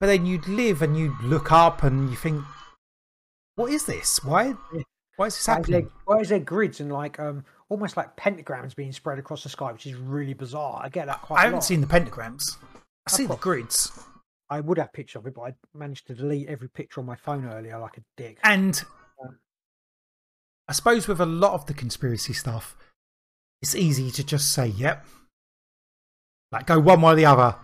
[0.00, 2.42] but then you'd live and you'd look up and you think,
[3.54, 4.22] what is this?
[4.24, 4.54] Why?
[5.16, 5.90] Why is this Why is, there, happening?
[6.04, 9.72] why is there grids and like um almost like pentagrams being spread across the sky,
[9.72, 10.80] which is really bizarre.
[10.82, 11.40] I get that quite.
[11.40, 12.56] I a haven't seen the pentagrams.
[13.06, 13.98] I see the grids.
[14.48, 17.16] I would have picture of it, but I managed to delete every picture on my
[17.16, 18.38] phone earlier, like a dick.
[18.42, 18.80] And
[19.22, 19.38] Um,
[20.68, 22.76] I suppose with a lot of the conspiracy stuff,
[23.62, 25.04] it's easy to just say, yep.
[26.52, 27.56] Like go one way or the other.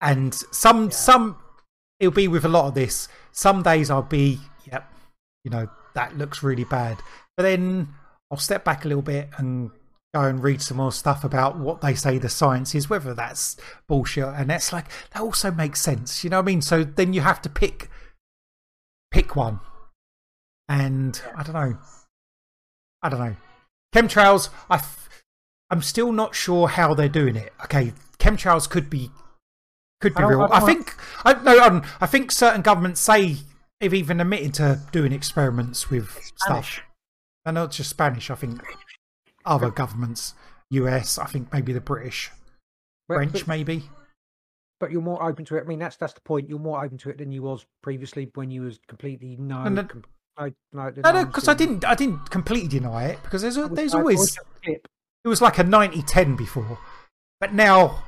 [0.00, 0.90] And some Yeah.
[0.90, 1.38] some
[2.00, 3.08] it'll be with a lot of this.
[3.32, 4.92] Some days I'll be, yep,
[5.44, 6.98] you know, that looks really bad.
[7.36, 7.94] But then
[8.30, 9.70] I'll step back a little bit and
[10.14, 13.56] go and read some more stuff about what they say the science is, whether that's
[13.88, 14.24] bullshit.
[14.24, 16.22] And that's like that also makes sense.
[16.24, 16.62] You know what I mean?
[16.62, 17.90] So then you have to pick
[19.10, 19.60] pick one.
[20.68, 21.78] And I don't know.
[23.02, 23.36] I don't know.
[23.94, 25.08] Chemtrails, I f-
[25.68, 27.52] I'm still not sure how they're doing it.
[27.64, 29.10] Okay, chemtrails could be
[30.00, 30.42] could be I real.
[30.42, 33.36] I I, think I no, um, I think certain governments say
[33.80, 36.74] they've even admitted to doing experiments with Spanish.
[36.74, 36.82] stuff.
[37.44, 38.30] And not just Spanish.
[38.30, 38.62] I think
[39.44, 40.34] other governments,
[40.70, 41.18] US.
[41.18, 42.30] I think maybe the British,
[43.08, 43.90] But- French, but, maybe.
[44.80, 45.62] but you're more open to it.
[45.62, 46.48] I mean, that's that's the point.
[46.48, 49.64] You're more open to it than you was previously when you was completely no.
[49.64, 49.84] No, no.
[49.84, 50.04] com-
[50.38, 51.84] no, no, No, no, because I didn't.
[51.84, 54.88] I didn't completely deny it because there's a, there's oh, always clip.
[55.24, 56.78] it was like a 90-10 before,
[57.40, 58.02] but now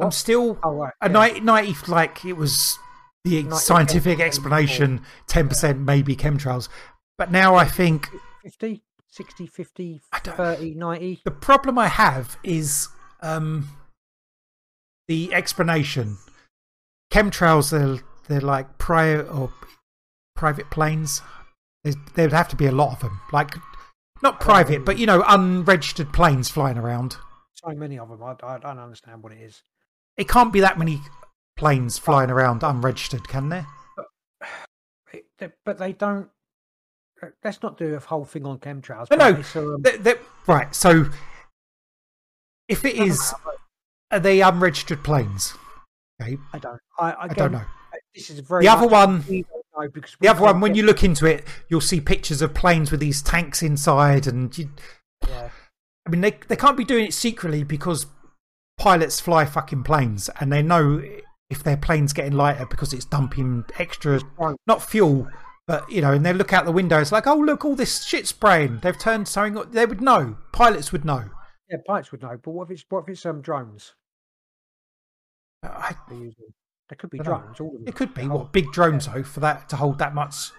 [0.00, 1.12] I'm still Oh right, a yeah.
[1.12, 2.78] 90, 90 like it was
[3.24, 6.68] the scientific explanation 10% maybe chemtrails
[7.16, 8.08] but now i think
[8.42, 8.82] 50,
[9.14, 11.20] 60, 50, 30, 90.
[11.24, 12.88] the problem i have is
[13.20, 13.68] um
[15.06, 16.18] the explanation
[17.12, 19.52] chemtrails they're they're like prior or
[20.34, 21.22] private planes
[21.84, 23.54] There's, there'd have to be a lot of them like
[24.22, 27.16] not private but you know unregistered planes flying around
[27.54, 28.20] So many of them.
[28.22, 29.62] I, I don't understand what it is.
[30.16, 31.00] it can't be that many
[31.56, 33.66] planes flying around unregistered can there
[35.38, 36.28] they- but they don't.
[37.22, 39.10] Uh, Let's not do a whole thing on chemtrails.
[39.10, 39.74] No, but no.
[39.74, 40.74] um, They- they- right.
[40.74, 41.06] So,
[42.68, 43.34] if it is,
[44.10, 45.54] are they unregistered planes?
[46.20, 46.80] Okay, I don't.
[46.98, 47.62] I, I don't know.
[48.14, 48.62] This is very.
[48.64, 49.20] The other one,
[50.20, 50.60] the other one.
[50.60, 54.56] When you look into it, you'll see pictures of planes with these tanks inside, and
[54.56, 54.70] you,
[55.28, 55.50] Yeah.
[56.06, 58.06] I mean, they they can't be doing it secretly because
[58.78, 61.02] pilots fly fucking planes, and they know
[61.50, 64.20] if their plane's getting lighter because it's dumping extra,
[64.66, 65.28] not fuel.
[65.66, 67.00] But you know, and they look out the window.
[67.00, 68.80] It's like, oh look, all this shit spraying.
[68.82, 69.56] They've turned something.
[69.56, 70.36] on." They would know.
[70.52, 71.30] Pilots would know.
[71.70, 72.38] Yeah, pilots would know.
[72.42, 73.94] But what if it's what if it's um drones?
[75.62, 76.52] I, They're using?
[76.90, 77.60] They could be drones.
[77.60, 77.84] All of them.
[77.88, 80.50] It could be what big drones though for that to hold that much.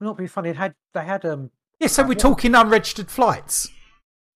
[0.00, 0.50] Not be funny.
[0.50, 2.18] It had they had um Yeah, so Uh, we're yeah.
[2.20, 3.68] talking unregistered flights.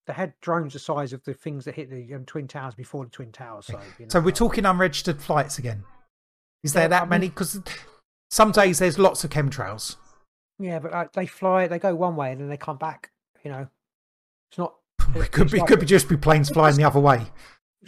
[0.06, 3.04] they had drones the size of the things that hit the um, twin towers before
[3.04, 3.66] the twin towers.
[3.66, 5.84] So you know, So we're talking unregistered flights again.
[6.62, 7.28] Is there that I many?
[7.30, 7.58] Because
[8.30, 9.96] some days there's lots of chemtrails.
[10.62, 11.66] Yeah, but like, they fly.
[11.66, 13.10] They go one way and then they come back.
[13.44, 13.66] You know,
[14.50, 14.74] it's not.
[15.16, 17.26] It could be, like- could be just be planes flying the other way.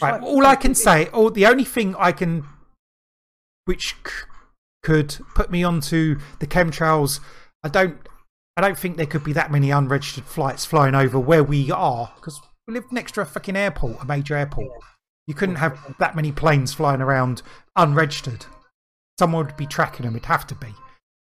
[0.03, 0.13] Right.
[0.15, 2.45] like- All I can say, or the only thing I can,
[3.67, 4.11] which c-
[4.83, 7.21] could put me onto the chemtrails.
[7.63, 7.97] I don't.
[8.57, 12.13] I don't think there could be that many unregistered flights flying over where we are
[12.17, 14.71] because we live next to a fucking airport, a major airport.
[15.27, 17.43] You couldn't have that many planes flying around
[17.77, 18.47] unregistered.
[19.19, 20.15] Someone would be tracking them.
[20.17, 20.75] It'd have to be.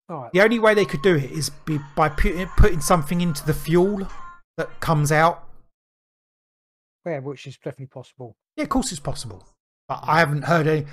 [0.07, 0.31] Right.
[0.33, 3.53] The only way they could do it is be by putting putting something into the
[3.53, 4.07] fuel
[4.57, 5.47] that comes out.
[7.05, 8.35] Yeah, which is definitely possible.
[8.55, 9.47] Yeah, of course it's possible.
[9.87, 10.85] But I haven't heard any.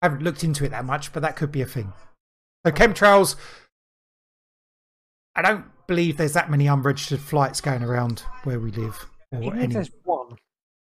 [0.00, 1.92] I haven't looked into it that much, but that could be a thing.
[2.64, 3.36] So chemtrails.
[5.34, 9.06] I don't believe there's that many unregistered flights going around where we live.
[9.32, 9.74] Or Even if any...
[9.74, 10.21] there's one.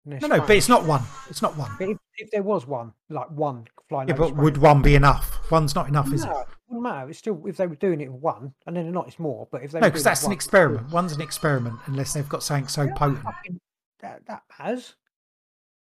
[0.07, 1.01] No, no, but it's not one.
[1.29, 1.71] It's not one.
[1.79, 5.39] But if, if there was one, like one flying Yeah, but would one be enough?
[5.51, 6.27] One's not enough, is it?
[6.27, 7.09] no, it wouldn't matter.
[7.09, 9.47] It's still if they were doing it with one, and then not, it's more.
[9.51, 10.89] But if they No, because that's an one- experiment.
[10.91, 13.23] One's an experiment, unless they've got something so Yeah, potent.
[13.23, 13.59] fucking-
[14.01, 14.95] That, that matters.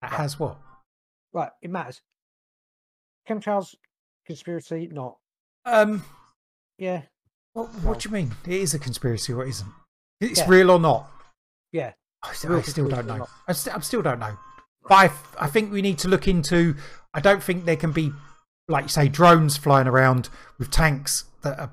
[0.02, 0.58] That has what?
[1.34, 2.02] Right, it matters.
[3.28, 3.76] Chemtrails
[4.26, 5.18] conspiracy, not.
[5.66, 6.04] Um,
[6.78, 7.04] Yeah,
[7.54, 8.32] what, what do you mean?
[8.46, 9.72] It is a conspiracy, or it isn't?
[10.22, 10.46] It's Yeah.
[10.50, 11.10] real or not?
[11.74, 11.94] yeah.
[12.24, 13.28] Oh, I, s- Real I still don't know.
[13.48, 14.38] I, st- I still don't know.
[14.88, 15.12] But I,
[15.46, 16.76] I think we need to look into.
[17.14, 18.12] I don't think there can be,
[18.68, 20.30] like you say, drones flying around
[20.60, 21.72] with tanks that are.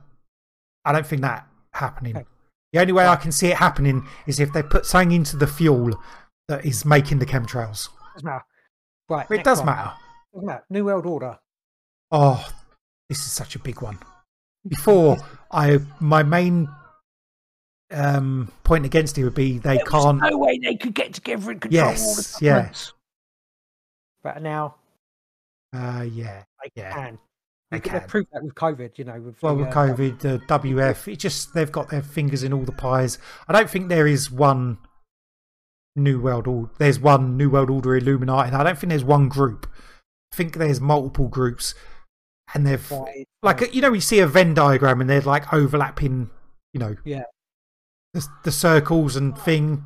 [0.84, 2.16] I don't think that happening.
[2.16, 2.26] Okay.
[2.72, 5.46] The only way I can see it happening is if they put something into the
[5.46, 6.00] fuel
[6.48, 7.88] that is making the chemtrails.
[8.14, 8.44] Doesn't matter.
[9.08, 9.66] Right, it does one.
[9.66, 9.92] matter.
[10.32, 10.64] Doesn't matter.
[10.70, 11.38] New World Order.
[12.12, 12.44] Oh,
[13.08, 13.98] this is such a big one.
[14.68, 15.16] Before
[15.50, 16.68] I, my main
[17.92, 20.20] um, point against it would be they There can't.
[20.20, 22.70] no way they could get together and control all the Yes, yeah.
[24.22, 24.76] But now
[25.72, 27.18] Uh, yeah, they Yeah, can.
[27.70, 28.00] they You could can.
[28.00, 29.20] have proved that with COVID, you know.
[29.20, 32.52] With Well, the, with uh, COVID, the WF, it just they've got their fingers in
[32.52, 33.18] all the pies.
[33.48, 34.78] I don't think there is one
[35.96, 36.70] New World Order.
[36.78, 38.50] There's one New World Order Illuminati.
[38.54, 39.66] I don't think there's one group.
[40.32, 41.74] I think there's multiple groups,
[42.54, 43.26] and they've Right.
[43.42, 46.30] like you know you see a Venn diagram and they're like overlapping.
[46.72, 47.24] You know, Yeah.
[48.14, 49.84] The, the circles and thing.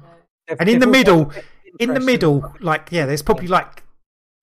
[0.49, 1.33] They've- And in the middle,
[1.81, 3.83] In the middle, like yeah, there's probably like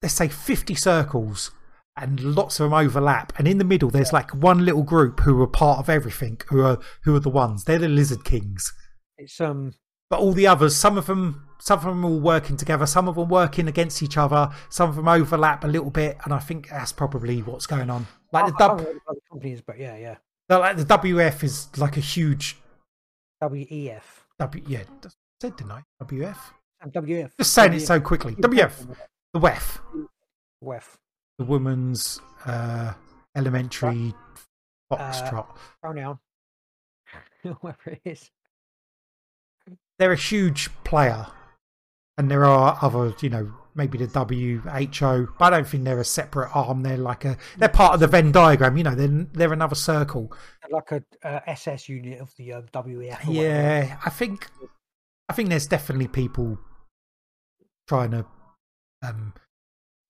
[0.01, 1.51] let's say fifty circles,
[1.95, 3.31] and lots of them overlap.
[3.37, 6.41] And in the middle, there's like one little group who are part of everything.
[6.49, 7.63] Who are who are the ones?
[7.63, 8.73] They're the Lizard Kings.
[9.17, 9.73] It's um
[10.09, 12.85] But all the others, some of them, some of them are all working together.
[12.85, 14.49] Some of them working against each other.
[14.69, 18.07] Some of them overlap a little bit, and I think that's probably what's going on.
[18.33, 20.15] Like the I- dub, don't know what the companies, but yeah, yeah.
[20.49, 22.57] like the WF is like a huge
[23.41, 24.01] WEF.
[24.39, 24.63] W.
[24.67, 24.83] Yeah,
[25.39, 25.83] said didn't I?
[26.03, 26.37] WF.
[26.81, 27.31] And WF.
[27.37, 28.35] Just saying it so quickly.
[28.35, 28.95] WF.
[29.33, 29.79] The WEF.
[30.63, 30.97] WEF.
[31.37, 32.93] the woman's uh,
[33.35, 34.13] elementary
[34.91, 35.47] foxtrot.
[35.81, 36.19] Pronoun.
[37.43, 38.29] Whoever it is.
[39.97, 41.27] They're a huge player,
[42.17, 46.05] and there are other, you know, maybe the WHO, but I don't think they're a
[46.05, 46.81] separate arm.
[46.81, 48.77] They're like a, they're part of the Venn diagram.
[48.77, 50.31] You know, they're they're another circle.
[50.69, 52.87] Like a uh, SS unit of the uh, WEF.
[52.87, 53.31] or whatever.
[53.33, 54.47] Yeah, I think,
[55.29, 56.59] I think there's definitely people
[57.87, 58.25] trying to,
[59.03, 59.33] um,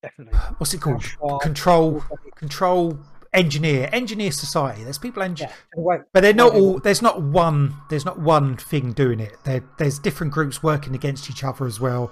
[0.03, 0.37] Definitely.
[0.57, 1.03] what's it called?
[1.41, 2.03] Control,
[2.35, 2.99] control,
[3.33, 4.83] engineer, engineer society.
[4.83, 5.53] There's people engineer.
[5.77, 5.97] Yeah.
[6.13, 6.79] But they're not all.
[6.79, 7.75] There's not one.
[7.89, 9.35] There's not one thing doing it.
[9.43, 12.11] There, there's different groups working against each other as well,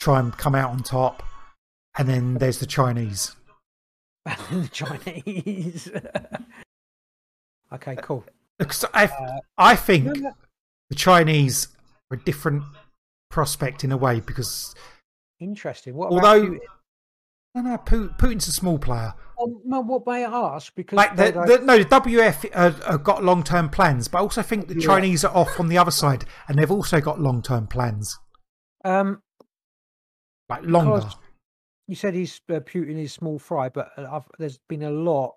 [0.00, 1.22] try and come out on top.
[1.98, 3.34] And then there's the Chinese.
[4.24, 5.90] the Chinese.
[7.72, 8.24] okay, cool.
[8.58, 10.32] Because I, Uh, I think no, no,
[10.90, 11.68] the Chinese
[12.10, 12.62] are a different
[13.30, 14.74] prospect in a way because
[15.40, 15.94] Interesting.
[15.94, 16.58] What Although-?
[17.54, 19.12] No, no, Putin's a small player.
[19.40, 20.74] Um, no, what may I ask?
[20.74, 24.20] Because Like the, the, no, the WF uh, have got long term plans, but I
[24.20, 24.86] also think the Yeah.
[24.86, 28.18] Chinese are off on the other side, and they've also got long term plans,
[28.84, 29.22] um,
[30.48, 31.08] like longer.
[31.88, 35.34] You said he's uh, Putin is small fry, but uh, I've, there's been a lot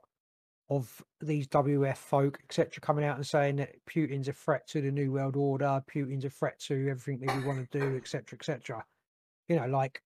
[0.70, 4.92] of these WF folk, etc., coming out and saying that Putin's a threat to the
[4.92, 8.86] New World Order, Putin's a threat to everything that we want to do, etc., etc.
[9.48, 10.02] You know, like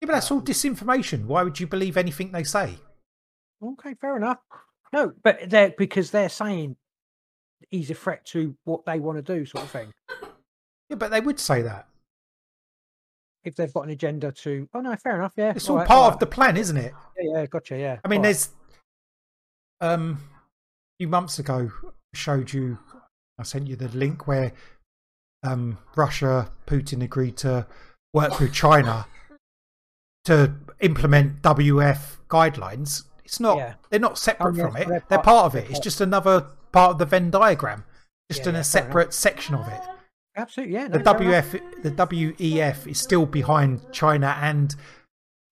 [0.00, 1.26] Yeah, but that's all disinformation.
[1.26, 2.76] Why would you believe anything they say?
[3.62, 4.38] okay, fair enough.
[4.92, 6.76] No, but they're because they're saying
[7.70, 9.92] he's a threat to what they want to do, sort of thing.
[10.88, 11.86] Yeah, but they would say that.
[13.44, 15.34] If they've got an agenda to, oh no, fair enough.
[15.36, 16.14] Yeah, It's all right, part alright.
[16.14, 16.92] of the plan, isn't it?
[17.18, 17.78] Yeah, yeah, gotcha.
[17.78, 17.98] Yeah.
[18.04, 18.34] I mean, alright.
[18.34, 18.50] there's
[19.80, 22.78] um a few months ago I showed you
[23.38, 24.52] I sent you the link where
[25.42, 27.66] um Russia Putin agreed to
[28.12, 29.06] work with China
[30.24, 33.04] to implement WF guidelines.
[33.24, 33.74] It's not Yeah.
[33.90, 34.88] they're not separate Oh, yeah, from it.
[34.88, 35.70] they're They're part- part of it.
[35.70, 37.84] It's just another part of the Venn diagram.
[38.30, 39.80] Just Yeah, in yeah, a separate section of it.
[40.36, 40.88] absolutely yeah.
[40.88, 41.52] The no, enough.
[41.52, 44.74] WF the WEF is still behind China and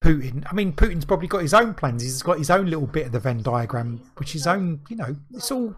[0.03, 0.45] Putin.
[0.49, 2.01] I mean, Putin's probably got his own plans.
[2.03, 4.81] He's got his own little bit of the Venn diagram, which his own.
[4.89, 5.75] You know, it's all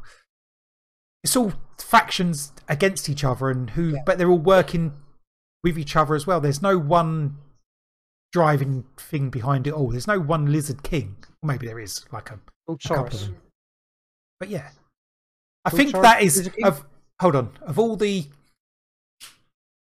[1.24, 4.94] it's all factions against each other, and who, but they're all working
[5.64, 6.40] with each other as well.
[6.40, 7.38] There's no one
[8.32, 9.90] driving thing behind it all.
[9.90, 11.16] There's no one lizard king.
[11.44, 13.38] Maybe there is, like a, a couple of them.
[14.40, 14.70] But yeah,
[15.66, 16.86] I think that is is of.
[17.22, 18.26] Hold on, of all the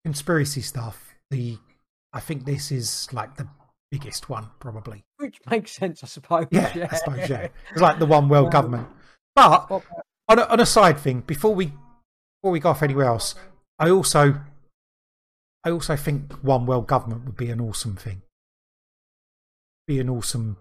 [0.05, 1.57] conspiracy stuff, the
[2.13, 3.47] I think this is like the
[3.91, 5.03] biggest one, probably.
[5.17, 6.45] Which makes sense, I suppose.
[6.51, 7.29] Yeah, I suppose.
[7.29, 8.87] Yeah, it's like the one world government.
[9.35, 9.83] But
[10.27, 11.67] on a, on a side thing, before we
[12.41, 13.35] before we go off anywhere else,
[13.79, 14.41] I also
[15.63, 18.21] I also think one world government would be an awesome thing.
[19.87, 20.57] Be an awesome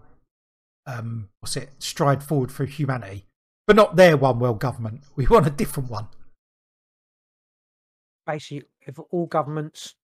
[0.87, 3.25] um what's it stride forward for humanity,
[3.67, 5.01] but not their one world government.
[5.15, 6.07] We want a different one.
[8.25, 9.95] basically, if all governments,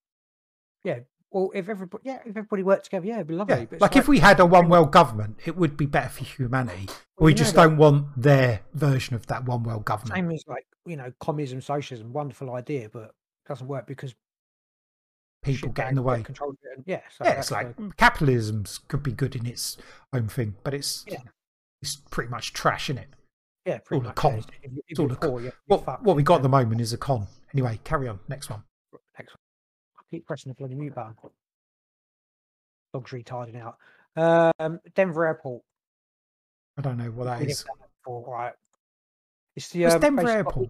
[0.83, 0.99] yeah,
[1.31, 3.55] well, if everybody, yeah, if everybody worked together, yeah, it'd be lovely.
[3.55, 6.09] Yeah, but it's like if we had a one world government, it would be better
[6.09, 6.87] for humanity.
[7.17, 10.15] Well, we just don't want their version of that one world government.
[10.15, 14.15] same as like you know, communism, socialism, wonderful idea, but it doesn't work because
[15.43, 16.17] People get in the way.
[16.17, 19.35] get controlled of it, and- yeah, so yeah, it's like the- capitalism's could be good
[19.35, 19.77] in its
[20.13, 21.21] own thing, but it's Yeah.
[21.81, 23.09] it's pretty much trash, isn't it?
[23.65, 24.15] yeah, pretty all a much.
[24.15, 24.35] con.
[24.37, 25.43] yeah, If, if It's all a con.
[25.43, 27.27] you're What fucked, what we got at the moment is a con.
[27.53, 28.19] Anyway, carry on.
[28.27, 28.63] Next one.
[29.17, 29.39] Next one.
[29.99, 31.15] I keep pressing the bloody mute button.
[32.93, 33.77] Dog's retarding out.
[34.59, 35.63] Um, Denver Airport.
[36.77, 37.63] I don't know what that We is.
[37.63, 37.73] that
[38.03, 38.53] before, right?
[39.55, 40.69] It's the um, Denver Airport?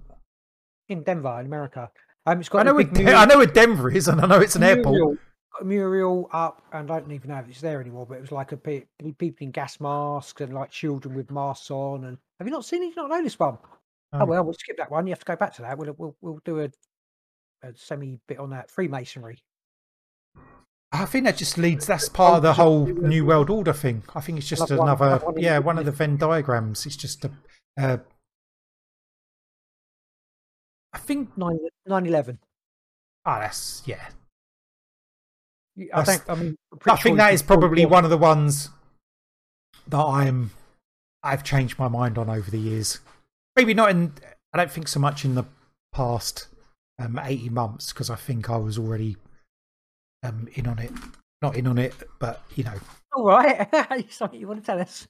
[0.89, 1.91] in Denver, in America.
[2.27, 4.27] Um, it's got I a know, where, mural- I know where Denver is, and I
[4.27, 5.17] know it's an airport.
[5.63, 8.05] mural, got a up, and I don't even know if it's there anymore.
[8.05, 8.83] But it was like a pe-
[9.17, 12.03] people in gas masks and like children with masks on.
[12.03, 12.87] And have you not seen it?
[12.87, 13.57] You not know this one?
[14.11, 14.19] No.
[14.19, 15.07] Oh well, we'll skip that one.
[15.07, 15.77] You have to go back to that.
[15.77, 16.69] We'll we'll, we'll do a,
[17.63, 19.39] a semi bit on that Freemasonry.
[20.91, 21.85] I think that just leads.
[21.85, 24.03] That's part of the whole New World Order thing.
[24.15, 26.85] I think it's just Another another, yeah, one of the Venn diagrams.
[26.85, 27.31] It's just a.
[27.79, 27.99] Uh, I
[31.07, 31.38] think.
[31.38, 31.57] 9
[31.88, 32.39] 11
[33.25, 34.09] Ah, that's yeah.
[35.93, 36.29] I That's- think.
[36.29, 36.55] I mean,
[36.88, 38.69] I'm think that is probably one of the ones
[39.88, 40.51] that I'm
[41.23, 42.99] I've changed my mind on over the years.
[43.55, 44.13] Maybe not in
[44.53, 45.43] I don't think so much in the
[45.93, 46.47] past
[46.99, 49.17] um, 18 months because I think I was already
[50.23, 50.91] um, in on it.
[51.41, 52.79] Not in on it, but you know.
[53.15, 53.67] All right,
[54.09, 55.07] something you want to tell us?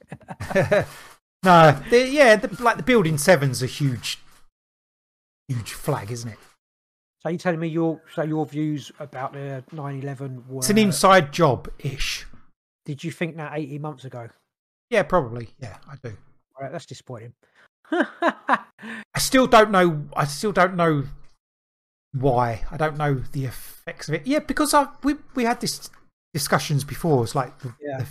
[1.43, 4.19] no, the, yeah, the, like the building seven's a huge
[5.47, 6.37] huge flag, isn't it?
[7.21, 10.59] So you're telling me your so your views about the 9/11 were?
[10.59, 12.25] It's an inside job ish.
[12.85, 14.29] Did you think that 18 months ago?
[14.89, 15.49] Yeah, probably.
[15.59, 16.15] Yeah, I do.
[16.55, 17.33] All right, that's disappointing.
[17.91, 18.59] I
[19.17, 20.07] still don't know.
[20.15, 21.05] I still don't know
[22.13, 22.63] why.
[22.71, 24.27] I don't know the effects of it.
[24.27, 25.89] Yeah, because I we we had this
[26.33, 27.23] discussions before.
[27.23, 27.97] It's like the, Yeah.
[27.99, 28.07] the,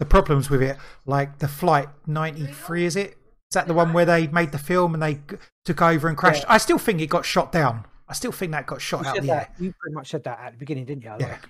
[0.00, 0.76] the problems with it,
[1.06, 2.84] like the flight ninety three.
[2.84, 3.16] Is it?
[3.50, 5.20] Is that the one where they made the film and they
[5.64, 6.44] took over and crashed?
[6.44, 6.52] Yeah.
[6.54, 7.84] I still think it got shot down.
[8.08, 9.48] I still think that got shot you out the air.
[9.58, 11.10] You pretty much said that at the beginning, didn't you?
[11.18, 11.26] Yeah.
[11.28, 11.48] Like,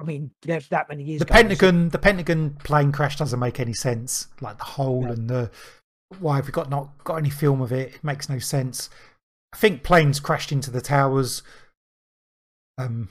[0.00, 1.34] I mean, there's that many years The ago.
[1.34, 4.28] Pentagon, the Pentagon plane crash doesn't make any sense.
[4.40, 5.10] Like the hole No.
[5.12, 5.50] and the
[6.20, 7.94] why have we got not got any film of it?
[7.96, 8.88] It makes no sense.
[9.52, 11.42] I think planes crashed into the towers.
[12.78, 13.08] Um,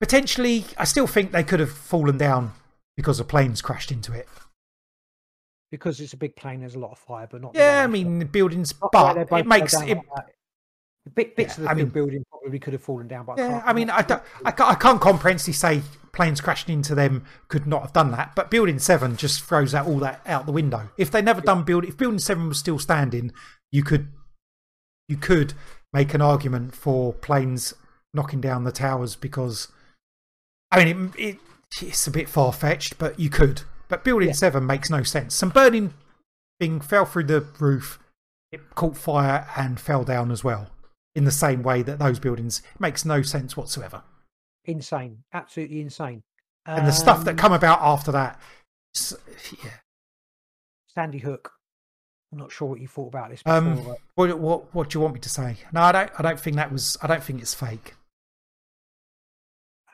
[0.00, 2.52] potentially, I still think they could have fallen down
[2.96, 4.28] because the planes crashed into it.
[5.70, 6.60] Because it's a big plane.
[6.60, 7.52] There's a lot of fire, but not.
[7.54, 9.98] Yeah, I mean the buildings, like but it makes it.
[10.16, 10.26] like.
[11.06, 13.38] The bit, bits Yeah, of the I mean- building probably could have fallen down, but
[13.38, 15.80] Yeah, can't, I mean, I don't, I can't, I can't comprehensively say
[16.12, 19.86] planes crashing into them could not have done that, but Building Seven just throws out
[19.86, 20.90] all that out the window.
[20.98, 23.32] If they never done build, if Building Seven was still standing,
[23.72, 24.08] you could,
[25.08, 25.54] you could
[25.90, 27.72] make an argument for planes
[28.12, 29.68] knocking down the towers because,
[30.70, 31.38] I mean, it, it
[31.80, 33.62] it's a bit far fetched, but you could.
[33.90, 34.34] But Building Yeah.
[34.34, 35.34] Seven makes no sense.
[35.34, 35.92] Some burning
[36.58, 37.98] thing fell through the roof,
[38.52, 40.70] it caught fire and fell down as well.
[41.14, 44.02] In the same way that those buildings makes no sense whatsoever.
[44.64, 46.22] insane, absolutely insane.
[46.66, 48.40] And the stuff that Um, come about after that,
[49.64, 49.78] yeah.
[50.86, 51.52] Sandy Hook.
[52.32, 53.42] I'm not sure what you thought about this.
[53.44, 55.56] Um, but what what what do you want me to say?
[55.72, 56.10] No, I don't.
[56.16, 56.96] I don't think that was.
[57.02, 57.94] I don't think it's fake.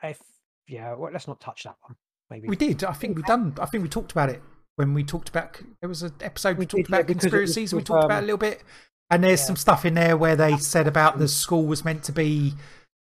[0.03, 0.21] if
[0.67, 1.95] yeah, well, let's not touch that one.
[2.29, 2.83] Maybe We did.
[2.83, 3.55] I think we've done.
[3.59, 4.41] I think we talked about it
[4.75, 5.59] when we talked about.
[5.81, 7.73] There was an episode we, We talked did, about was conspiracies.
[7.73, 8.63] we talked about um, a little bit.
[9.09, 9.45] And there's yeah.
[9.45, 12.53] some stuff in there where they said about the school was meant to be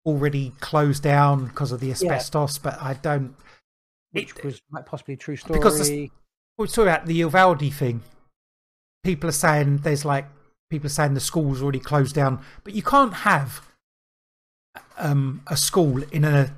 [0.07, 3.35] already closed down because of the asbestos, but I don't.
[4.13, 5.59] which it- was might possibly a true story.
[5.59, 6.11] Because the-
[6.57, 8.03] we talking about the Uvalde thing.
[9.03, 10.27] People are saying there's like
[10.69, 13.63] people are saying the school's already closed down, but you can't have
[14.99, 16.55] um, a school in a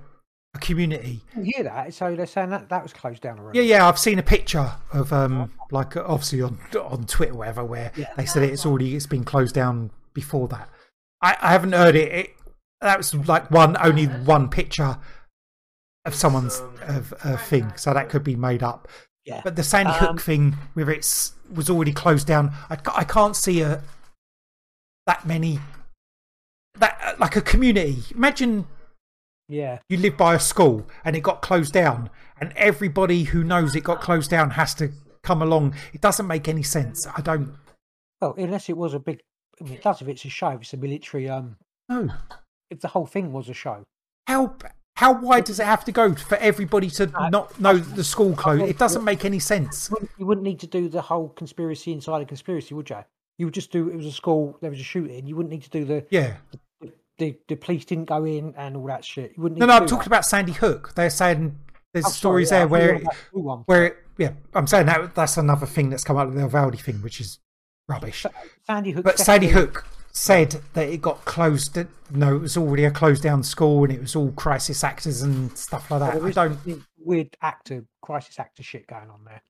[0.55, 1.21] a community.
[1.37, 1.95] You hear that?
[1.95, 3.61] So they're saying that that was closed down already.
[3.61, 7.93] Yeah, yeah, I've seen a picture of um like obviously on on Twitter whatever where
[7.97, 8.13] Yeah.
[8.17, 10.69] they said it's already it's been closed down before that.
[11.23, 12.13] I, I haven't heard it.
[12.13, 12.31] it.
[12.81, 14.99] That was like one only one picture
[16.05, 18.89] of someone's of a thing, so that could be made up.
[19.25, 19.41] Yeah.
[19.45, 23.37] But the Sandy Um, Hook thing, where it's was already closed down, I, I can't
[23.37, 23.83] see a
[25.07, 25.61] that many
[26.79, 28.03] that like a community.
[28.15, 28.67] Imagine
[29.49, 29.79] Yeah.
[29.89, 32.11] you live by a school and it got closed down,
[32.41, 34.93] and everybody who knows it got closed down has to
[35.23, 35.75] come along.
[35.93, 37.07] It doesn't make any sense.
[37.07, 37.55] I don't
[38.21, 39.21] Well, unless it was a big.
[39.61, 40.49] I mean, it does if it's a show.
[40.51, 41.29] If it's a military.
[41.29, 41.57] Um,
[41.89, 42.11] know
[42.71, 43.85] if the whole thing was a show.
[44.27, 44.57] how
[44.97, 48.65] how wide does it have to go for everybody to not know the school closed?
[48.65, 49.89] It doesn't make any sense.
[49.89, 52.99] You wouldn't, you wouldn't need to do the whole conspiracy inside a conspiracy, would you?
[53.39, 55.27] You would just do it was a school, there was a shooting.
[55.27, 56.37] You wouldn't need to do the Yeah.
[57.23, 59.35] The, the police didn't go in and all that shit.
[59.37, 59.61] You wouldn't.
[59.61, 60.07] No, no, I'm talking that.
[60.09, 60.93] about Sandy Hook.
[60.97, 61.57] They're saying
[61.93, 62.17] there's Oh, sorry,
[62.47, 63.59] stories yeah, there where it, about the school one.
[63.67, 66.81] where it, yeah, I'm saying that that's another thing that's come out of the Uvalde
[66.81, 67.39] thing, which is
[67.89, 68.27] rubbish.
[68.67, 69.05] Sandy Hook.
[69.05, 71.75] But Sandy Hook said that it got closed.
[71.75, 75.23] that- No, it was already a closed down school, and it was all crisis actors
[75.23, 76.15] and stuff like that.
[76.21, 76.83] there I don't.
[76.99, 79.43] weird actor, crisis actor shit going on there.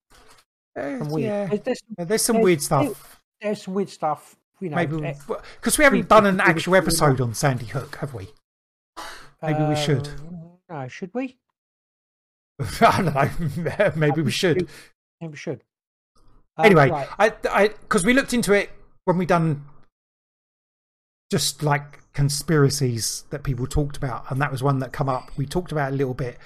[0.77, 1.23] Eh, weird.
[1.27, 3.21] yeah, There's, there's, some- there's some there's- weird stuff.
[3.41, 4.37] there's some weird stuff.
[4.63, 5.15] You know, Maybe eh,
[5.57, 8.29] because we haven't done an actual episode on Sandy Hook, have we?
[9.43, 10.07] Maybe we should.
[10.07, 11.37] um, No, should we?
[12.81, 13.91] I don't know.
[13.97, 14.69] Maybe we should.
[15.21, 15.65] Maybe we should.
[16.57, 17.09] Um, Anyway, right.
[17.19, 18.71] I, I, because we looked into it
[19.05, 19.65] when we done
[21.33, 25.37] just like conspiracies that people talked about, and that was one that come up.
[25.37, 26.39] We talked about it a little bit.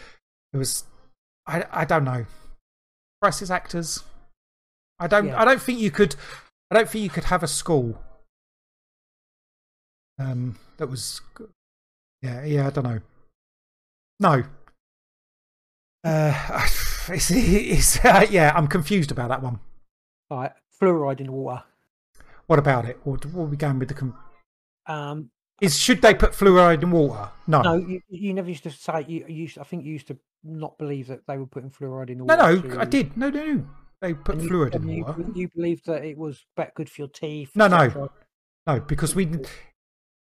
[0.54, 0.84] It was,
[1.46, 2.24] I, I don't know,
[3.20, 4.04] crisis actors.
[4.98, 5.38] I don't, Yeah.
[5.38, 6.16] I don't think you could,
[6.70, 8.00] I don't think you could have a school.
[10.18, 11.20] Um, that was,
[12.22, 12.66] yeah, yeah.
[12.66, 13.00] I don't know.
[14.20, 14.42] No.
[16.04, 16.32] Uh,
[17.08, 18.52] it's, it's uh, yeah.
[18.54, 19.60] I'm confused about that one.
[20.30, 21.62] All right, fluoride in water.
[22.46, 22.98] What about it?
[23.04, 23.94] What, what are we going with the?
[23.94, 24.16] Com-
[24.86, 25.30] Um,
[25.60, 27.30] is should they put fluoride in water?
[27.46, 29.04] No, no, you, you never used to say.
[29.08, 32.10] You, you used, I think you used to not believe that they were putting fluoride
[32.10, 32.68] in the no, water.
[32.68, 32.74] no.
[32.74, 33.16] to- I did.
[33.16, 33.64] No, no, no.
[34.00, 35.24] They put and you- fluoride in the you, water.
[35.34, 37.50] You believed that it was better good for your teeth.
[37.54, 38.10] No, no.
[38.66, 39.28] No, because we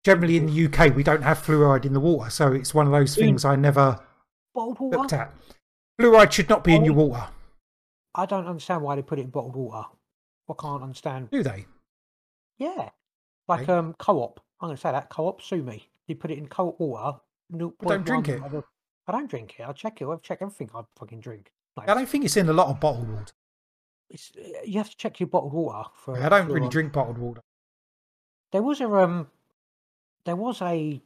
[0.05, 2.93] generally in the UK we don't have fluoride in the water, so it's one of
[2.93, 3.99] those things I never
[4.55, 5.17] Bottled looked water.
[5.17, 5.35] at.
[6.01, 7.29] Fluoride should not be in your water,
[8.15, 9.89] I don't understand why they put it in bottled water.
[10.49, 11.31] I can't understand.
[11.31, 11.67] do they?
[12.59, 12.91] Yeah,
[13.47, 13.73] like Okay.
[13.73, 14.41] um, co-op.
[14.61, 15.41] I'm going to say that co-op.
[15.41, 15.89] Sue me.
[16.09, 17.21] You put it in co-op water.
[17.51, 18.43] No, don't drink it.
[19.07, 19.63] I don't drink it.
[19.63, 20.05] I'll check it.
[20.05, 21.53] I'll check everything I fucking drink.
[21.77, 23.33] Like, I don't think it's in a lot of bottled water.
[24.11, 24.33] it's,
[24.65, 26.19] you have to check your bottled water for.
[26.21, 27.41] I don't really drink bottled water.
[28.53, 29.29] There was a um,
[30.31, 31.03] there was a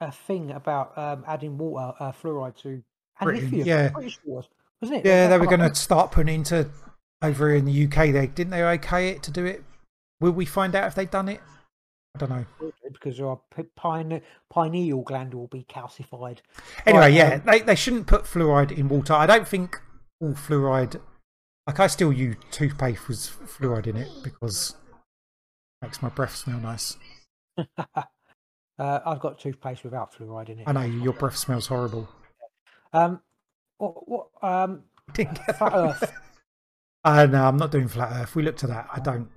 [0.00, 2.82] a thing about um adding water uh, fluoride to and
[3.22, 3.66] Britain, lithium.
[3.66, 3.88] yeah.
[3.90, 4.48] British was,
[4.80, 5.06] wasn't it?
[5.06, 6.68] Yeah, they were going to start putting into
[7.22, 8.12] over in the UK.
[8.12, 9.62] They didn't they okay it to do it.
[10.20, 11.40] Will we find out if they've done it?
[12.16, 12.72] I don't know.
[12.92, 13.38] because our
[13.76, 16.38] pine, pineal gland will be calcified.
[16.84, 19.12] Anyway, yeah, um, they they shouldn't put fluoride in water.
[19.12, 19.80] I don't think
[20.20, 21.00] all fluoride.
[21.68, 24.74] Like I still use toothpaste with fluoride in it because
[25.80, 26.96] it makes my breath smell nice.
[28.78, 30.64] Uh, I've got toothpaste without fluoride in it.
[30.66, 32.08] I know your breath smells horrible.
[32.92, 33.20] Um,
[33.78, 34.82] what, what um,
[35.14, 36.12] flat Earth?
[37.04, 38.34] Uh, no, I'm not doing flat Earth.
[38.34, 38.88] We looked at that.
[38.92, 39.28] I don't.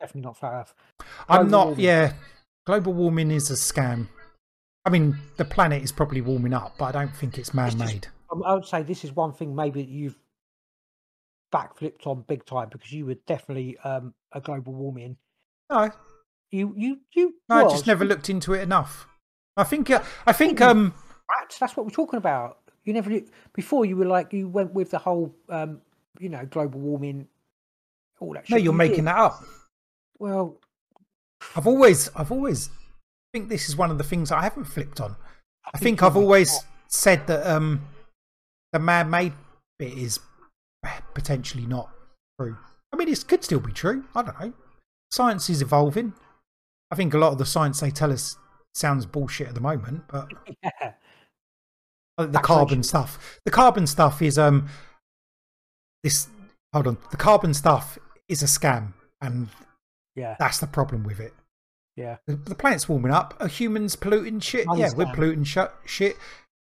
[0.00, 0.74] Definitely not flat Earth.
[1.28, 1.66] I'm not.
[1.68, 1.84] warming.
[1.84, 2.12] Yeah,
[2.66, 4.08] global warming is a scam.
[4.84, 8.08] I mean, the planet is probably warming up, but I don't think it's man-made.
[8.32, 10.18] Um, I would say this is one thing maybe that you've
[11.52, 15.16] backflipped on big time because you were definitely um a global warming.
[15.70, 15.90] No,
[16.50, 17.34] You you you.
[17.48, 19.06] no, I just never looked into it enough.
[19.56, 19.90] I think.
[19.90, 20.60] Uh, I think.
[20.60, 20.94] Um.
[21.60, 22.58] That's what we're talking about.
[22.84, 23.10] You never
[23.52, 23.84] before.
[23.84, 25.80] You were like you went with the whole um
[26.18, 27.28] you know global warming.
[28.20, 28.48] All that.
[28.50, 29.06] No, you're You making did.
[29.06, 29.44] that up.
[30.18, 30.56] Well,
[31.54, 32.70] I've always, I've always
[33.32, 35.14] think this is one of the things I haven't flipped on.
[35.72, 36.58] I think you're I've always
[36.88, 37.82] said that um,
[38.72, 39.34] the man-made
[39.78, 40.18] bit is
[41.14, 41.90] potentially not
[42.40, 42.56] true.
[42.92, 44.04] I mean, it could still be true.
[44.14, 44.52] I don't know.
[45.12, 46.14] Science is evolving.
[46.90, 48.36] I think a lot of the science they tell us
[48.74, 50.28] sounds bullshit at the moment, but
[50.62, 50.70] yeah.
[50.82, 50.90] uh,
[52.16, 52.42] the Vaccination.
[52.42, 54.68] carbon stuff, the carbon stuff is um,
[56.02, 56.28] this.
[56.72, 57.98] Hold on, the carbon stuff
[58.28, 59.48] is a scam, and
[60.16, 61.32] Yeah, that's the problem with it.
[61.96, 62.16] yeah.
[62.26, 63.34] The, the planet's warming up.
[63.40, 64.66] Are humans polluting shit?
[64.76, 66.16] Yeah, we're polluting sh- shit.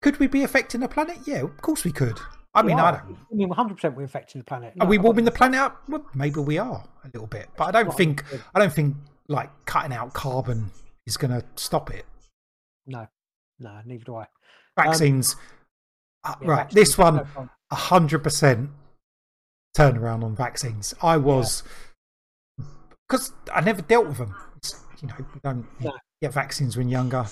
[0.01, 1.17] Could we be affecting the planet?
[1.25, 2.19] Yeah, of course we could.
[2.53, 3.17] I mean, We I don't.
[3.31, 4.73] I mean, 100 percent we're affecting the planet.
[4.79, 5.81] Are we warming the planet up?
[5.89, 8.23] Well, maybe we are a little bit, but I don't think.
[8.53, 8.95] I don't think
[9.27, 10.71] like cutting out carbon
[11.05, 12.05] is going to stop it.
[12.87, 13.07] No,
[13.59, 14.27] no, neither do I.
[14.77, 15.35] Vaccines.
[16.23, 18.69] Uh, Yeah, right, vaccines, this one, no hundred percent
[19.77, 20.93] turnaround on vaccines.
[21.01, 21.63] I was
[23.07, 24.35] because I never dealt with them.
[24.57, 25.93] It's, you know, we don't No.
[26.21, 27.25] get vaccines when younger.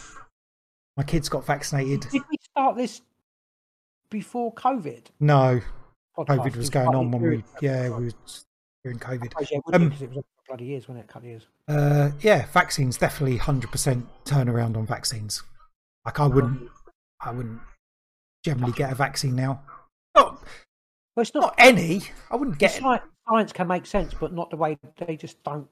[0.98, 2.02] My kids got vaccinated.
[2.12, 3.02] Did we start this
[4.10, 5.06] before COVID?
[5.20, 5.60] No,
[6.16, 6.28] podcast?
[6.40, 8.12] COVID was going on when we yeah we were
[8.84, 9.34] during COVID.
[9.42, 10.24] Yeah, it would be, Um,
[10.58, 11.10] 'cause it was a bloody years, wasn't it?
[11.10, 11.48] A couple of years.
[11.68, 15.44] Uh, yeah, vaccines definitely hundred percent turnaround on vaccines.
[16.06, 16.70] Like I wouldn't,
[17.22, 17.62] I wouldn't
[18.44, 19.64] generally get a vaccine now.
[20.16, 20.42] Not,
[21.16, 21.56] Well, it's not not.
[21.58, 22.02] any.
[22.30, 22.82] I wouldn't get.
[22.82, 25.70] like science can make sense, but not the way they just don't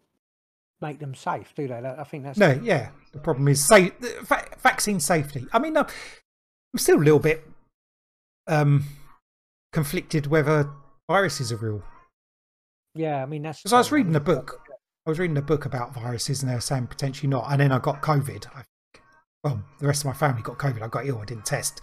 [0.82, 1.76] make them safe, do they?
[1.76, 2.90] I think that's No, yeah.
[3.12, 3.92] The problem is say
[4.22, 5.46] va- vaccine safety.
[5.54, 5.86] I mean, I'm
[6.78, 7.46] still a little bit
[8.48, 8.86] um
[9.74, 10.70] conflicted whether
[11.10, 11.84] viruses are real.
[12.96, 13.60] Yeah, I mean that's.
[13.62, 14.62] Because I was reading a book.
[15.06, 17.48] I was reading a book about viruses, and they were saying potentially not.
[17.52, 18.48] And then I got COVID.
[18.48, 19.04] I think.
[19.44, 20.82] Well, the rest of my family got COVID.
[20.82, 21.20] I got ill.
[21.20, 21.82] I didn't test,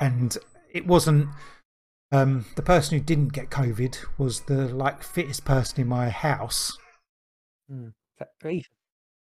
[0.00, 0.36] and
[0.72, 1.28] it wasn't.
[2.12, 6.76] Um, the person who didn't get COVID was the like fittest person in my house.
[7.70, 7.92] Mm.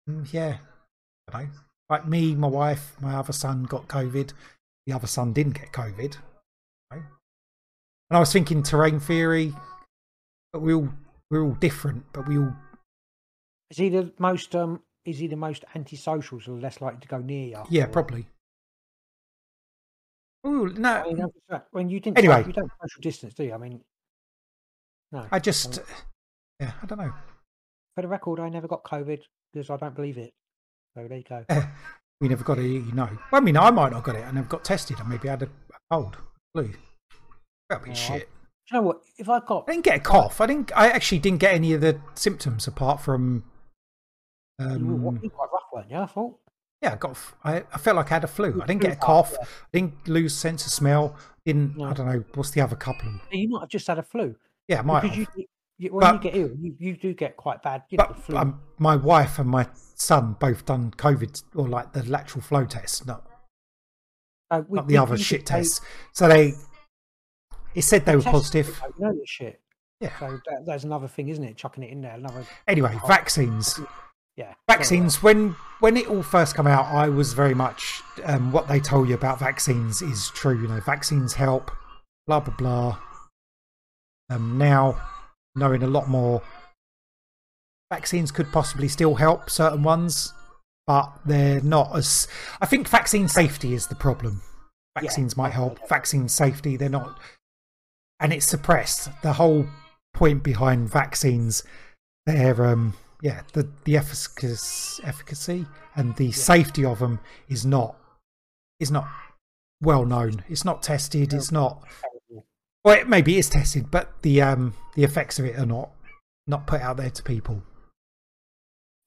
[0.09, 0.57] Mm, yeah,
[1.31, 1.49] I know.
[1.89, 4.33] Like me, my wife, my other son got COVID.
[4.87, 6.17] The other son didn't get COVID.
[8.11, 9.53] And I was thinking terrain theory,
[10.51, 10.89] but we all
[11.29, 12.53] we're all different, but we all
[13.71, 14.55] Is he the most?
[14.55, 17.63] Um, is he the most antisocial, so less likely to go near you?
[17.69, 18.27] yeah probably.
[20.45, 22.17] Ooh, I no, mean, when you didn't.
[22.17, 22.43] Anyway.
[22.45, 23.53] you don't social distance, do you?
[23.53, 23.81] I mean,
[25.11, 25.25] no.
[25.31, 25.81] I just
[26.59, 27.13] yeah, I don't know.
[27.95, 29.21] For the record, I never got COVID
[29.53, 30.33] because I don't believe it.
[30.95, 31.45] So there you go.
[32.21, 33.09] we never got it, you know.
[33.31, 34.19] Well, I mean, I might not got it.
[34.19, 34.97] And I never got tested.
[34.99, 35.49] I maybe had a,
[35.89, 36.17] cold,
[36.53, 36.71] flu.
[37.69, 38.29] That'd be I- shit.
[38.69, 39.01] Do you know what?
[39.17, 40.39] If I got I didn't get a cough.
[40.39, 40.71] I didn't.
[40.75, 43.43] I actually didn't get any of the symptoms apart from.
[44.61, 45.97] Um, you were quite rough, weren't you?
[45.97, 46.37] I thought.
[46.81, 47.17] yeah, I got.
[47.43, 48.61] I, I felt like I had a flu.
[48.61, 49.35] I didn't get a cough.
[49.37, 51.15] past, I didn't lose sense of smell.
[51.45, 51.81] Didn't.
[51.81, 52.23] I don't know.
[52.35, 53.11] What's the other couple?
[53.31, 54.35] You might have just had a flu.
[54.67, 55.27] Yeah, might because you,
[55.77, 57.83] you, when you get ill, you, you do get quite bad.
[57.89, 58.37] You know, But flu.
[58.37, 63.05] um, my wife and my son both done COVID or like the lateral flow test,
[63.07, 63.25] not
[64.51, 65.81] Uh, we- not the we- other shit tests.
[66.13, 66.53] So they.
[67.73, 68.81] It said they were positive.
[68.99, 69.61] Know this shit.
[70.01, 70.11] Yeah.
[70.19, 71.55] So that, that's another thing, isn't it?
[71.57, 72.13] Chucking it in there.
[72.15, 72.45] Another.
[72.67, 73.07] Anyway, Oh.
[73.07, 73.79] vaccines.
[74.41, 74.53] Yeah.
[74.67, 75.21] Vaccines.
[75.21, 79.07] When when it all first came out, I was very much um, what they told
[79.07, 80.59] you about vaccines is true.
[80.59, 81.69] You know, vaccines help.
[82.25, 82.97] Blah blah blah.
[84.29, 84.99] Um, now
[85.55, 86.41] knowing a lot more,
[87.91, 90.33] vaccines could possibly still help certain ones,
[90.87, 92.27] but they're not as.
[92.61, 94.41] I think vaccine safety is the problem.
[94.95, 95.87] Yeah, Vaccines might help.
[95.87, 97.19] Vaccine safety, they're not,
[98.19, 99.09] and it's suppressed.
[99.21, 99.67] The whole
[100.15, 101.63] point behind vaccines,
[102.25, 105.65] they're um yeah the the efficacy, efficacy
[105.95, 107.19] and the safety of them
[107.49, 107.95] is not
[108.79, 109.07] is not
[109.81, 110.43] well known.
[110.49, 111.33] It's not tested.
[111.33, 111.83] It's not.
[112.83, 115.89] Well, it maybe is tested, but the um the effects of it are not
[116.47, 117.61] not put out there to people.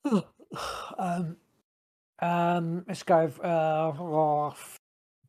[0.98, 1.36] um,
[2.20, 3.26] um, let's go.
[3.42, 4.54] Uh,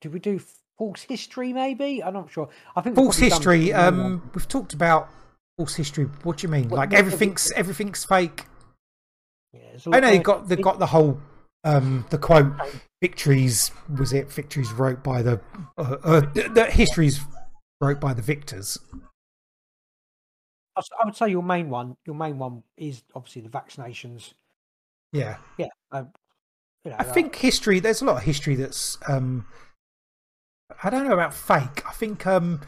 [0.01, 0.39] did we do
[0.77, 1.53] false history?
[1.53, 2.49] Maybe I'm not sure.
[2.75, 3.73] I think False history.
[3.73, 5.09] Um, we've talked about
[5.57, 6.05] false history.
[6.23, 6.69] What do you mean?
[6.69, 8.45] What- Like what- everything's everything's fake.
[9.55, 11.19] Yeah, I know you got they got the whole
[11.63, 12.53] um the quote
[13.01, 15.39] victories was it victories wrote by the
[15.77, 17.19] uh, uh, the, the histories
[17.81, 18.77] wrote by the victors.
[20.77, 21.95] I would say your main one.
[22.05, 24.33] Your main one is obviously the vaccinations.
[25.13, 25.37] Yeah.
[25.57, 25.67] Yeah.
[25.91, 26.09] Um,
[26.83, 27.79] you know, I like- think history.
[27.79, 28.97] There's a lot of history that's.
[29.07, 29.45] um
[30.83, 31.85] I don't know about fake.
[31.87, 32.61] I think um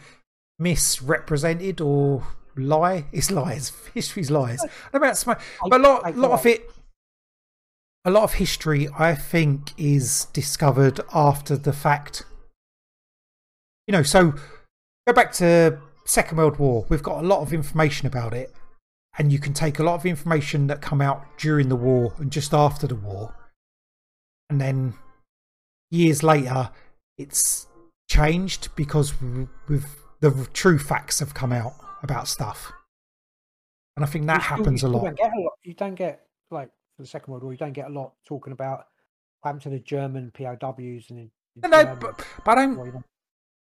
[0.59, 2.23] misrepresented or
[2.57, 3.05] lie.
[3.11, 3.71] It's lies.
[3.93, 4.65] History's lies.
[4.93, 5.31] About sm-
[5.69, 6.69] but a lot, lot of it.
[8.05, 12.23] A lot of history, I think, is discovered after the fact.
[13.85, 14.33] You know, so
[15.05, 16.85] go back to Second World War.
[16.89, 18.53] We've got a lot of information about it,
[19.17, 22.31] and you can take a lot of information that come out during the war and
[22.31, 23.35] just after the war,
[24.49, 24.93] and then
[25.91, 26.71] years later,
[27.17, 27.67] it's
[28.09, 29.13] changed because
[29.67, 29.85] with
[30.21, 32.71] the true facts have come out about stuff,
[33.95, 35.03] and I think that still- happens a lot.
[35.05, 35.53] Don't get a lot.
[35.63, 37.51] You don't get like for the Second World War.
[37.53, 38.87] You don't get a lot talking about
[39.41, 41.29] what happened to the German POWs and.
[41.63, 42.77] No, but, but I don't.
[42.77, 43.03] Well, you know,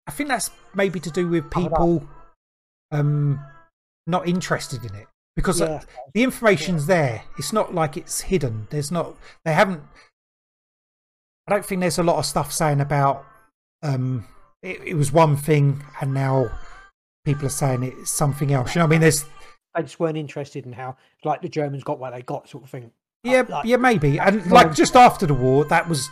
[0.08, 2.08] I think that's maybe to do with people
[2.92, 3.40] um
[4.08, 5.82] not interested in it because uh, Yeah.
[6.14, 7.24] the information's there.
[7.38, 8.68] It's not like it's hidden.
[8.70, 9.16] There's not.
[9.46, 9.82] They haven't.
[11.48, 13.26] I don't think there's a lot of stuff saying about.
[13.82, 14.28] Um,
[14.62, 16.50] it, it was one thing, and now
[17.26, 18.76] people are saying it's something else.
[18.76, 19.26] You know, I mean, there's
[19.76, 22.70] they just weren't interested in how like the Germans got what they got, sort of
[22.70, 22.92] thing.
[23.24, 26.10] yeah, like- yeah, maybe, and like just after the war, that was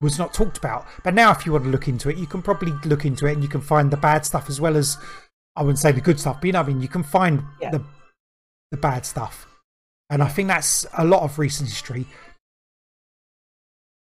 [0.00, 0.86] was not talked about.
[1.04, 3.32] But now, if you want to look into it, you can probably look into it
[3.32, 4.96] and you can find the bad stuff as well as
[5.56, 7.70] I wouldn't say the good stuff, but you know, I mean, you can find Yeah.
[7.70, 7.84] the
[8.70, 9.46] the bad stuff,
[10.10, 12.06] and I think that's a lot of recent history.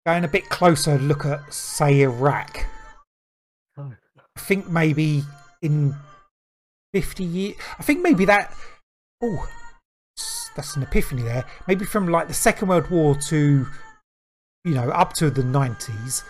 [0.06, 2.66] Going a bit closer, look at say Iraq.
[3.78, 3.94] Oh.
[4.36, 5.24] I think maybe
[5.64, 5.96] in
[6.94, 8.54] fifty years, I think maybe that.
[9.24, 9.48] Oh,
[10.56, 11.46] that's an epiphany there.
[11.68, 13.66] Maybe from like the Second World War to,
[14.66, 16.24] you know, up to the nineties,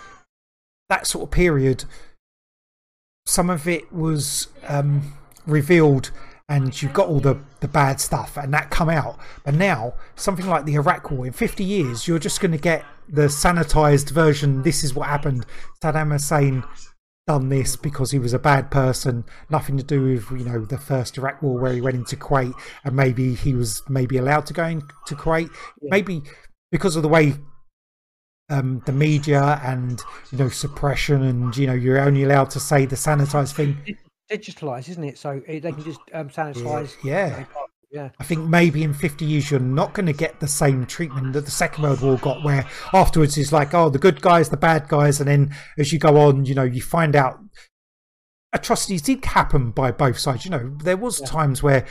[0.89, 1.83] that sort of period.
[3.25, 5.13] Some of it was um,
[5.47, 6.11] revealed,
[6.47, 9.17] and you got all the the bad stuff, and that come out.
[9.43, 12.85] But now, something like the Iraq War, in fifty years, you're just going to get
[13.09, 14.61] the sanitized version.
[14.63, 15.45] This is what happened.
[15.83, 16.63] Saddam Hussein
[17.27, 20.77] done this because he was a bad person, nothing to do with you know the
[20.77, 24.53] first Iraq War where he went into Kuwait and maybe he was maybe allowed to
[24.53, 25.49] go into Kuwait,
[25.81, 26.23] maybe
[26.71, 27.35] because of the way
[28.49, 30.01] um, the media and
[30.31, 33.77] you know suppression and you know you're only allowed to say the sanitized thing.
[34.29, 35.17] Digitalized, isn't it?
[35.17, 36.95] So they can just um, sanitize.
[37.03, 37.27] Yeah.
[37.27, 37.45] Yeah.
[38.19, 41.45] I think maybe in 50 years you're not going to get the same treatment that
[41.45, 44.87] the Second World War got, where afterwards it's like, oh, the good guys, the bad
[44.87, 47.39] guys, and then as you go on, you know, you find out
[48.53, 50.45] atrocities did happen by both sides.
[50.45, 51.25] You know, there was Yeah.
[51.27, 51.85] times where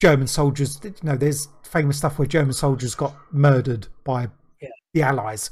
[0.00, 4.28] German soldiers, you know, there's famous stuff where German soldiers got murdered by
[4.60, 4.68] Yeah.
[4.94, 5.50] the Allies.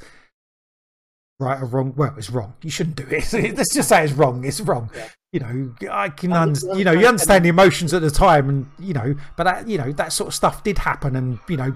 [1.39, 1.93] Right or wrong?
[1.95, 2.55] Well, it's wrong.
[2.63, 3.31] You shouldn't do it.
[3.57, 4.43] Let's just say it's wrong.
[4.43, 4.89] It's wrong.
[4.95, 5.09] Yeah.
[5.33, 8.47] You know, I can, I you know, you understand- understand the emotions at the time,
[8.49, 11.57] and you know, but that, you know, that sort of stuff did happen, and you
[11.57, 11.75] know,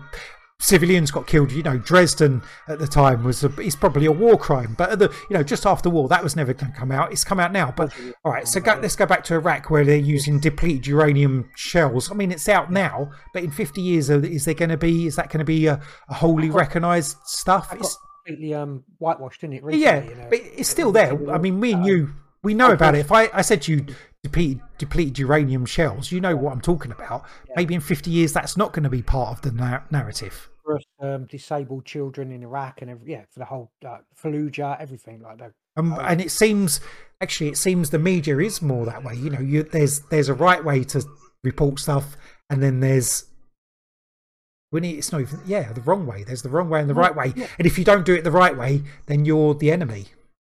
[0.62, 1.52] civilians got killed.
[1.52, 5.10] You know, Dresden at the time was a, it's probably a war crime, but the
[5.30, 7.12] you know, just after the war, that was never going to come out.
[7.12, 7.74] It's come out now.
[7.76, 11.50] But all right, so go, let's go back to Iraq where they're using depleted uranium
[11.56, 12.10] shells.
[12.10, 15.08] I mean, it's out now, but in 50 years, uh, is there going to be?
[15.08, 17.74] Is that going to be a, a wholly recognised stuff?
[17.74, 19.64] It's, completely um, whitewashed, didn't it?
[19.64, 20.28] Recently, yeah, you know?
[20.30, 21.32] but it's still there.
[21.32, 23.00] I mean, me and you, we know about it.
[23.00, 23.86] If I, I said you
[24.24, 27.26] depleted, depleted uranium shells, you know what I'm talking about.
[27.56, 30.50] Maybe in 50 years, that's not going to be part of the nar- narrative.
[30.64, 35.22] for um, disabled children in Iraq and every, yeah, for the whole uh, Fallujah, everything
[35.22, 35.52] like that.
[35.78, 36.82] Um, and it seems,
[37.22, 39.16] actually, it seems the media is more that way.
[39.16, 41.06] You know, you, there's there's a right way to
[41.44, 42.18] report stuff,
[42.50, 43.26] and then there's
[44.72, 46.24] when it's not even yeah the wrong way.
[46.24, 47.48] There's the wrong way and the right way, yeah.
[47.58, 50.08] and if you don't do it the right way, then you're the enemy.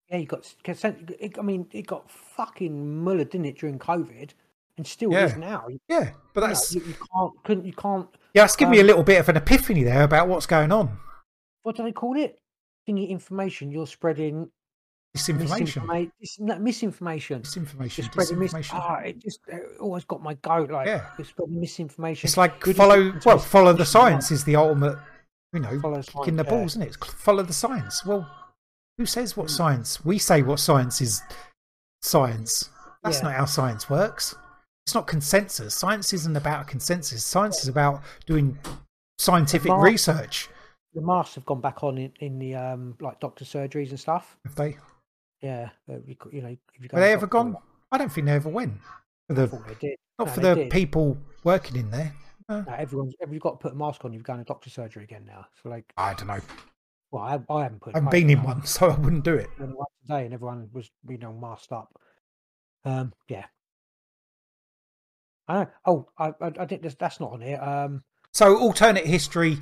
[0.10, 1.12] Yeah, you got consent.
[1.20, 4.32] It, I mean, it got fucking mullered, didn't it, during COVID,
[4.78, 5.26] and still Yeah.
[5.26, 5.68] is now.
[5.88, 8.08] Yeah, but that's you, you can't, couldn't, you can't.
[8.34, 10.72] yeah, it's given me a um, little bit of an epiphany there about what's going
[10.72, 10.98] on.
[11.64, 12.40] What do they call it?
[12.88, 13.70] Thingy information.
[13.72, 14.50] You're spreading
[15.16, 17.42] Disinformation, misinforma- dis- no, misinformation.
[17.42, 18.74] disinformation, You're spreading mis- disinformation.
[18.76, 20.70] ah, it just uh, always got my goat.
[20.72, 21.06] Like Yeah.
[21.18, 22.28] you're spreading misinformation.
[22.28, 24.98] It's like Good follow well, follow the science is the ultimate,
[25.54, 26.58] you know, Follow kicking the science, yeah.
[26.58, 26.88] balls, isn't it?
[26.88, 28.06] It's follow the science.
[28.06, 28.30] Well,
[29.00, 30.04] who says what science?
[30.04, 31.22] We say what science is
[32.02, 32.70] science.
[33.02, 33.24] That's Yeah.
[33.30, 34.36] not how science works.
[34.86, 35.74] It's not consensus.
[35.74, 37.24] Science isn't about consensus.
[37.24, 38.60] Science is about doing
[39.18, 40.50] scientific Mark- research.
[40.94, 44.38] The masks have gone back on in, in the um like doctor surgeries and stuff.
[44.44, 44.76] Have they?
[45.42, 47.58] Yeah, you, you know, if you go Have they ever doctor- gone?
[47.94, 48.74] I don't think they ever went.
[49.28, 49.96] For the thought they did.
[50.18, 50.72] not No, for they the did.
[50.72, 52.14] people working in there.
[52.50, 52.62] No.
[52.64, 54.12] No, everyone's you've got to put a mask on.
[54.12, 55.46] You've gone to doctor surgery again now.
[55.64, 56.42] So like, I don't know.
[57.12, 57.96] Well, I, I haven't put.
[57.96, 59.50] I haven't been in one, so I wouldn't do it.
[59.58, 61.94] When I went today, and everyone was you know masked up.
[62.86, 63.46] Um, yeah.
[65.48, 65.68] I know.
[65.86, 67.60] Oh, I, I, I think that's, not on here.
[67.60, 69.58] Um, So alternate history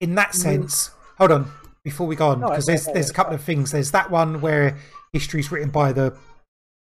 [0.00, 0.90] in that sense.
[1.18, 1.52] Hold on,
[1.84, 3.70] before we go on, because okay, there's there's a couple of things.
[3.70, 4.78] There's that one where
[5.12, 6.16] history's written by the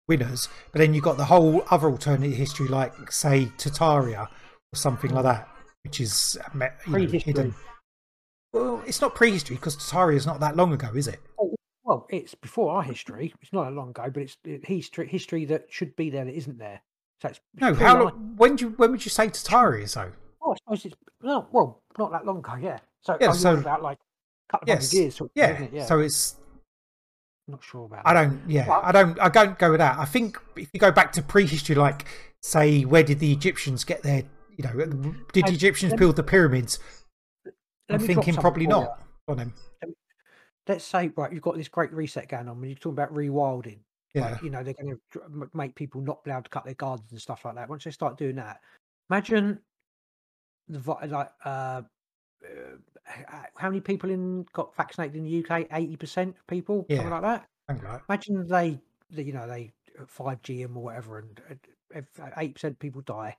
[0.09, 5.11] winners, but then you've got the whole other alternate history, like say Tartaria or something
[5.11, 5.49] like that,
[5.85, 7.21] which is uh, you know, Prehistory.
[7.21, 7.55] hidden.
[8.55, 11.19] Well, it's not prehistory because Tartaria is not that long ago, is it?
[11.41, 11.53] Oh,
[11.83, 13.35] well, it's before our history.
[13.43, 16.59] It's not that long ago, but it's history history that should be there that isn't
[16.59, 16.81] there.
[17.21, 18.35] So it's No, it's how long?
[18.37, 20.13] When do you, when would you say Tartaria is though?
[20.41, 21.49] Oh, I suppose it's no.
[21.51, 22.55] Well, not that long ago.
[22.61, 22.79] Yeah.
[23.03, 25.15] So Yeah, oh, so- about like a couple of Yes, hundred years.
[25.17, 25.63] Sort of, yeah.
[25.63, 25.73] It?
[25.73, 25.87] yeah.
[25.87, 26.37] So it's
[27.49, 28.07] not sure about.
[28.07, 28.41] I don't.
[28.49, 29.19] Yeah, Well- I don't.
[29.21, 29.99] I don't go with that.
[29.99, 32.07] I think if you go back to prehistory, like
[32.41, 34.23] say, where did the Egyptians get their?
[34.57, 36.79] You know, did the Egyptians build the pyramids?
[37.91, 38.69] I'm thinking probably you.
[38.69, 39.01] not.
[39.29, 39.53] On him.
[40.67, 42.61] Let's say right, you've got this great reset going on.
[42.61, 43.79] When you're talking about rewilding,
[44.15, 44.33] Yeah.
[44.33, 47.11] like, you know, they're going to make people not be able to cut their gardens
[47.13, 47.69] and stuff like that.
[47.69, 48.61] Once they start doing that,
[49.11, 49.59] imagine
[50.69, 50.79] the
[51.09, 51.83] like uh,
[52.43, 55.67] uh, how many people in got vaccinated in the UK?
[55.73, 56.97] Eighty percent of people, Yeah.
[56.99, 57.49] something like that.
[57.69, 58.03] That.
[58.09, 58.81] Imagine they,
[59.11, 59.73] they you know, they
[60.07, 61.41] five G or whatever, and
[62.37, 63.37] eight percent of people die.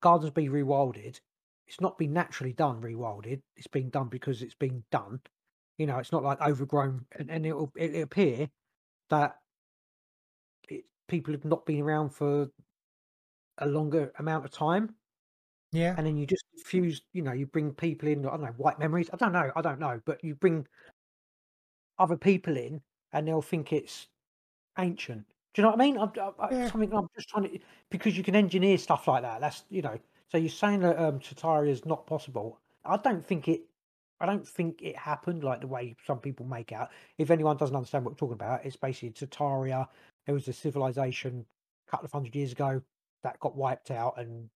[0.00, 1.20] Gardens be rewilded.
[1.66, 3.42] It's not been naturally done rewilded.
[3.56, 5.20] It's been done because it's been done.
[5.78, 8.48] You know, it's not like overgrown, and, and it'll it'll appear
[9.10, 9.36] that
[10.68, 12.50] it, people have not been around for
[13.58, 14.94] a longer amount of time,
[15.72, 15.94] Yeah.
[15.96, 17.02] and then you just fuse.
[17.12, 18.26] You know, you bring people in.
[18.26, 19.10] I don't know, white memories.
[19.12, 19.50] I don't know.
[19.56, 20.66] I don't know, but you bring
[21.98, 22.82] other people in,
[23.12, 24.08] and they'll think it's
[24.78, 25.26] ancient.
[25.54, 25.98] Do you know what I mean?
[25.98, 26.70] I'm, I, I- Yeah.
[26.70, 27.58] something I'm just trying to
[27.90, 29.40] because you can engineer stuff like that.
[29.40, 29.98] That's you know.
[30.30, 32.60] So you're saying that um, Tatari is not possible.
[32.84, 33.62] I don't think it.
[34.20, 36.90] I don't think it happened like the way some people make out.
[37.18, 39.86] If anyone doesn't understand what we're talking about, it's basically Tartaria.
[40.26, 41.44] There was a civilization
[41.86, 42.80] a couple of hundred years ago
[43.22, 44.48] that got wiped out and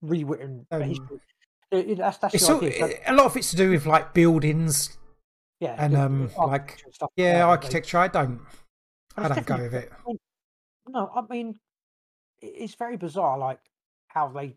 [0.00, 0.66] rewritten.
[0.70, 1.20] Um, history.
[1.70, 2.60] It- it- that's that's It's all.
[2.62, 4.98] A lot of it's to do with like buildings.
[5.60, 6.82] yeah, and, um, like-
[7.16, 7.98] Yeah, architecture.
[7.98, 8.40] I don't.
[9.16, 9.92] I don't go with it.
[10.88, 11.58] No, I mean,
[12.40, 13.60] it's very bizarre, like
[14.12, 14.56] how they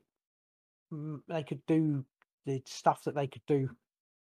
[0.93, 2.05] mm, they could do
[2.45, 3.69] the stuff that they could do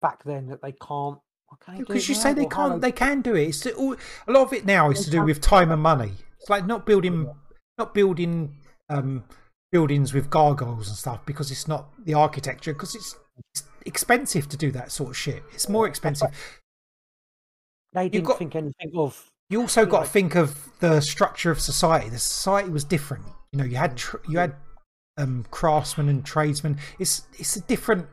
[0.01, 1.19] back then that they can't.
[1.47, 3.47] Why can't they do Because you say they or can't, they can do it.
[3.49, 3.95] It's all,
[4.27, 6.11] a lot of it now is They to do with time and money.
[6.39, 7.29] It's like not building,
[7.77, 8.55] not building
[8.89, 9.23] um,
[9.71, 12.73] buildings with gargoyles and stuff because it's not the architecture.
[12.73, 13.15] Because it's,
[13.53, 15.43] it's expensive to do that sort of shit.
[15.53, 16.29] It's more expensive.
[17.93, 19.31] they didn't got- think anything of.
[19.51, 22.09] You also got to think of the structure of society.
[22.09, 23.25] The society was different.
[23.51, 24.53] You know, you had tr- you had
[25.19, 26.77] um, craftsmen and tradesmen.
[26.97, 28.07] It's it's a different.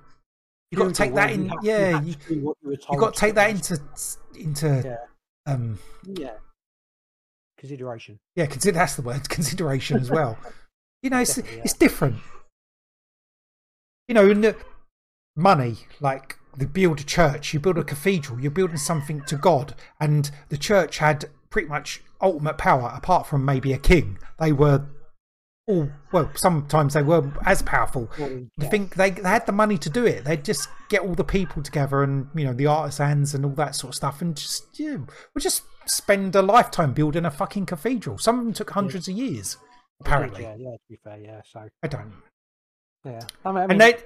[0.71, 1.53] You've got to take that in.
[1.63, 3.81] Yeah, you to do what you you told got to take that into
[4.39, 6.33] into Yeah, um yeah.
[7.59, 8.19] Consideration.
[8.35, 10.39] yeah consider that's the word consideration as well
[11.03, 11.45] you know it's yeah.
[11.65, 12.17] it's different
[14.09, 14.55] you know in the
[15.35, 19.75] money like the build a church you build a cathedral you're building something to god
[19.99, 24.85] and the church had pretty much ultimate power apart from maybe a king they were
[25.69, 28.69] all well sometimes they were as powerful Well, I yeah.
[28.69, 30.25] think they, they had the money to do it.
[30.25, 33.75] They'd just get all the people together and you know the artisans and all that
[33.75, 38.19] sort of stuff, and just yeah, we'll just spend a lifetime building a fucking cathedral.
[38.19, 39.57] Some of them took hundreds of years,
[40.01, 40.43] apparently.
[40.43, 40.71] Yeah, yeah.
[40.73, 41.41] To be fair, yeah.
[41.45, 42.13] So I don't.
[43.05, 43.21] yeah.
[43.45, 43.97] I mean, I mean And they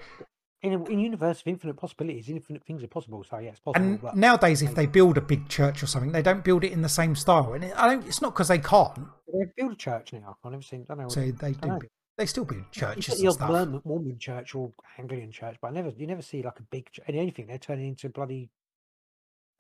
[0.62, 3.24] in a, in universe of infinite possibilities, infinite things are possible.
[3.24, 3.86] So yeah, it's possible.
[3.86, 6.72] and but nowadays, if they build a big church or something, they don't build it
[6.72, 7.52] in the same style.
[7.54, 8.06] And it, I don't.
[8.06, 8.98] It's not because they can't.
[9.32, 10.36] they build a church now.
[10.44, 10.84] I've never seen.
[10.90, 11.08] I don't know.
[11.08, 11.68] So they do.
[11.68, 11.84] build-
[12.18, 13.20] They still build churches.
[13.20, 13.84] You get the and.
[13.84, 17.00] Mormon, church or Anglican church, but I never, you never see like a big ch-
[17.08, 17.46] anything.
[17.46, 18.50] They're turning into bloody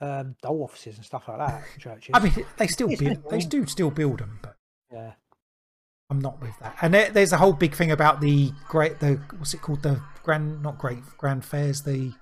[0.02, 1.62] um, dole offices and stuff like that.
[1.78, 2.10] Churches.
[2.14, 3.30] I mean, they still build.
[3.30, 4.56] They do still build them, but
[4.92, 5.12] yeah,
[6.10, 6.76] I'm not with that.
[6.82, 10.00] And there, there's a whole big thing about the great, the what's it called, the
[10.22, 12.12] grand, not great grand fairs, the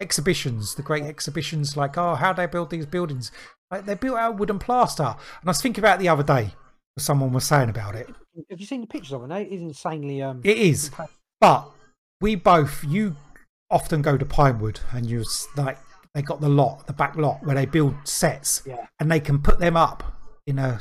[0.00, 1.76] exhibitions, the great exhibitions.
[1.76, 3.30] Like, oh, how they build these buildings?
[3.70, 5.04] Like they're built out of wood and plaster.
[5.04, 6.54] And I was thinking about it the other day.
[6.98, 8.08] Someone was saying about it.
[8.50, 9.34] have you seen the pictures of it?
[9.34, 10.22] It is insanely.
[10.22, 10.90] Um, It is,
[11.40, 11.68] but
[12.20, 12.82] we both.
[12.84, 13.16] You
[13.70, 15.22] often go to Pinewood, and you
[15.56, 15.78] like
[16.14, 18.86] they got the lot, the back lot, where they build sets, Yeah.
[18.98, 20.02] and they can put them up
[20.46, 20.80] in a,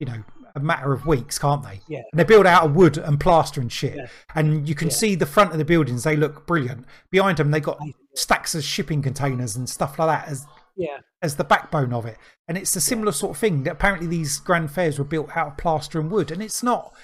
[0.00, 0.24] you know,
[0.54, 1.80] a matter of weeks, can't they?
[1.88, 2.02] Yeah.
[2.12, 4.06] And they build out of wood and plaster and shit, Yeah.
[4.34, 4.94] and you can Yeah.
[4.94, 6.04] see the front of the buildings.
[6.04, 6.86] They look brilliant.
[7.10, 7.78] Behind them, they got
[8.14, 12.16] stacks of shipping containers and stuff like that as yeah, as the backbone of it.
[12.48, 13.64] And it's a similar sort of thing.
[13.64, 16.94] That apparently these grand fairs were built out of plaster and wood, and it's not.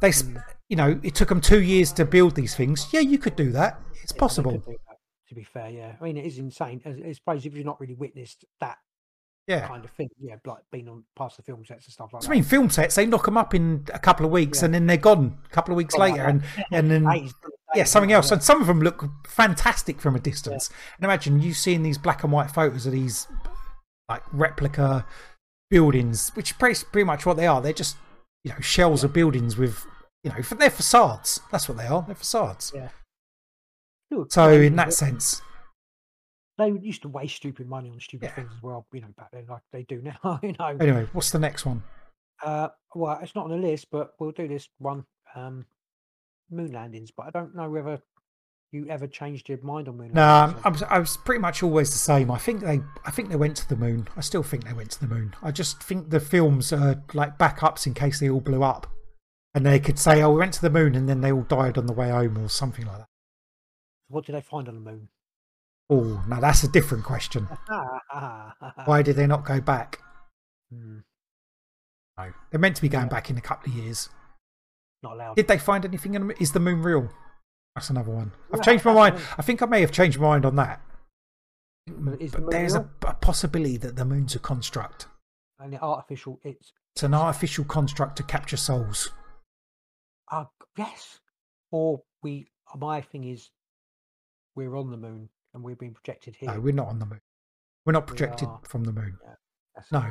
[0.00, 0.42] They, Mm.
[0.68, 2.86] you know, it took them two years to build these things.
[2.92, 3.80] Yeah, you could do that.
[4.02, 4.52] It's possible.
[4.52, 4.78] that,
[5.28, 5.96] To be fair, yeah.
[6.00, 6.80] I mean, it is insane.
[6.86, 8.78] I suppose if you've not really witnessed that
[9.50, 9.66] Yeah.
[9.66, 12.26] kind of thing, yeah, like being on past the film sets and stuff like I
[12.26, 12.30] that.
[12.32, 14.66] mean, film sets they knock them up in a couple of weeks, Yeah.
[14.66, 15.38] and then they're gone.
[15.44, 17.34] A couple of weeks Something later, like and and then Days,
[17.74, 18.30] yeah, something else.
[18.30, 20.70] And some of them look fantastic from a distance.
[20.96, 23.26] And imagine you seeing these black and white photos of these
[24.08, 25.04] like replica
[25.70, 27.60] buildings, which is pretty, pretty much what they are.
[27.60, 27.96] They're just
[28.44, 29.84] you know shells of buildings with
[30.24, 31.40] you know they're facades.
[31.50, 32.02] That's what they are.
[32.06, 32.72] They're facades.
[32.74, 32.88] Yeah.
[34.28, 35.40] So in that sense,
[36.60, 38.34] they used to waste stupid money on stupid Yeah.
[38.34, 38.86] things as well.
[38.92, 40.38] You know, back then, like they do now.
[40.42, 41.82] You know, anyway, what's the next one?
[42.44, 45.04] Uh, well, it's not on the list, but we'll do this one.
[45.34, 45.66] Um,
[46.50, 48.00] moon landings, but I don't know whether
[48.72, 50.82] you ever changed your mind on moon No, landings.
[50.82, 52.30] I'm, I was pretty much always the same.
[52.30, 54.08] I think they, I think they went to the moon.
[54.16, 55.34] I still think they went to the moon.
[55.42, 58.86] I just think the films are like backups in case they all blew up,
[59.54, 61.78] and they could say, "Oh, we went to the moon," and then they all died
[61.78, 63.06] on the way home, or something like that.
[64.08, 65.08] What did they find on the moon?
[65.90, 67.48] Oh, now that's a different question.
[68.84, 70.00] Why did they not go back?
[70.72, 70.98] Hmm,
[72.16, 73.10] No, they're meant to be going Yeah.
[73.10, 74.08] back in a couple of years.
[75.02, 75.34] not allowed.
[75.36, 76.14] Did they find anything?
[76.14, 77.08] In, the- is the moon real?
[77.74, 78.32] That's another one.
[78.52, 79.14] I've Yeah, changed my mind.
[79.14, 79.24] one.
[79.38, 80.82] I think I may have changed my mind on that.
[81.86, 85.08] But is the there's a, a possibility that the moon's a construct.
[85.58, 89.10] and the artificial, it's It's an artificial construct to capture souls.
[90.30, 90.44] uh,
[90.76, 91.20] yes.
[91.70, 92.50] Or we.
[92.76, 93.50] My thing is,
[94.54, 96.52] we're on the moon and we're being projected here.
[96.52, 97.20] No, we're not on the moon.
[97.86, 98.60] We're not projected are.
[98.68, 99.18] from the moon.
[99.74, 100.10] That's- No.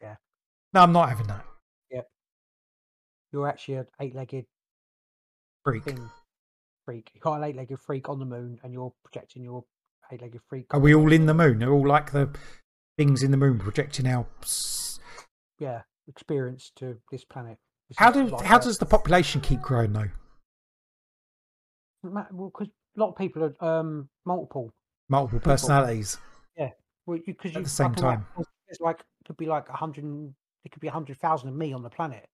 [0.00, 0.16] Yeah.
[0.72, 1.44] No, I'm not having that.
[1.90, 2.08] Yep.
[3.32, 4.46] You're actually an eight-legged
[5.64, 5.84] Freak.
[5.84, 6.10] thing
[6.84, 7.10] freak.
[7.14, 9.64] You got an eight-legged freak on the moon, and you're projecting your
[10.10, 10.66] eight-legged freak.
[10.74, 11.58] Are we all in the moon?
[11.58, 12.30] They're all like the
[12.96, 14.26] things in the moon projecting our.
[15.58, 17.58] Yeah, experience to this planet.
[17.88, 20.10] This How do like how does the population keep growing though?
[22.02, 24.70] Well, because a lot of people are um multiple.
[25.08, 25.52] Multiple People.
[25.52, 26.18] personalities.
[27.06, 28.26] Well, because At you the same like- time.
[28.66, 30.04] there's like could be like a hundred.
[30.64, 32.26] It could be a hundred thousand of me on the planet.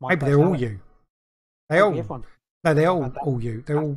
[0.00, 0.80] Maybe they're all you.
[1.68, 2.24] They Maybe all everyone.
[2.64, 3.62] no, they're all all you.
[3.62, 3.96] They're all.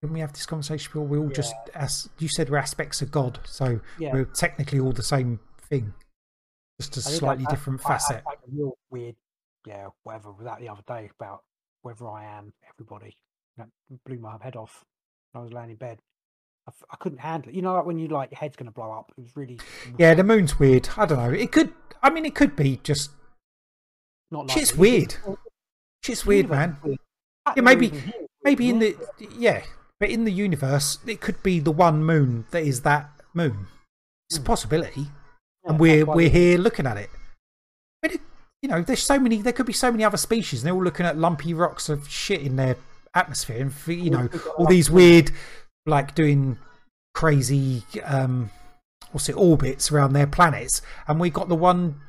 [0.00, 1.06] Didn't we have this conversation?
[1.10, 4.14] We're all just as you said, we're aspects of God, so Yeah.
[4.14, 5.92] we're technically all the same thing,
[6.80, 8.24] just a I slightly I- I- different I facet.
[8.24, 9.16] like, a real weird,
[9.66, 11.44] yeah, whatever, with that the other day about
[11.82, 13.14] whether I am everybody.
[13.58, 13.68] That
[14.06, 14.86] blew my head off.
[15.34, 15.98] I was laying in bed.
[16.66, 17.54] I, f- I couldn't handle it.
[17.54, 19.12] You know, like when you like your head's going to blow up.
[19.16, 19.58] It was really
[19.98, 20.88] Yeah, the moon's weird.
[20.96, 21.30] I don't know.
[21.30, 21.72] It could.
[22.02, 23.10] I mean, it could be just.
[24.30, 25.16] not like Shit's weird.
[26.02, 26.76] Shit's weird, man.
[27.56, 28.96] Yeah, maybe- we're even here is Maybe in the
[29.36, 29.62] yeah,
[29.98, 33.66] but in the universe, it could be the one moon that is that moon.
[34.30, 34.46] It's a Hmm.
[34.46, 35.06] possibility,
[35.64, 37.10] and we're we're here looking at it.
[38.00, 38.20] But it,
[38.62, 39.42] you know, there's so many.
[39.42, 40.60] There could be so many other species.
[40.62, 42.76] And they're all looking at lumpy rocks of shit in their
[43.14, 45.30] atmosphere, and for, you know, all these weird,
[45.86, 46.58] like doing
[47.14, 48.50] crazy, um,
[49.12, 52.00] what's it, orbits around their planets, and we got the one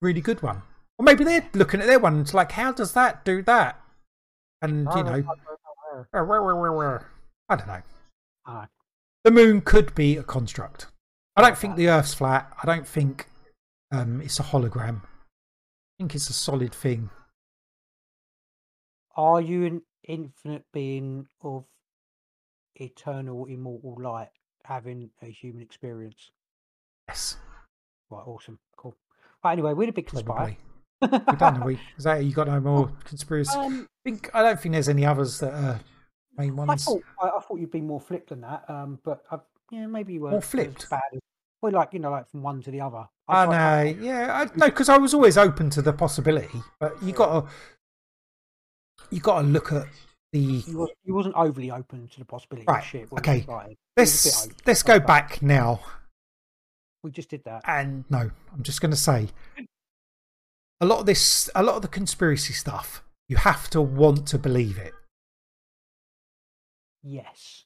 [0.00, 0.62] really good one.
[0.98, 2.20] Or maybe they're looking at their one.
[2.20, 3.80] It's like, how does that do that?
[4.62, 5.22] And Oh, you know,
[6.10, 7.06] where- where-
[7.48, 7.82] I don't know.
[9.24, 10.86] The moon could be a construct.
[11.36, 12.52] I don't think the Earth's flat.
[12.62, 13.26] I don't think
[13.90, 15.02] um, it's a hologram.
[15.02, 17.10] I think it's a solid thing.
[19.16, 21.64] Are you infinite being of
[22.76, 24.30] eternal, immortal light
[24.64, 26.30] having a human experience?
[27.08, 27.36] Yes,
[28.10, 28.96] Right, awesome, cool.
[29.42, 30.56] Right, anyway, we're a big conspire.
[31.02, 31.78] We're done, are we?
[31.98, 33.56] Is that you got no more conspiracy?
[33.58, 35.80] um, I think I don't think there's any others that are
[36.36, 39.38] main I thought I, I thought you'd be more flipped than that, um, but I,
[39.70, 40.88] yeah, maybe you weren't as flipped?
[40.90, 41.20] bad as
[41.60, 43.04] well, like you know, like from one to the other.
[43.26, 43.46] I I
[43.84, 47.40] know, yeah, I, no, because I was always open to the possibility, but you got
[47.40, 47.50] to
[49.14, 49.86] you got to look at
[50.32, 50.58] the.
[50.60, 53.08] He, was, wasn't overly open to the possibility Right, of shit.
[53.12, 53.36] okay.
[53.36, 53.76] We, started.
[53.96, 55.80] He was a bit Let's let's go but back now,
[57.02, 57.62] We just did that.
[57.66, 59.28] and no, I'm just going to say
[60.80, 63.02] a lot of this, a lot of the conspiracy stuff.
[63.28, 64.92] You have to want to believe it.
[67.02, 67.64] Yes.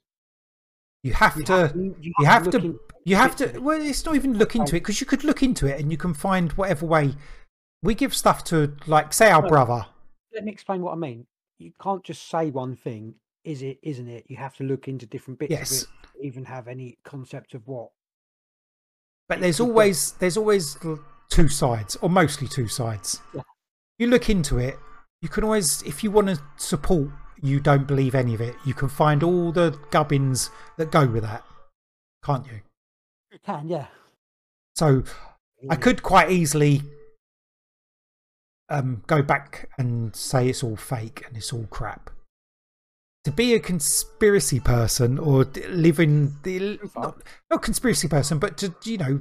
[1.03, 1.53] You have You to.
[1.53, 3.59] have to, you you have have to in- You have to.
[3.61, 5.97] Well, it's not even look into it because you could look into it and you
[5.97, 7.15] can find whatever way.
[7.83, 9.87] We give stuff to, like, say, our brother.
[10.35, 11.27] Let me explain what I mean.
[11.59, 13.15] You can't just say one thing.
[13.45, 13.79] Is it?
[13.83, 14.25] Isn't it?
[14.29, 15.83] You have to look into different bits Yes.
[15.83, 17.91] of it to even have any concept of what.
[19.29, 20.77] But there's always there's always
[21.31, 23.21] two sides, or mostly two sides.
[23.35, 23.43] Yeah.
[23.99, 24.77] You look into it.
[25.21, 27.09] You can always, if you want to support,
[27.43, 28.55] you don't believe any of it.
[28.65, 31.43] You can find all the gubbins that go with that,
[32.25, 32.61] can't you?
[33.33, 33.89] You can, yeah.
[34.77, 35.03] So
[35.69, 35.83] I Mm.
[35.83, 36.83] could quite easily
[38.69, 42.11] um, go back and say it's all fake and it's all crap.
[43.25, 48.75] To be a conspiracy person or live in the not, not conspiracy person, but to
[48.85, 49.21] you know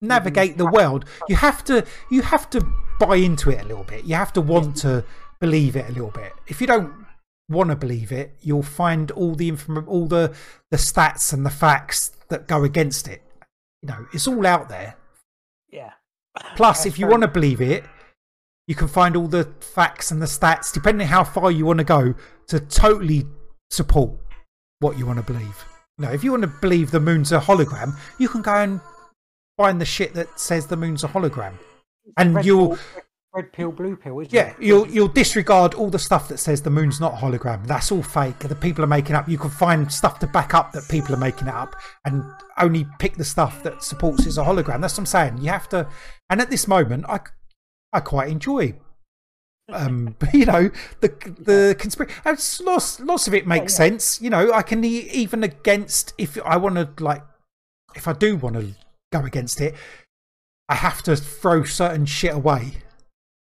[0.00, 2.64] navigate the world, you have to you have to
[3.00, 4.04] buy into it a little bit.
[4.04, 5.04] You have to want to
[5.40, 6.32] believe it a little bit.
[6.46, 7.06] If you don't
[7.48, 10.34] want to believe it, you'll find all the inform all the
[10.70, 13.22] the stats and the facts that go against it.
[13.82, 14.96] You know, it's all out there.
[15.70, 15.92] Yeah.
[16.56, 17.84] Plus, That's if you want to believe it,
[18.66, 21.84] you can find all the facts and the stats, depending how far you want to
[21.84, 22.14] go,
[22.48, 23.24] to totally
[23.70, 24.12] support
[24.80, 25.64] what you want to believe.
[25.98, 28.80] You know, if you want to believe the moon's a hologram, you can go and
[29.56, 31.54] find the shit that says the moon's a hologram,
[32.16, 32.78] and red you'll pill,
[33.34, 34.56] red pill, blue pill, isn't yeah, it?
[34.60, 37.64] you'll you'll disregard all the stuff that says the moon's not a hologram.
[37.66, 38.40] That's all fake.
[38.40, 39.28] The people are making up.
[39.28, 42.24] You can find stuff to back up that people are making it up, and
[42.58, 44.80] only pick the stuff that supports it's a hologram.
[44.80, 45.38] That's what I'm saying.
[45.38, 45.86] You have to.
[46.30, 47.20] And at this moment, I
[47.94, 48.74] I quite enjoy.
[49.72, 51.08] Um, you know the
[51.38, 52.64] the conspiracy.
[52.64, 53.88] Lots lots of it makes yeah.
[53.88, 54.20] sense.
[54.20, 57.22] You know, I can even against if I want to like
[57.94, 58.74] if I do want to
[59.12, 59.74] go against it,
[60.68, 62.78] I have to throw certain shit away.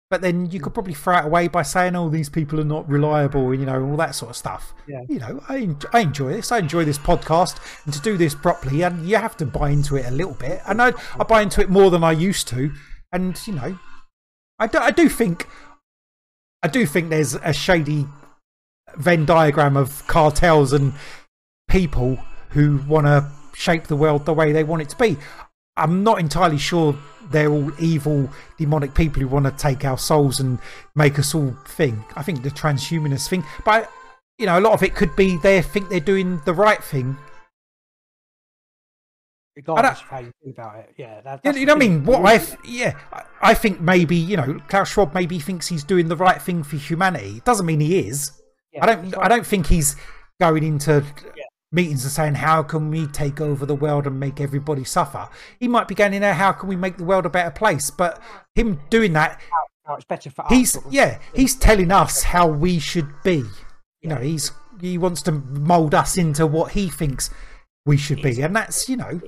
[0.09, 2.87] But then you could probably throw it away by saying, "Oh, these people are not
[2.87, 4.71] reliable," and you know all that sort of stuff.
[4.87, 5.01] Yeah.
[5.09, 6.51] You know, I I enjoy this.
[6.51, 9.95] I enjoy this podcast, and to do this properly, and you have to buy into
[9.95, 10.61] it a little bit.
[10.67, 12.71] And I I buy into it more than I used to.
[13.11, 13.79] And you know,
[14.59, 15.47] I do I do think
[16.61, 18.07] I do think there's a shady
[18.95, 20.93] Venn diagram of cartels and
[21.67, 22.19] people
[22.49, 25.17] who want to shape the world the way they want it to be.
[25.75, 26.95] I'm not entirely sure
[27.31, 30.59] they're all evil, demonic people who want to take our souls and
[30.95, 32.03] make us all thing.
[32.15, 33.89] I think the transhumanist thing, but
[34.37, 37.17] you know, a lot of it could be they think they're doing the right thing.
[39.55, 40.93] Regardless of how you feel about it.
[40.97, 42.03] Yeah, that, You, that's you know what I mean?
[42.05, 46.07] What I, yeah, I- I think maybe you know Klaus Schwab maybe thinks he's doing
[46.07, 47.41] the right thing for humanity.
[47.45, 48.31] Doesn't mean he is.
[48.71, 49.05] Yeah, I don't.
[49.05, 49.95] it's I don't think he's
[50.39, 51.03] going into
[51.35, 51.43] Yeah.
[51.71, 55.29] meetings and saying how can we take over the world and make everybody suffer.
[55.59, 56.33] He might be going in there.
[56.33, 57.89] How can we make the world a better place?
[57.91, 58.19] But
[58.55, 59.39] him doing that,
[59.85, 60.51] how it's better for us.
[60.51, 63.43] he's yeah, he's telling us how we should be.
[64.01, 64.51] You know, he's
[64.81, 67.29] he wants to mold us into what he thinks
[67.85, 69.21] we should be, and that's you know,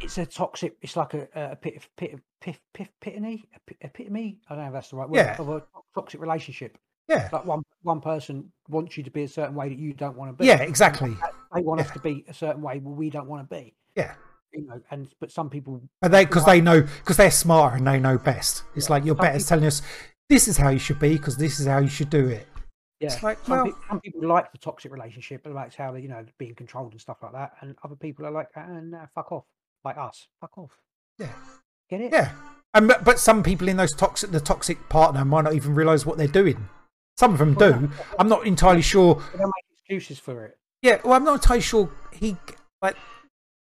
[0.00, 0.76] It's a toxic.
[0.82, 4.38] It's like a, a pit, pit, pit, pit, epitome, epi- epitome.
[4.48, 5.16] I don't know if that's the right word.
[5.16, 5.36] Yeah.
[5.38, 5.62] Of a
[5.94, 6.76] toxic relationship.
[7.08, 10.16] yeah, Like one one person wants you to be a certain way that you don't
[10.16, 10.46] want to be.
[10.46, 11.16] yeah, exactly,
[11.54, 13.74] They want us to be a certain way where we don't want to be.
[13.94, 14.14] yeah.
[14.52, 17.86] You know, and but some people And they because they know because they're smarter and
[17.86, 18.62] they know best.
[18.74, 19.82] It's like your better's telling us
[20.30, 22.46] this is how you should be because this is how you should do it.
[23.00, 25.92] Yeah, It's like, some, well- pe- some people like the toxic relationship, and like how
[25.92, 28.64] they, you know, being controlled and stuff like that, and other people are like, ah,
[28.82, 29.44] nah, fuck off,
[29.86, 30.78] like us, fuck off.
[31.18, 31.32] Yeah.
[31.88, 32.12] Get it?
[32.12, 32.32] Yeah,
[32.74, 36.18] and but, some people in those toxic the toxic partner might not even realize what
[36.18, 36.68] they're doing.
[37.16, 37.90] Some of them do.
[38.18, 39.22] I'm not entirely sure.
[39.32, 40.58] They make excuses for it.
[40.82, 42.36] Yeah, well, I'm not entirely sure he
[42.82, 42.96] like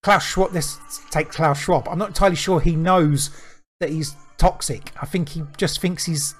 [0.02, 0.52] Klaus Schwab.
[0.52, 1.86] Let's take Klaus Schwab.
[1.88, 3.30] I'm not entirely sure he knows
[3.78, 4.90] that he's toxic.
[5.00, 6.34] I think he just thinks he's.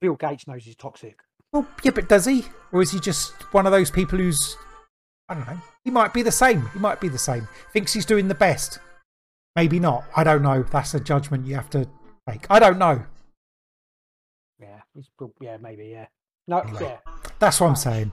[0.00, 1.20] Bill Gates knows he's toxic.
[1.52, 4.56] Well, yeah, but does he, or is he just one of those people who's?
[5.32, 5.62] I don't know.
[5.82, 6.68] He might be the same.
[6.74, 7.48] He might be the same.
[7.72, 8.78] Thinks he's doing the best.
[9.56, 10.04] Maybe not.
[10.14, 10.62] I don't know.
[10.62, 11.88] That's a judgment you have to
[12.26, 12.46] make.
[12.50, 13.06] I don't know.
[14.60, 14.82] Yeah,
[15.40, 16.06] yeah, maybe yeah.
[16.46, 16.82] No, Anyway.
[16.82, 16.98] yeah,
[17.38, 18.12] That's what I'm saying.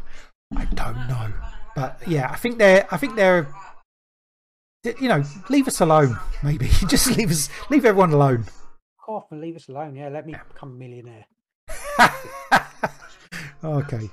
[0.56, 1.34] I don't know,
[1.76, 2.88] but yeah, I think they're.
[2.90, 3.54] I think they're.
[4.86, 6.18] You know, leave us alone.
[6.41, 7.50] Maybe just leave us.
[7.70, 8.46] Leave everyone alone.
[9.10, 9.96] Off and leave us alone.
[9.96, 11.26] Yeah, let me become a millionaire.
[13.64, 14.10] okay.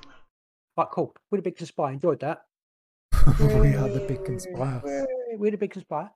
[0.75, 1.15] But cool.
[1.31, 1.93] The big conspire.
[1.93, 2.43] Enjoyed that.
[3.27, 5.07] We are the big conspire.
[5.37, 6.11] We're the big conspire.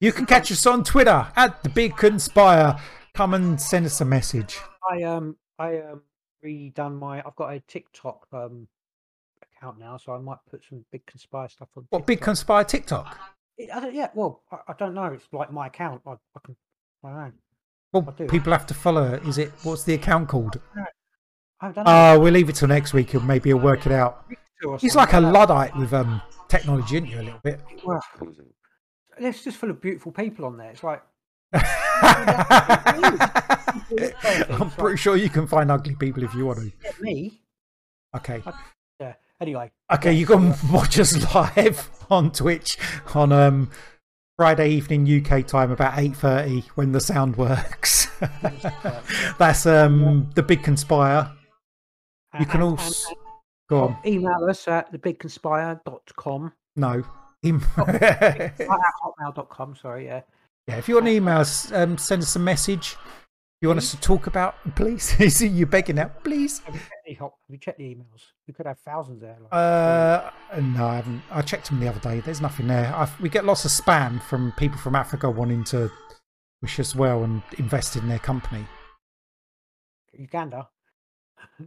[0.00, 2.78] You can catch us on Twitter at the Big Conspire.
[3.14, 4.58] Come and send us a message.
[4.90, 6.02] I um I um
[6.44, 7.22] redone my.
[7.24, 8.66] I've got a TikTok um
[9.42, 11.86] account now, so I might put some big conspire stuff on.
[11.90, 13.18] What Big Conspire TikTok?
[13.56, 15.04] It- I don't, yeah, well, I, I don't know.
[15.06, 16.02] It's like my account.
[16.06, 16.56] I, I can.
[17.04, 17.32] I don't know.
[17.92, 19.14] Well, people have to follow.
[19.14, 19.22] it.
[19.24, 19.52] Is it?
[19.62, 20.60] What's the account called?
[21.60, 21.90] I don't know.
[21.90, 24.26] Uh, we'll leave it till next week, and maybe he'll work it out.
[24.80, 27.20] He's like a luddite with um technology, isn't you?
[27.20, 27.60] A little bit.
[27.84, 28.02] Well,
[29.18, 30.70] it's just full of beautiful people on there.
[30.70, 31.02] It's like
[34.50, 36.72] I'm pretty sure you can find ugly people if you want to.
[36.82, 37.40] yeah, me.
[38.16, 38.42] Okay.
[39.00, 39.14] Yeah.
[39.40, 39.70] Anyway.
[39.92, 42.76] Okay, you can watch us live on Twitch
[43.14, 43.70] on um
[44.36, 48.08] Friday evening UK time about eight thirty when the sound works.
[49.38, 51.30] That's um the big conspire.
[52.38, 53.14] You can also
[53.68, 53.96] go on.
[54.06, 56.52] email us at thebigconspire.com.
[56.76, 57.02] No.
[57.44, 59.76] Em- at hotmail.com.
[59.76, 60.06] Sorry.
[60.06, 60.22] Yeah.
[60.68, 62.96] yeah, if you want to email us, um, send us a message.
[63.62, 65.14] You want us to talk about, please?
[65.20, 66.58] Is it you begging now, please?
[66.60, 68.22] Have you checked the, hot- have you checked the emails?
[68.46, 69.36] We could have thousands there.
[69.40, 70.30] Like, Uh,
[70.60, 71.22] no, I haven't.
[71.30, 72.20] I checked them the other day.
[72.20, 72.92] There's nothing there.
[72.94, 75.90] I've, we get lots of spam from people from Africa wanting to
[76.60, 78.66] wish us well and invest in their company.
[80.12, 80.68] Uganda.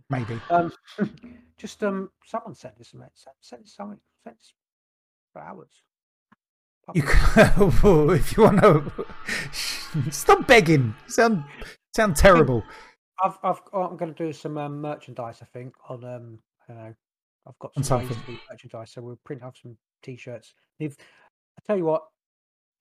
[0.10, 0.40] Maybe.
[0.50, 0.72] Um,
[1.58, 3.04] just um, someone sent this, some.
[3.42, 4.00] Sent, something.
[4.24, 4.54] Sent us
[5.34, 5.82] flowers.
[6.94, 7.52] You can,
[8.16, 10.96] if you want to stop begging.
[11.08, 11.44] Sound
[11.96, 12.64] sound terrible.
[13.24, 15.40] I've, I've, oh, I'm going to do some um, merchandise.
[15.42, 16.40] I think on um,
[16.70, 16.96] I don't know.
[17.48, 20.54] I've got some ways to do merchandise, so we'll print out some t-shirts.
[20.80, 20.96] If
[21.58, 22.04] I tell you what,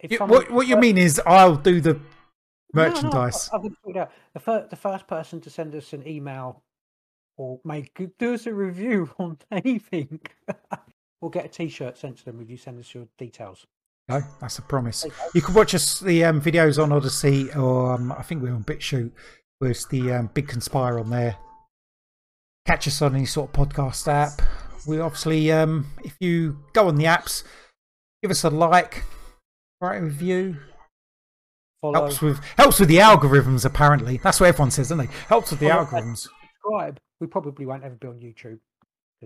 [0.01, 2.01] if You- what what you mean is I'll do the No,
[2.75, 3.49] no, I've- merchandise.
[3.53, 4.13] I've, got it sorted out.
[4.35, 6.63] The first, the first person to send us an email
[7.37, 10.21] or make do us a review on anything,
[11.21, 13.67] we'll get a T-shirt sent to them if you send us your details.
[14.09, 15.03] No, that's a promise.
[15.03, 18.55] There you can watch us the um, videos on Odysee, or um, I think we're
[18.55, 19.11] on BitChute.
[19.59, 21.37] With the um, Big Conspire on there.
[22.67, 24.43] Catch us on any sort of podcast app.
[24.87, 27.43] We obviously, um, if you go on the apps,
[28.23, 29.03] give us a like,
[29.81, 30.59] write a review.
[31.81, 33.65] Follow, Helps with helps with the algorithms.
[33.65, 35.13] Apparently, that's what everyone says, doesn't they?
[35.29, 36.29] Helps with the Follow- algorithms.
[36.63, 38.59] subscribe we probably won't ever be on YouTube.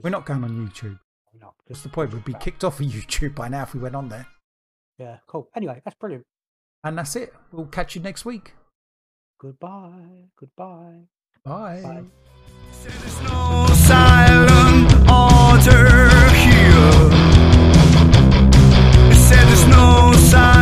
[0.03, 0.99] We're not going on YouTube.
[1.41, 1.55] Not.
[1.67, 2.13] What's the point?
[2.13, 4.27] We'd be kicked off of YouTube by now if we went on there.
[4.99, 5.49] Yeah, cool.
[5.57, 6.27] Anyway, that's brilliant.
[6.85, 7.33] And that's it.
[7.53, 8.55] We'll catch you next week.
[9.41, 10.29] Goodbye.
[10.39, 11.05] Goodbye.
[11.45, 11.81] Bye.
[11.83, 12.03] Bye.
[12.83, 16.93] There's no silent order here.
[19.15, 20.60] Said there's no silent.